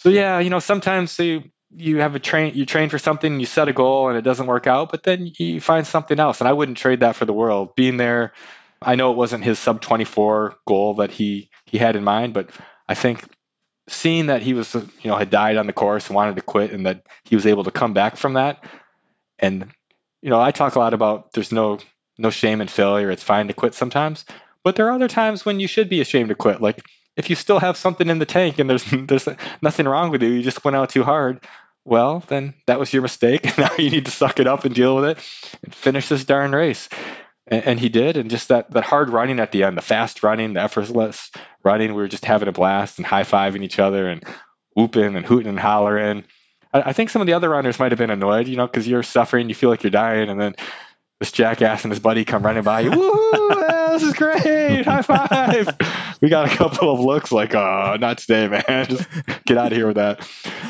[0.00, 1.44] so yeah, you know, sometimes you
[1.76, 4.46] you have a train you train for something, you set a goal and it doesn't
[4.46, 6.40] work out, but then you find something else.
[6.40, 7.74] And I wouldn't trade that for the world.
[7.76, 8.32] Being there,
[8.80, 12.50] I know it wasn't his sub 24 goal that he he had in mind, but
[12.88, 13.24] I think
[13.90, 16.72] seeing that he was you know had died on the course and wanted to quit
[16.72, 18.64] and that he was able to come back from that
[19.38, 19.70] and
[20.22, 21.78] you know, I talk a lot about there's no
[22.18, 23.10] no shame in failure.
[23.10, 24.24] It's fine to quit sometimes,
[24.62, 26.60] but there are other times when you should be ashamed to quit.
[26.60, 26.84] Like
[27.16, 29.28] if you still have something in the tank and there's there's
[29.62, 31.40] nothing wrong with you, you just went out too hard.
[31.84, 33.46] Well, then that was your mistake.
[33.58, 35.18] Now you need to suck it up and deal with it
[35.64, 36.88] and finish this darn race.
[37.50, 38.16] And, and he did.
[38.16, 41.30] And just that that hard running at the end, the fast running, the effortless
[41.62, 44.24] running, we were just having a blast and high fiving each other and
[44.74, 46.24] whooping and hooting and hollering.
[46.72, 48.86] I, I think some of the other runners might have been annoyed, you know, because
[48.86, 50.54] you're suffering, you feel like you're dying, and then
[51.18, 52.90] this jackass and his buddy come running by you.
[52.90, 53.48] Woo!
[53.90, 54.84] this is great!
[54.86, 55.76] High five!
[56.20, 58.86] We got a couple of looks like, oh, not today, man.
[58.88, 59.08] Just
[59.44, 60.26] get out of here with that.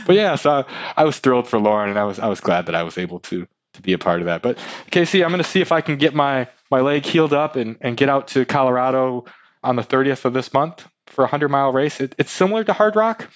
[0.07, 0.65] But yeah, so
[0.97, 3.20] I was thrilled for Lauren, and I was I was glad that I was able
[3.20, 4.43] to to be a part of that.
[4.43, 4.59] But
[4.91, 7.77] Casey, I'm going to see if I can get my my leg healed up and
[7.81, 9.27] and get out to Colorado
[9.63, 12.01] on the 30th of this month for a 100 mile race.
[12.01, 13.27] It, it's similar to Hardrock,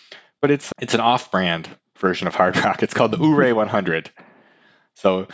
[0.40, 2.82] but it's it's an off-brand version of Hard Rock.
[2.82, 4.10] It's called the Ouray 100.
[4.94, 5.26] So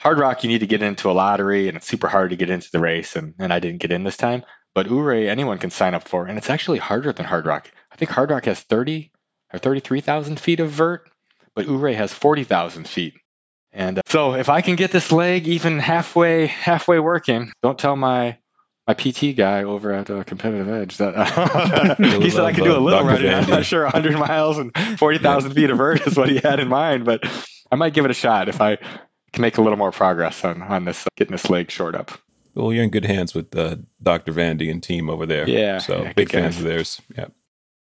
[0.00, 2.70] Hardrock, you need to get into a lottery, and it's super hard to get into
[2.70, 4.44] the race, and, and I didn't get in this time.
[4.74, 7.64] But Ouray, anyone can sign up for, and it's actually harder than Hardrock.
[7.90, 9.10] I think Hardrock has 30
[9.52, 11.08] or 33,000 feet of vert,
[11.54, 13.14] but Ouray has 40,000 feet.
[13.72, 17.96] And uh, so if I can get this leg even halfway halfway working, don't tell
[17.96, 18.38] my
[18.86, 22.76] my PT guy over at uh, Competitive Edge that uh, he said I could do
[22.76, 23.06] a little Dr.
[23.06, 23.34] running.
[23.34, 26.68] I'm not sure 100 miles and 40,000 feet of vert is what he had in
[26.68, 27.24] mind, but
[27.70, 28.76] I might give it a shot if I
[29.32, 32.12] can make a little more progress on on this getting this leg short up.
[32.56, 34.32] Well, you're in good hands with uh, Dr.
[34.32, 35.48] Vandy and team over there.
[35.48, 37.02] Yeah, So yeah, big fans of theirs.
[37.14, 37.26] Yeah.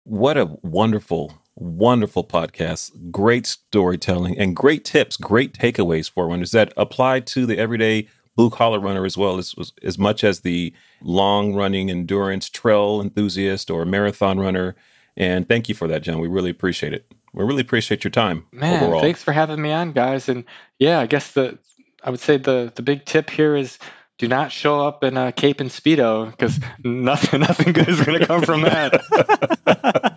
[0.03, 3.11] What a wonderful, wonderful podcast.
[3.11, 8.51] Great storytelling and great tips, great takeaways for runners that apply to the everyday blue
[8.51, 10.73] collar runner as well as, as as much as the
[11.03, 14.77] long running endurance trail enthusiast or marathon runner.
[15.17, 16.21] And thank you for that, John.
[16.21, 17.13] We really appreciate it.
[17.35, 19.01] We really appreciate your time Man, overall.
[19.01, 20.29] thanks for having me on, guys.
[20.29, 20.45] And
[20.79, 21.59] yeah, I guess the
[22.03, 23.79] I would say the the big tip here is
[24.19, 28.21] do not show up in a cape and speedo because nothing nothing good is going
[28.21, 30.05] to come from that.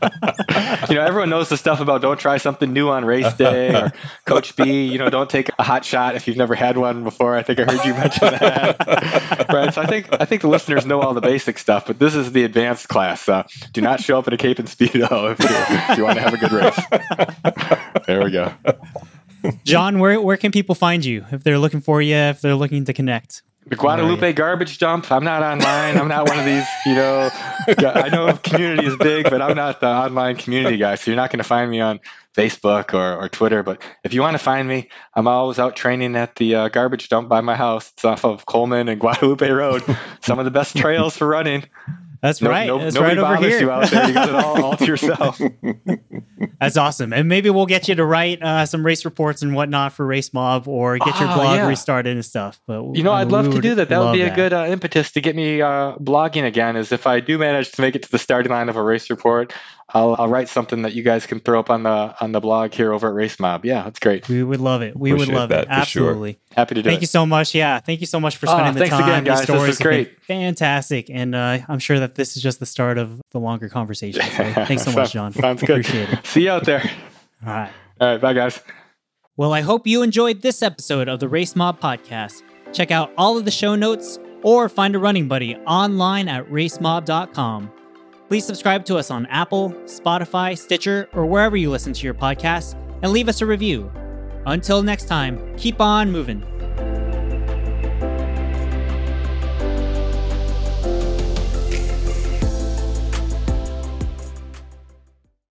[0.91, 3.93] you know, everyone knows the stuff about don't try something new on race day or
[4.25, 4.87] Coach B.
[4.87, 7.35] You know, don't take a hot shot if you've never had one before.
[7.35, 9.45] I think I heard you mention that.
[9.53, 9.73] right.
[9.73, 12.33] So I think I think the listeners know all the basic stuff, but this is
[12.33, 13.29] the advanced class.
[13.29, 16.17] Uh, do not show up in a cape and speedo if you, if you want
[16.17, 18.05] to have a good race.
[18.07, 18.53] there we go.
[19.63, 22.85] John, where where can people find you if they're looking for you, if they're looking
[22.85, 23.43] to connect?
[23.67, 25.11] The Guadalupe garbage dump.
[25.11, 25.97] I'm not online.
[25.97, 27.29] I'm not one of these, you know.
[27.67, 30.95] I know community is big, but I'm not the online community guy.
[30.95, 31.99] So you're not going to find me on
[32.35, 33.61] Facebook or, or Twitter.
[33.61, 37.07] But if you want to find me, I'm always out training at the uh, garbage
[37.09, 37.91] dump by my house.
[37.93, 39.83] It's off of Coleman and Guadalupe Road.
[40.21, 41.63] Some of the best trails for running.
[42.21, 42.67] That's No- right.
[42.67, 43.59] no- That's nobody right over here.
[43.61, 44.07] you out there.
[44.07, 45.39] You got it all, all to yourself.
[46.59, 47.13] That's awesome.
[47.13, 50.31] And maybe we'll get you to write uh, some race reports and whatnot for Race
[50.33, 51.67] Mob or get your Oh, blog yeah.
[51.67, 52.59] restarted and stuff.
[52.67, 53.89] But You know, I'd love to do that.
[53.89, 56.75] That would be a good uh, impetus to get me uh, blogging again.
[56.75, 59.09] Is if I do manage to make it to the starting line of a race
[59.09, 59.53] report,
[59.93, 62.73] I'll, I'll write something that you guys can throw up on the on the blog
[62.73, 63.65] here over at Race Mob.
[63.65, 64.27] Yeah, that's great.
[64.29, 64.95] We would love it.
[64.97, 65.67] We would love that, it.
[65.67, 66.03] for sure.
[66.09, 66.39] Absolutely.
[66.55, 66.91] Happy to do it.
[66.91, 67.01] Thank it.
[67.01, 67.53] you so much.
[67.53, 67.79] Yeah.
[67.79, 69.03] Thank you so much for Oh, spending the thanks time.
[69.03, 69.39] again, These guys.
[69.39, 70.21] This stories was great.
[70.23, 71.09] fantastic.
[71.09, 74.21] And uh, I'm sure that this is just the start of the longer conversation.
[74.21, 74.29] So
[74.65, 75.33] thanks so much, John.
[75.33, 75.81] Sounds good.
[75.81, 76.25] Appreciate it.
[76.25, 76.89] See you out there.
[77.45, 77.71] All right.
[77.99, 78.61] All right, bye, guys.
[79.37, 82.43] Well, I hope you enjoyed this episode of the Race Mob Podcast.
[82.73, 87.71] Check out all of the show notes or find a running buddy online at racemob.com.
[88.31, 92.75] Please subscribe to us on Apple, Spotify, Stitcher, or wherever you listen to your podcasts
[93.03, 93.91] and leave us a review.
[94.45, 96.41] Until next time, keep on moving.